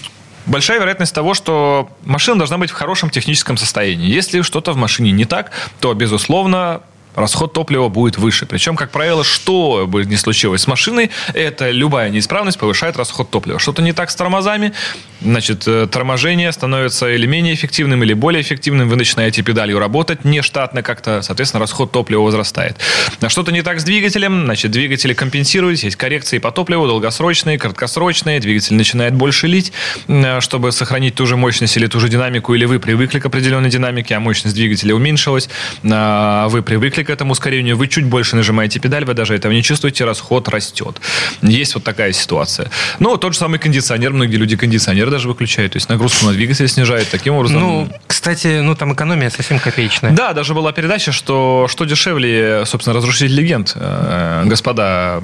большая 0.46 0.78
вероятность 0.78 1.14
того, 1.14 1.34
что 1.34 1.88
машина 2.04 2.38
должна 2.38 2.58
быть 2.58 2.70
в 2.70 2.74
хорошем 2.74 3.10
техническом 3.10 3.56
состоянии. 3.56 4.08
Если 4.08 4.42
что-то 4.42 4.72
в 4.72 4.76
машине 4.76 5.12
не 5.12 5.24
так, 5.24 5.50
то, 5.80 5.94
безусловно, 5.94 6.82
расход 7.14 7.52
топлива 7.52 7.88
будет 7.88 8.18
выше. 8.18 8.46
Причем, 8.46 8.76
как 8.76 8.90
правило, 8.90 9.24
что 9.24 9.86
бы 9.86 10.04
ни 10.04 10.16
случилось 10.16 10.62
с 10.62 10.66
машиной, 10.66 11.10
это 11.34 11.70
любая 11.70 12.10
неисправность 12.10 12.58
повышает 12.58 12.96
расход 12.96 13.30
топлива. 13.30 13.58
Что-то 13.58 13.82
не 13.82 13.92
так 13.92 14.10
с 14.10 14.14
тормозами, 14.14 14.72
значит, 15.20 15.66
э, 15.66 15.86
торможение 15.86 16.52
становится 16.52 17.10
или 17.10 17.26
менее 17.26 17.54
эффективным, 17.54 18.02
или 18.02 18.12
более 18.12 18.42
эффективным. 18.42 18.88
Вы 18.88 18.96
начинаете 18.96 19.42
педалью 19.42 19.78
работать 19.78 20.24
нештатно 20.24 20.82
как-то, 20.82 21.22
соответственно, 21.22 21.60
расход 21.60 21.92
топлива 21.92 22.22
возрастает. 22.22 22.76
А 23.20 23.28
что-то 23.28 23.52
не 23.52 23.62
так 23.62 23.80
с 23.80 23.84
двигателем, 23.84 24.44
значит, 24.44 24.70
двигатели 24.70 25.12
компенсируют, 25.12 25.80
есть 25.80 25.96
коррекции 25.96 26.38
по 26.38 26.50
топливу, 26.50 26.86
долгосрочные, 26.86 27.58
краткосрочные, 27.58 28.40
двигатель 28.40 28.74
начинает 28.74 29.14
больше 29.14 29.46
лить, 29.46 29.72
э, 30.08 30.40
чтобы 30.40 30.72
сохранить 30.72 31.14
ту 31.14 31.26
же 31.26 31.36
мощность 31.36 31.76
или 31.76 31.86
ту 31.86 32.00
же 32.00 32.08
динамику, 32.08 32.54
или 32.54 32.64
вы 32.64 32.78
привыкли 32.78 33.18
к 33.18 33.26
определенной 33.26 33.70
динамике, 33.70 34.14
а 34.14 34.20
мощность 34.20 34.54
двигателя 34.54 34.94
уменьшилась, 34.94 35.48
а 35.82 36.48
вы 36.48 36.62
привыкли 36.62 36.99
к 37.04 37.10
этому 37.10 37.32
ускорению, 37.32 37.76
вы 37.76 37.88
чуть 37.88 38.04
больше 38.04 38.36
нажимаете 38.36 38.78
педаль, 38.80 39.04
вы 39.04 39.14
даже 39.14 39.34
этого 39.34 39.52
не 39.52 39.62
чувствуете, 39.62 40.04
расход 40.04 40.48
растет. 40.48 41.00
Есть 41.42 41.74
вот 41.74 41.84
такая 41.84 42.12
ситуация. 42.12 42.70
Ну, 42.98 43.16
тот 43.16 43.34
же 43.34 43.38
самый 43.38 43.58
кондиционер, 43.58 44.12
многие 44.12 44.36
люди 44.36 44.56
кондиционер 44.56 45.10
даже 45.10 45.28
выключают, 45.28 45.72
то 45.72 45.76
есть 45.76 45.88
нагрузку 45.88 46.26
на 46.26 46.32
двигатель 46.32 46.68
снижает 46.68 47.08
таким 47.10 47.34
образом. 47.34 47.60
Ну, 47.60 47.88
кстати, 48.06 48.60
ну 48.60 48.74
там 48.74 48.92
экономия 48.94 49.30
совсем 49.30 49.58
копеечная. 49.58 50.12
Да, 50.12 50.32
даже 50.32 50.54
была 50.54 50.72
передача, 50.72 51.12
что 51.12 51.66
что 51.68 51.84
дешевле, 51.84 52.64
собственно, 52.66 52.96
разрушитель 52.96 53.34
легенд. 53.34 53.72
Э, 53.74 54.44
господа, 54.46 55.18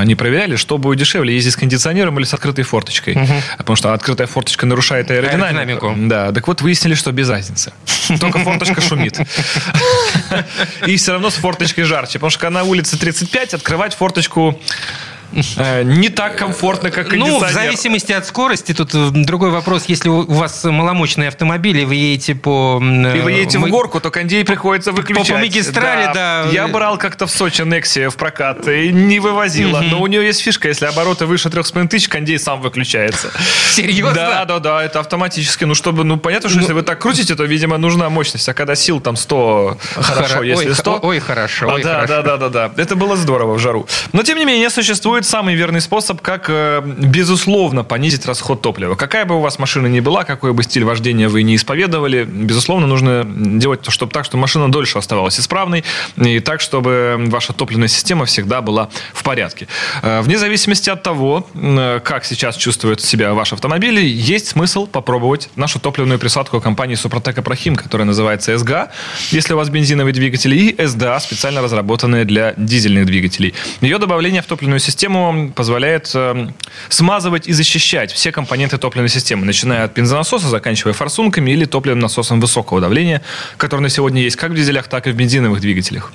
они 0.00 0.14
проверяли, 0.14 0.56
что 0.56 0.78
будет 0.78 0.98
дешевле, 0.98 1.34
ездить 1.34 1.54
с 1.54 1.56
кондиционером 1.56 2.18
или 2.18 2.24
с 2.24 2.34
открытой 2.34 2.64
форточкой. 2.64 3.14
Угу. 3.14 3.32
Потому 3.58 3.76
что 3.76 3.92
открытая 3.92 4.26
форточка 4.26 4.66
нарушает 4.66 5.10
аэродинамику. 5.10 5.86
аэродинамику. 5.86 6.08
Да, 6.08 6.32
так 6.32 6.46
вот 6.48 6.60
выяснили, 6.62 6.94
что 6.94 7.12
без 7.12 7.28
разницы. 7.28 7.72
Только 8.20 8.38
форточка 8.40 8.80
шумит. 8.80 9.18
И 10.86 10.96
все 10.96 11.12
равно 11.12 11.21
с 11.30 11.34
форточкой 11.34 11.84
жарче. 11.84 12.14
Потому 12.14 12.30
что 12.30 12.50
на 12.50 12.64
улице 12.64 12.98
35 12.98 13.54
открывать 13.54 13.94
форточку 13.94 14.58
не 15.32 16.08
так 16.08 16.36
комфортно, 16.36 16.90
как 16.90 17.08
кондиционер. 17.08 17.40
Ну, 17.40 17.46
в 17.46 17.52
зависимости 17.52 18.12
от 18.12 18.26
скорости. 18.26 18.72
Тут 18.72 18.94
э, 18.94 19.10
другой 19.12 19.50
вопрос. 19.50 19.84
Если 19.86 20.08
у 20.08 20.24
вас 20.24 20.64
маломощный 20.64 21.28
автомобиль, 21.28 21.78
и 21.78 21.84
вы 21.84 21.94
едете 21.94 22.34
по... 22.34 22.80
И 22.82 23.20
вы 23.20 23.32
едете 23.32 23.58
мы... 23.58 23.68
в 23.68 23.70
горку, 23.70 24.00
то 24.00 24.10
кондей 24.10 24.44
приходится 24.44 24.92
выключать. 24.92 25.28
По, 25.28 25.34
по 25.34 25.40
магистрали, 25.40 26.06
да. 26.06 26.44
да. 26.44 26.50
Я 26.50 26.68
брал 26.68 26.98
как-то 26.98 27.26
в 27.26 27.30
Сочи 27.30 27.62
Нексия 27.62 28.10
в 28.10 28.16
прокат 28.16 28.66
и 28.68 28.90
не 28.92 29.20
вывозила. 29.20 29.78
Угу. 29.78 29.86
Но 29.90 30.02
у 30.02 30.06
нее 30.06 30.24
есть 30.24 30.40
фишка. 30.42 30.68
Если 30.68 30.86
обороты 30.86 31.26
выше 31.26 31.48
3,5 31.48 31.88
тысяч, 31.88 32.08
кондей 32.08 32.38
сам 32.38 32.60
выключается. 32.60 33.30
Серьезно? 33.70 34.14
Да, 34.14 34.44
да, 34.44 34.58
да. 34.58 34.84
Это 34.84 35.00
автоматически. 35.00 35.64
Ну, 35.64 35.74
чтобы... 35.74 36.04
Ну, 36.04 36.18
понятно, 36.18 36.48
что 36.48 36.58
ну... 36.58 36.62
если 36.62 36.74
вы 36.74 36.82
так 36.82 37.00
крутите, 37.00 37.34
то, 37.34 37.44
видимо, 37.44 37.78
нужна 37.78 38.10
мощность. 38.10 38.48
А 38.48 38.54
когда 38.54 38.74
сил 38.74 39.00
там 39.00 39.16
100, 39.16 39.78
хорошо. 39.94 40.34
Хоро... 40.34 40.46
Если 40.46 40.72
100... 40.72 41.00
Ой, 41.02 41.20
хорошо. 41.20 41.70
А, 41.70 41.74
ой, 41.74 41.82
да, 41.82 41.94
хорошо. 41.94 42.22
да, 42.22 42.22
да, 42.22 42.48
да, 42.48 42.68
да. 42.68 42.82
Это 42.82 42.96
было 42.96 43.16
здорово 43.16 43.54
в 43.54 43.58
жару. 43.58 43.86
Но, 44.12 44.22
тем 44.22 44.38
не 44.38 44.44
менее, 44.44 44.70
существует 44.70 45.21
существует 45.22 45.26
самый 45.26 45.54
верный 45.54 45.80
способ, 45.80 46.20
как, 46.20 46.46
э, 46.48 46.82
безусловно, 46.84 47.84
понизить 47.84 48.26
расход 48.26 48.62
топлива. 48.62 48.94
Какая 48.94 49.24
бы 49.24 49.36
у 49.36 49.40
вас 49.40 49.58
машина 49.58 49.88
ни 49.88 50.00
была, 50.00 50.24
какой 50.24 50.52
бы 50.52 50.62
стиль 50.62 50.84
вождения 50.84 51.28
вы 51.28 51.42
не 51.42 51.54
исповедовали, 51.54 52.24
безусловно, 52.24 52.86
нужно 52.86 53.24
делать 53.24 53.80
чтобы 53.88 54.12
так, 54.12 54.24
чтобы 54.24 54.40
машина 54.40 54.70
дольше 54.70 54.98
оставалась 54.98 55.38
исправной, 55.38 55.84
и 56.16 56.40
так, 56.40 56.60
чтобы 56.60 57.16
ваша 57.30 57.52
топливная 57.52 57.88
система 57.88 58.24
всегда 58.24 58.60
была 58.60 58.88
в 59.14 59.22
порядке. 59.22 59.66
Э, 60.02 60.22
вне 60.22 60.38
зависимости 60.38 60.90
от 60.90 61.02
того, 61.02 61.46
э, 61.54 62.00
как 62.04 62.24
сейчас 62.24 62.56
чувствует 62.56 63.00
себя 63.00 63.32
ваш 63.32 63.52
автомобиль, 63.52 63.98
есть 63.98 64.48
смысл 64.48 64.86
попробовать 64.86 65.48
нашу 65.56 65.78
топливную 65.78 66.18
присадку 66.18 66.60
компании 66.60 66.96
Супротек 66.96 67.38
Апрахим, 67.38 67.76
которая 67.76 68.06
называется 68.06 68.56
СГА, 68.58 68.88
если 69.32 69.54
у 69.54 69.56
вас 69.56 69.68
бензиновый 69.68 70.12
двигатель, 70.12 70.54
и 70.54 70.86
СДА, 70.86 71.20
специально 71.20 71.62
разработанная 71.62 72.24
для 72.24 72.54
дизельных 72.56 73.06
двигателей. 73.06 73.54
Ее 73.80 73.98
добавление 73.98 74.42
в 74.42 74.46
топливную 74.46 74.80
систему 74.80 75.11
систему 75.12 75.52
позволяет 75.54 76.10
э, 76.14 76.48
смазывать 76.88 77.48
и 77.48 77.52
защищать 77.52 78.12
все 78.12 78.32
компоненты 78.32 78.78
топливной 78.78 79.08
системы, 79.08 79.44
начиная 79.44 79.84
от 79.84 79.94
бензонасоса, 79.94 80.48
заканчивая 80.48 80.92
форсунками 80.94 81.50
или 81.50 81.64
топливным 81.64 82.00
насосом 82.00 82.40
высокого 82.40 82.80
давления, 82.80 83.22
который 83.56 83.80
на 83.82 83.88
сегодня 83.88 84.22
есть 84.22 84.36
как 84.36 84.52
в 84.52 84.54
дизелях, 84.54 84.88
так 84.88 85.06
и 85.06 85.10
в 85.10 85.14
бензиновых 85.16 85.60
двигателях. 85.60 86.12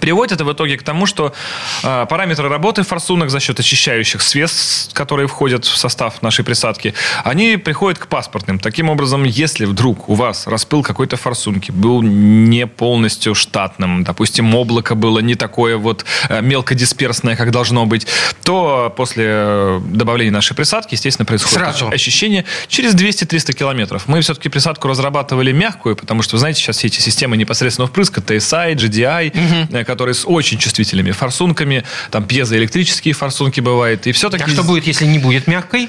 Приводит 0.00 0.32
это 0.32 0.44
в 0.44 0.52
итоге 0.52 0.78
к 0.78 0.82
тому, 0.82 1.06
что 1.06 1.34
э, 1.82 2.06
параметры 2.08 2.48
работы 2.48 2.82
форсунок 2.82 3.30
за 3.30 3.38
счет 3.38 3.60
очищающих 3.60 4.22
свес, 4.22 4.88
которые 4.94 5.28
входят 5.28 5.66
в 5.66 5.76
состав 5.76 6.22
нашей 6.22 6.44
присадки, 6.44 6.94
они 7.22 7.58
приходят 7.58 7.98
к 7.98 8.06
паспортным. 8.06 8.58
Таким 8.58 8.88
образом, 8.88 9.24
если 9.24 9.66
вдруг 9.66 10.08
у 10.08 10.14
вас 10.14 10.46
распыл 10.46 10.82
какой-то 10.82 11.16
форсунки 11.16 11.70
был 11.70 12.00
не 12.02 12.66
полностью 12.66 13.34
штатным, 13.34 14.02
допустим, 14.04 14.54
облако 14.54 14.94
было 14.94 15.18
не 15.18 15.34
такое 15.34 15.76
вот 15.76 16.06
э, 16.28 16.40
мелкодисперсное, 16.40 17.36
как 17.36 17.50
должно 17.50 17.84
быть, 17.84 18.06
то 18.42 18.92
после 18.96 19.24
э, 19.26 19.80
добавления 19.84 20.32
нашей 20.32 20.56
присадки, 20.56 20.94
естественно, 20.94 21.26
происходит 21.26 21.58
Сразу. 21.58 21.88
ощущение 21.88 22.46
через 22.68 22.94
200-300 22.94 23.52
километров. 23.52 24.08
Мы 24.08 24.22
все-таки 24.22 24.48
присадку 24.48 24.88
разрабатывали 24.88 25.52
мягкую, 25.52 25.96
потому 25.96 26.22
что, 26.22 26.36
вы 26.36 26.38
знаете, 26.38 26.60
сейчас 26.60 26.78
все 26.78 26.86
эти 26.86 27.00
системы 27.00 27.36
непосредственно 27.36 27.86
впрыска, 27.86 28.22
TSI, 28.22 28.74
GDI, 28.74 29.30
угу 29.30 29.89
которые 29.90 30.14
с 30.14 30.24
очень 30.24 30.56
чувствительными 30.56 31.10
форсунками, 31.10 31.84
там 32.12 32.24
пьезоэлектрические 32.24 33.12
форсунки 33.12 33.60
бывают, 33.60 34.06
и 34.06 34.12
все-таки... 34.12 34.44
А 34.44 34.48
что 34.48 34.62
будет, 34.62 34.86
если 34.86 35.04
не 35.04 35.18
будет 35.18 35.48
мягкой? 35.48 35.88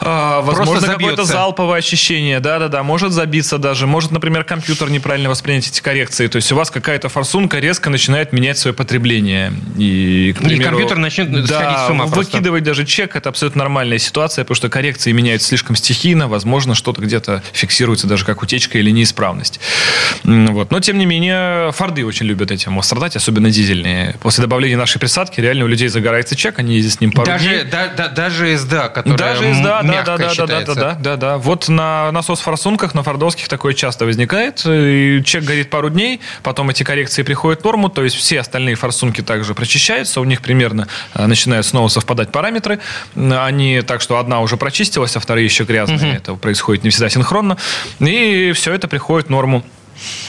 А, 0.00 0.40
возможно, 0.40 0.86
какое-то 0.86 1.24
залповое 1.24 1.78
очищение. 1.78 2.40
Да-да-да, 2.40 2.82
может 2.82 3.12
забиться 3.12 3.58
даже. 3.58 3.86
Может, 3.86 4.10
например, 4.10 4.44
компьютер 4.44 4.90
неправильно 4.90 5.28
воспринять 5.28 5.68
эти 5.68 5.80
коррекции. 5.80 6.26
То 6.26 6.36
есть 6.36 6.50
у 6.52 6.56
вас 6.56 6.70
какая-то 6.70 7.08
форсунка 7.08 7.58
резко 7.58 7.90
начинает 7.90 8.32
менять 8.32 8.58
свое 8.58 8.74
потребление. 8.74 9.52
И, 9.76 10.34
к 10.36 10.42
примеру, 10.42 10.60
и 10.60 10.64
компьютер 10.64 10.96
начнет 10.98 11.30
да, 11.30 11.60
сходить 11.60 11.78
с 11.86 11.90
ума 11.90 12.06
выкидывать 12.06 12.64
даже 12.64 12.84
чек– 12.86 13.14
это 13.16 13.28
абсолютно 13.28 13.60
нормальная 13.60 13.98
ситуация, 13.98 14.44
потому 14.44 14.56
что 14.56 14.68
коррекции 14.68 15.12
меняются 15.12 15.48
слишком 15.48 15.76
стихийно. 15.76 16.28
Возможно, 16.28 16.74
что-то 16.74 17.02
где-то 17.02 17.42
фиксируется 17.52 18.06
даже 18.06 18.24
как 18.24 18.42
утечка 18.42 18.78
или 18.78 18.90
неисправность. 18.90 19.60
Вот. 20.24 20.70
Но, 20.70 20.80
тем 20.80 20.98
не 20.98 21.06
менее, 21.06 21.72
форды 21.72 22.04
очень 22.04 22.26
любят 22.26 22.50
этим 22.50 22.80
страдать, 22.82 23.16
особенно 23.16 23.50
дизельные. 23.50 24.16
После 24.22 24.42
добавления 24.42 24.76
нашей 24.76 24.98
присадки 24.98 25.40
реально 25.40 25.64
у 25.64 25.68
людей 25.68 25.88
загорается 25.88 26.36
чек, 26.36 26.58
они 26.58 26.76
ездят 26.76 26.94
с 26.94 27.00
ним 27.00 27.12
пару 27.12 27.26
даже, 27.26 27.44
дней. 27.44 27.64
Да, 27.70 27.88
да, 27.96 28.08
даже 28.08 28.56
СДА, 28.56 28.88
которая 28.88 29.18
даже 29.18 29.54
мягкое 29.90 30.18
да, 30.18 30.24
да, 30.24 30.30
считается. 30.30 30.74
Да, 30.74 30.80
да, 30.80 30.94
да, 30.94 31.00
да, 31.00 31.16
да. 31.16 31.38
Вот 31.38 31.68
на 31.68 32.10
насос-форсунках, 32.12 32.94
на 32.94 33.02
фордовских 33.02 33.48
такое 33.48 33.74
часто 33.74 34.04
возникает. 34.04 34.62
И 34.66 35.22
чек 35.24 35.44
горит 35.44 35.70
пару 35.70 35.90
дней, 35.90 36.20
потом 36.42 36.70
эти 36.70 36.82
коррекции 36.82 37.22
приходят 37.22 37.60
в 37.60 37.64
норму, 37.64 37.88
то 37.88 38.02
есть 38.02 38.16
все 38.16 38.40
остальные 38.40 38.76
форсунки 38.76 39.20
также 39.20 39.54
прочищаются, 39.54 40.20
у 40.20 40.24
них 40.24 40.40
примерно 40.42 40.88
э, 41.14 41.26
начинают 41.26 41.66
снова 41.66 41.88
совпадать 41.88 42.32
параметры. 42.32 42.80
Они 43.14 43.82
так, 43.82 44.00
что 44.00 44.18
одна 44.18 44.40
уже 44.40 44.56
прочистилась, 44.56 45.16
а 45.16 45.20
вторые 45.20 45.44
еще 45.44 45.64
грязные. 45.64 45.98
Угу. 45.98 46.16
Это 46.16 46.34
происходит 46.34 46.84
не 46.84 46.90
всегда 46.90 47.08
синхронно. 47.08 47.56
И 48.00 48.52
все 48.54 48.72
это 48.72 48.88
приходит 48.88 49.28
в 49.28 49.30
норму 49.30 49.64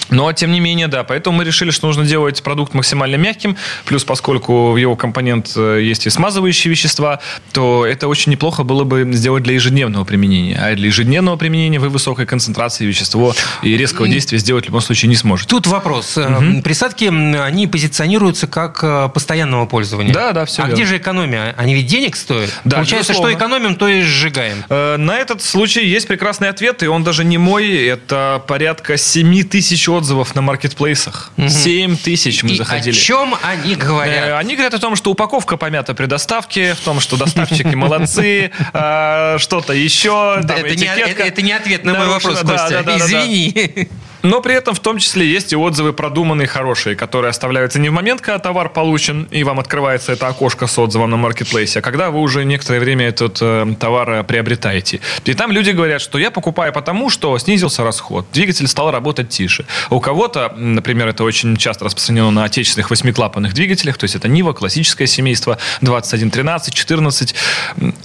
но, 0.10 0.32
тем 0.34 0.52
не 0.52 0.60
менее, 0.60 0.88
да, 0.88 1.04
поэтому 1.04 1.38
мы 1.38 1.44
решили, 1.44 1.72
что 1.72 1.88
нужно 1.88 2.06
делать 2.06 2.44
продукт 2.44 2.74
максимально 2.74 3.16
мягким, 3.16 3.56
плюс 3.86 4.04
поскольку 4.04 4.72
в 4.72 4.78
его 4.78 4.96
компонент 4.96 5.54
э, 5.56 5.80
есть 5.82 6.06
и 6.06 6.10
смазывающие 6.10 6.70
вещества, 6.70 7.20
то 7.54 7.86
это 7.86 8.08
очень 8.08 8.32
неплохо 8.32 8.64
было 8.64 8.84
бы 8.84 9.08
сделать 9.14 9.44
для 9.44 9.54
ежедневного 9.54 10.04
применения. 10.04 10.58
А 10.62 10.76
для 10.76 10.88
ежедневного 10.88 11.38
применения 11.38 11.80
вы 11.80 11.90
высокой 11.90 12.26
концентрации 12.26 12.86
вещество 12.86 13.34
и 13.64 13.78
резкого 13.78 14.08
действия 14.08 14.38
сделать 14.38 14.66
в 14.66 14.68
любом 14.68 14.82
случае 14.82 15.10
не 15.10 15.16
сможете. 15.16 15.50
Тут 15.50 15.68
вопрос. 15.68 16.18
Угу. 16.18 16.62
Присадки, 16.64 17.06
они 17.06 17.68
позиционируются 17.68 18.48
как 18.48 18.80
э, 18.84 19.10
постоянного 19.14 19.66
пользования. 19.66 20.14
Да, 20.14 20.32
да, 20.34 20.46
все 20.46 20.64
А 20.64 20.66
верно. 20.66 20.76
где 20.76 20.86
же 20.86 20.98
экономия? 20.98 21.56
Они 21.58 21.74
ведь 21.74 21.88
денег 21.88 22.16
стоят? 22.16 22.50
Да, 22.66 22.78
Получается, 22.78 23.14
безусловно. 23.14 23.38
что 23.38 23.40
экономим, 23.40 23.76
то 23.76 23.88
и 23.88 24.02
сжигаем. 24.02 24.64
На 24.70 25.18
этот 25.18 25.42
случай 25.42 25.86
есть 25.86 26.08
прекрасный 26.08 26.50
ответ, 26.50 26.84
и 26.84 26.88
он 26.88 27.04
даже 27.04 27.24
не 27.24 27.38
мой. 27.38 27.72
Это 27.86 28.44
порядка 28.48 28.98
7 28.98 29.44
тысяч 29.44 29.61
отзывов 29.62 29.88
отзывов 29.88 30.36
на 30.36 30.42
маркетплейсах. 30.42 31.32
Угу. 31.38 31.50
7 31.50 31.98
тысяч 31.98 32.44
мы 32.44 32.52
И 32.52 32.58
заходили. 32.58 32.96
о 32.96 33.00
чем 33.00 33.36
они 33.42 33.76
говорят? 33.76 34.26
Э, 34.26 34.38
они 34.38 34.56
говорят 34.56 34.74
о 34.74 34.80
том, 34.80 34.96
что 34.96 35.12
упаковка 35.12 35.58
помята 35.58 35.94
при 35.94 36.06
доставке, 36.06 36.74
в 36.74 36.80
том, 36.80 37.00
что 37.00 37.18
доставщики 37.18 37.76
молодцы, 37.76 38.52
э, 38.74 39.38
что-то 39.38 39.74
еще. 39.74 40.42
Это 40.44 41.42
не 41.42 41.54
ответ 41.54 41.86
на 41.86 41.94
мой 41.94 42.08
вопрос, 42.08 42.40
Костя. 42.40 42.84
Извини. 42.98 43.90
Но 44.24 44.42
при 44.42 44.56
этом 44.56 44.76
в 44.76 44.80
том 44.80 44.98
числе 44.98 45.26
есть 45.26 45.54
и 45.54 45.56
отзывы 45.56 45.94
продуманные, 45.94 46.48
хорошие, 46.48 46.96
которые 46.96 47.30
оставляются 47.30 47.80
не 47.80 47.90
в 47.90 47.92
момент, 47.92 48.22
когда 48.22 48.40
товар 48.40 48.70
получен, 48.70 49.28
и 49.32 49.44
вам 49.44 49.60
открывается 49.60 50.12
это 50.12 50.28
окошко 50.28 50.68
с 50.68 50.78
отзывом 50.78 51.10
на 51.10 51.18
маркетплейсе, 51.18 51.80
а 51.80 51.82
когда 51.82 52.12
вы 52.12 52.20
уже 52.20 52.46
некоторое 52.46 52.80
время 52.80 53.08
этот 53.08 53.40
э, 53.42 53.76
товар 53.80 54.10
э, 54.10 54.24
приобретаете. 54.24 55.00
И 55.26 55.34
там 55.34 55.52
люди 55.52 55.72
говорят, 55.72 56.02
что 56.02 56.20
я 56.20 56.32
покупаю 56.32 56.72
потому, 56.74 57.10
что 57.10 57.38
снизился 57.40 57.84
расход, 57.84 58.26
двигатель 58.32 58.68
стал 58.68 58.92
работать 58.92 59.30
тише. 59.30 59.66
У 59.90 60.00
кого-то, 60.00 60.54
например, 60.56 61.08
это 61.08 61.24
очень 61.24 61.58
часто 61.58 61.86
распространено 61.86 62.32
на 62.32 62.44
отечественных 62.44 62.90
восьмиклапанных 62.90 63.54
двигателях, 63.54 63.98
то 63.98 64.04
есть 64.04 64.16
это 64.16 64.28
Нива, 64.28 64.54
классическое 64.54 65.08
семейство, 65.08 65.58
21, 65.82 66.30
13, 66.30 66.74
14, 66.74 67.36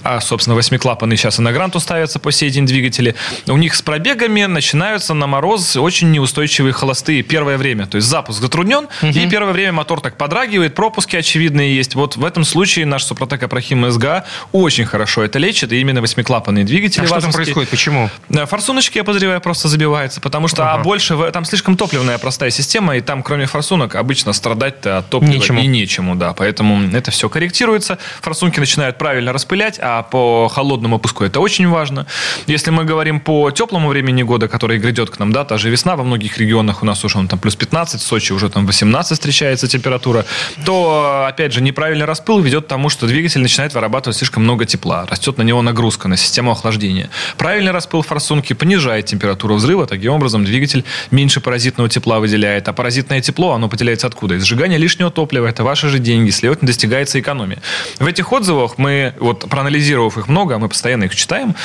а, 0.03 0.21
собственно, 0.21 0.55
восьмиклапанные 0.55 1.17
сейчас 1.17 1.39
и 1.39 1.41
на 1.41 1.51
Гранту 1.51 1.79
ставятся 1.79 2.19
по 2.19 2.31
сей 2.31 2.49
день 2.49 2.65
двигатели. 2.65 3.15
У 3.47 3.57
них 3.57 3.75
с 3.75 3.81
пробегами 3.81 4.45
начинаются 4.45 5.13
на 5.13 5.27
мороз 5.27 5.75
очень 5.75 6.06
очень 6.07 6.11
неустойчивые 6.11 6.73
холостые 6.73 7.21
первое 7.23 7.57
время. 7.57 7.85
То 7.85 7.97
есть 7.97 8.07
запуск 8.07 8.39
затруднен, 8.41 8.87
и 9.01 9.27
первое 9.29 9.51
время 9.53 9.73
мотор 9.73 9.99
так 10.01 10.17
подрагивает, 10.17 10.73
пропуски 10.75 11.15
очевидные 11.17 11.75
есть. 11.75 11.95
Вот 11.95 12.15
в 12.17 12.23
этом 12.23 12.43
случае 12.45 12.85
наш 12.85 13.03
Супротек 13.03 13.43
Апрахим 13.43 13.89
СГА 13.91 14.23
очень 14.51 14.85
хорошо 14.85 15.23
это 15.23 15.39
лечит, 15.39 15.71
и 15.73 15.79
именно 15.81 16.01
восьмиклапанные 16.01 16.63
двигатели. 16.65 17.03
А 17.03 17.07
что 17.07 17.21
там 17.21 17.31
происходит? 17.31 17.69
Почему? 17.69 18.09
Э, 18.29 18.45
Форсуночки, 18.45 18.97
я 18.97 19.03
подозреваю, 19.03 19.41
просто 19.41 19.67
забиваются, 19.67 20.21
потому 20.21 20.47
что 20.47 20.63
а 20.71 20.73
Ага. 20.75 20.83
больше 20.83 21.15
в- 21.15 21.31
там 21.31 21.45
слишком 21.45 21.75
топливная 21.77 22.17
простая 22.17 22.49
система, 22.51 22.95
и 22.97 23.01
там, 23.01 23.23
кроме 23.23 23.45
форсунок, 23.45 23.95
обычно 23.95 24.33
страдать-то 24.33 24.97
от 24.99 25.09
топлива 25.09 25.31
Нечему. 25.33 25.59
и 25.61 25.67
нечему, 25.67 26.15
да. 26.15 26.33
Поэтому 26.33 26.81
это 26.95 27.11
все 27.11 27.29
корректируется. 27.29 27.97
Форсунки 28.21 28.59
начинают 28.59 28.97
правильно 28.97 29.33
распылять, 29.33 29.79
а 29.81 30.03
по 30.03 30.47
холодному 30.49 30.99
пуску 30.99 31.23
это 31.23 31.39
очень 31.39 31.67
важно. 31.67 32.05
Если 32.47 32.69
мы 32.71 32.83
говорим 32.85 33.19
по 33.19 33.51
теплому 33.51 33.89
времени 33.89 34.23
года, 34.23 34.47
который 34.47 34.77
грядет 34.79 35.09
к 35.09 35.19
нам, 35.19 35.31
да, 35.31 35.43
та 35.45 35.57
же 35.57 35.69
весна 35.69 35.95
во 35.97 36.03
многих 36.03 36.37
регионах 36.37 36.81
у 36.83 36.85
нас 36.85 37.03
уже 37.03 37.15
там 37.27 37.39
плюс 37.39 37.55
15, 37.55 37.99
в 38.01 38.03
Сочи 38.03 38.31
уже 38.33 38.49
там 38.49 38.65
18 38.65 39.13
встречается 39.13 39.67
температура, 39.67 40.25
то, 40.65 41.25
опять 41.27 41.51
же, 41.53 41.61
неправильный 41.61 42.05
распыл 42.05 42.39
ведет 42.39 42.65
к 42.65 42.67
тому, 42.67 42.89
что 42.89 43.07
двигатель 43.07 43.41
начинает 43.41 43.73
вырабатывать 43.73 44.17
слишком 44.17 44.43
много 44.43 44.65
тепла, 44.65 45.05
растет 45.09 45.37
на 45.37 45.41
него 45.43 45.61
нагрузка, 45.61 46.07
на 46.07 46.15
систему 46.17 46.51
охлаждения. 46.51 47.09
Правильный 47.37 47.71
распыл 47.71 48.01
форсунки 48.01 48.53
понижает 48.53 49.05
температуру 49.05 49.55
взрыва, 49.55 49.85
таким 49.87 50.13
образом 50.13 50.45
двигатель 50.45 50.83
меньше 51.11 51.41
паразитного 51.41 51.89
тепла 51.89 52.19
выделяет, 52.19 52.67
а 52.67 52.73
паразитное 52.73 53.21
тепло, 53.21 53.53
оно 53.53 53.67
поделяется 53.69 54.07
откуда? 54.07 54.35
Из 54.35 54.43
сжигания 54.45 54.77
лишнего 54.77 55.09
топлива, 55.11 55.47
это 55.47 55.63
ваши 55.63 55.89
же 55.89 55.99
деньги, 55.99 56.29
следовательно, 56.29 56.67
достигается 56.67 57.19
экономия. 57.19 57.61
В 57.99 58.05
этих 58.05 58.31
отзывах 58.31 58.77
мы, 58.77 59.13
вот 59.19 59.49
проанализировав 59.49 60.17
их 60.17 60.27
много, 60.27 60.55
а 60.55 60.59
мы 60.59 60.69
постоянно 60.69 61.05
их 61.05 61.15
читаем, 61.15 61.55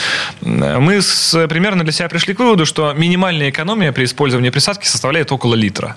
мы 0.41 1.01
с- 1.03 1.47
примерно 1.49 1.85
для 1.85 1.93
себя 1.93 2.09
пришли 2.09 2.35
к 2.35 2.39
выводу, 2.39 2.65
что 2.67 2.93
минимальная 2.93 3.51
экономия 3.51 3.93
при 3.93 4.05
использовании 4.05 4.22
присадки 4.51 4.87
составляет 4.87 5.33
около 5.33 5.55
литра. 5.55 5.97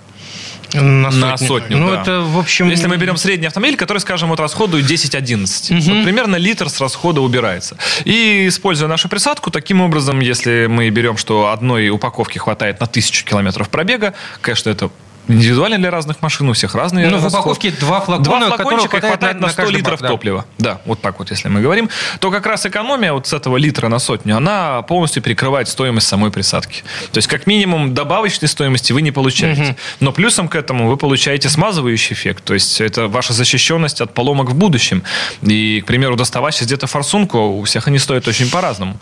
На 0.73 1.11
сотню. 1.11 1.25
На 1.25 1.37
сотню, 1.37 1.77
Ну, 1.77 1.91
да. 1.91 2.01
это, 2.01 2.21
в 2.21 2.37
общем... 2.37 2.69
Если 2.69 2.87
мы 2.87 2.97
берем 2.97 3.17
средний 3.17 3.47
автомобиль, 3.47 3.77
который, 3.77 3.99
скажем, 3.99 4.29
вот 4.29 4.39
расходует 4.39 4.85
10-11, 4.85 5.79
вот 5.79 6.03
примерно 6.03 6.35
литр 6.35 6.69
с 6.69 6.81
расхода 6.81 7.21
убирается. 7.21 7.77
И 8.03 8.47
используя 8.47 8.89
нашу 8.89 9.07
присадку, 9.07 9.51
таким 9.51 9.81
образом, 9.81 10.19
если 10.19 10.67
мы 10.67 10.89
берем, 10.89 11.17
что 11.17 11.51
одной 11.51 11.89
упаковки 11.89 12.37
хватает 12.37 12.79
на 12.79 12.87
тысячу 12.87 13.25
километров 13.25 13.69
пробега, 13.69 14.13
конечно, 14.41 14.69
это 14.69 14.89
индивидуально 15.27 15.77
для 15.77 15.91
разных 15.91 16.21
машин, 16.21 16.49
у 16.49 16.53
всех 16.53 16.75
разные 16.75 17.07
Ну, 17.07 17.17
в 17.17 17.25
упаковке 17.27 17.71
два 17.71 18.01
флакона, 18.01 18.23
Два 18.23 18.55
флакончика 18.57 18.99
хватает 18.99 19.05
хватает, 19.09 19.35
на- 19.35 19.41
на, 19.41 19.47
на 19.47 19.53
100 19.53 19.61
каждый 19.61 19.77
литров 19.77 19.93
бак, 19.93 20.01
да. 20.01 20.07
топлива. 20.07 20.45
Да, 20.57 20.81
вот 20.85 21.01
так 21.01 21.19
вот, 21.19 21.31
если 21.31 21.47
мы 21.49 21.61
говорим, 21.61 21.89
то 22.19 22.31
как 22.31 22.45
раз 22.45 22.65
экономия 22.65 23.13
вот 23.13 23.27
с 23.27 23.33
этого 23.33 23.57
литра 23.57 23.87
на 23.87 23.99
сотню, 23.99 24.37
она 24.37 24.81
полностью 24.83 25.21
перекрывает 25.21 25.67
стоимость 25.67 26.07
самой 26.07 26.31
присадки. 26.31 26.83
То 27.11 27.17
есть, 27.17 27.27
как 27.27 27.47
минимум, 27.47 27.93
добавочной 27.93 28.47
стоимости 28.47 28.93
вы 28.93 29.01
не 29.01 29.11
получаете. 29.11 29.75
Но 29.99 30.11
плюсом 30.11 30.47
к 30.47 30.55
этому 30.55 30.87
вы 30.89 30.97
получаете 30.97 31.49
смазывающий 31.49 32.13
эффект. 32.13 32.43
То 32.43 32.53
есть, 32.53 32.81
это 32.81 33.07
ваша 33.07 33.33
защищенность 33.33 34.01
от 34.01 34.13
поломок 34.13 34.49
в 34.49 34.55
будущем. 34.55 35.03
И, 35.41 35.81
к 35.81 35.85
примеру, 35.85 36.15
доставать 36.15 36.55
сейчас 36.55 36.67
где-то 36.67 36.87
форсунку, 36.87 37.39
у 37.39 37.63
всех 37.63 37.87
они 37.87 37.99
стоят 37.99 38.27
очень 38.27 38.49
по-разному. 38.49 38.97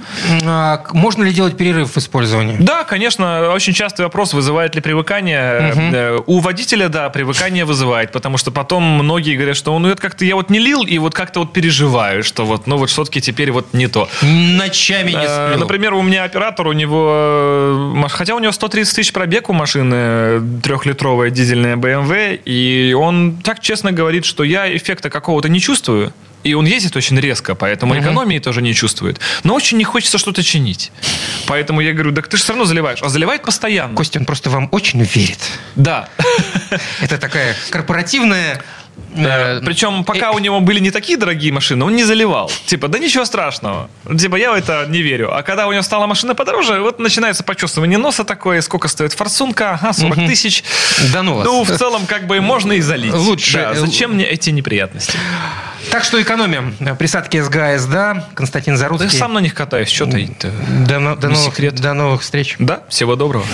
А, 0.46 0.84
можно 0.94 1.24
ли 1.24 1.32
делать 1.34 1.58
перерыв 1.58 1.96
в 1.96 1.98
использовании? 1.98 2.58
Да, 2.60 2.84
конечно, 2.84 3.52
очень 3.54 3.74
частый 3.74 4.06
вопрос, 4.06 4.34
вызывает 4.34 4.76
ли 4.76 4.82
привыкание. 4.82 5.74
Э, 5.94 6.13
У 6.26 6.40
водителя, 6.40 6.90
да, 6.90 7.10
привыкание 7.10 7.66
вызывает, 7.66 8.12
потому 8.12 8.38
что 8.38 8.52
потом 8.52 8.84
многие 8.84 9.36
говорят, 9.36 9.58
что 9.58 9.78
ну 9.80 9.90
это 9.90 10.02
как-то 10.02 10.26
я 10.26 10.36
вот 10.36 10.50
не 10.50 10.60
лил, 10.60 10.84
и 10.84 10.98
вот 11.00 11.14
как-то 11.14 11.40
вот 11.42 11.54
переживаю, 11.54 12.24
что 12.24 12.46
вот, 12.46 12.68
ну 12.68 12.78
вот 12.78 12.90
все-таки 12.90 13.20
теперь 13.22 13.52
вот 13.52 13.74
не 13.74 13.88
то. 13.88 14.08
Ночами 14.22 15.12
не 15.12 15.24
Э, 15.24 15.48
сплю. 15.48 15.60
Например, 15.60 15.94
у 15.94 16.02
меня 16.02 16.24
оператор, 16.24 16.68
у 16.68 16.74
него, 16.74 18.04
э, 18.06 18.08
хотя 18.10 18.36
у 18.36 18.40
него 18.40 18.52
130 18.52 18.96
тысяч 18.96 19.14
пробег 19.14 19.50
у 19.50 19.54
машины, 19.54 20.60
трехлитровая 20.62 21.30
дизельная 21.30 21.76
BMW, 21.76 22.40
и 22.46 22.94
он 22.94 23.38
так 23.44 23.60
честно 23.60 23.92
говорит, 23.92 24.26
что 24.26 24.44
я 24.44 24.76
эффекта 24.76 25.10
какого-то 25.10 25.50
не 25.50 25.60
чувствую. 25.60 26.14
И 26.44 26.54
он 26.54 26.66
ездит 26.66 26.96
очень 26.96 27.20
резко, 27.20 27.56
поэтому 27.56 27.98
экономии 27.98 28.40
тоже 28.40 28.62
не 28.62 28.74
чувствует. 28.74 29.20
Но 29.44 29.56
очень 29.56 29.78
не 29.78 29.84
хочется 29.84 30.18
что-то 30.18 30.44
чинить. 30.44 30.92
Поэтому 31.48 31.82
я 31.82 31.94
говорю, 31.94 32.14
так 32.14 32.28
ты 32.28 32.38
же 32.38 32.44
все 32.44 32.54
равно 32.54 32.66
заливаешь. 32.66 33.02
А 33.02 33.10
заливает 33.10 33.44
постоянно. 33.44 33.96
Костя, 33.96 34.20
он 34.20 34.26
просто 34.26 34.50
вам 34.50 34.68
очень 34.72 35.02
верит. 35.02 35.40
Да. 35.76 36.10
Это 37.02 37.18
такая 37.18 37.56
корпоративная... 37.70 38.64
э, 39.16 39.62
Причем 39.66 40.04
пока 40.04 40.32
у 40.32 40.40
него 40.40 40.60
были 40.60 40.80
не 40.80 40.92
такие 40.92 41.18
дорогие 41.18 41.52
машины, 41.52 41.86
он 41.86 41.96
не 41.96 42.04
заливал. 42.04 42.52
Типа, 42.66 42.88
да 42.88 43.00
ничего 43.00 43.26
страшного. 43.26 43.90
Типа, 44.18 44.36
я 44.36 44.52
в 44.52 44.56
это 44.56 44.86
не 44.90 45.02
верю. 45.02 45.36
А 45.36 45.44
когда 45.44 45.68
у 45.68 45.72
него 45.72 45.82
стала 45.84 46.06
машина 46.08 46.36
подороже, 46.36 46.80
вот 46.82 47.00
начинается 47.00 47.44
почувствование 47.44 47.98
носа 47.98 48.24
такое, 48.24 48.62
сколько 48.62 48.88
стоит 48.88 49.14
форсунка, 49.14 49.72
ага, 49.74 49.94
40 49.94 50.16
тысяч. 50.28 50.64
Да 51.12 51.24
ну 51.24 51.36
вас. 51.36 51.46
Ну, 51.46 51.64
в 51.64 51.78
целом, 51.78 52.06
как 52.06 52.28
бы 52.28 52.40
можно 52.42 52.74
и 52.74 52.82
залить. 52.82 53.14
Лучше. 53.14 53.58
Да, 53.58 53.74
зачем 53.74 54.14
мне 54.14 54.26
эти 54.26 54.50
неприятности? 54.50 55.18
Так 55.92 56.04
что 56.06 56.20
экономим. 56.22 56.76
Присадки 56.98 57.40
СГА, 57.42 57.78
СДА. 57.78 58.30
Константин 58.36 58.76
Да 58.76 58.80
Заруцкий. 58.80 59.10
я 59.12 59.20
сам 59.20 59.34
на 59.34 59.40
них 59.40 59.54
катаюсь, 59.54 59.90
что 59.90 60.06
таить-то? 60.06 60.50
До, 60.88 61.00
но- 61.00 61.16
до 61.16 61.28
Не 61.28 61.34
новых, 61.34 61.54
секрет. 61.54 61.76
до 61.76 61.94
новых 61.94 62.22
встреч. 62.22 62.56
Да, 62.58 62.84
всего 62.90 63.16
доброго. 63.18 63.46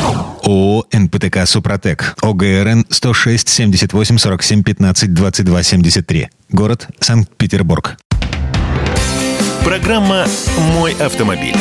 ООО 0.43 0.85
«НПТК 0.93 1.45
Супротек». 1.45 2.15
ОГРН 2.21 2.85
106 2.89 3.49
78 3.49 4.17
47 4.17 4.63
15 4.63 5.13
22 5.13 5.28
73. 5.63 6.29
Город 6.49 6.87
Санкт-Петербург. 6.99 7.97
Программа 9.63 10.25
«Мой 10.73 10.93
автомобиль». 10.93 11.55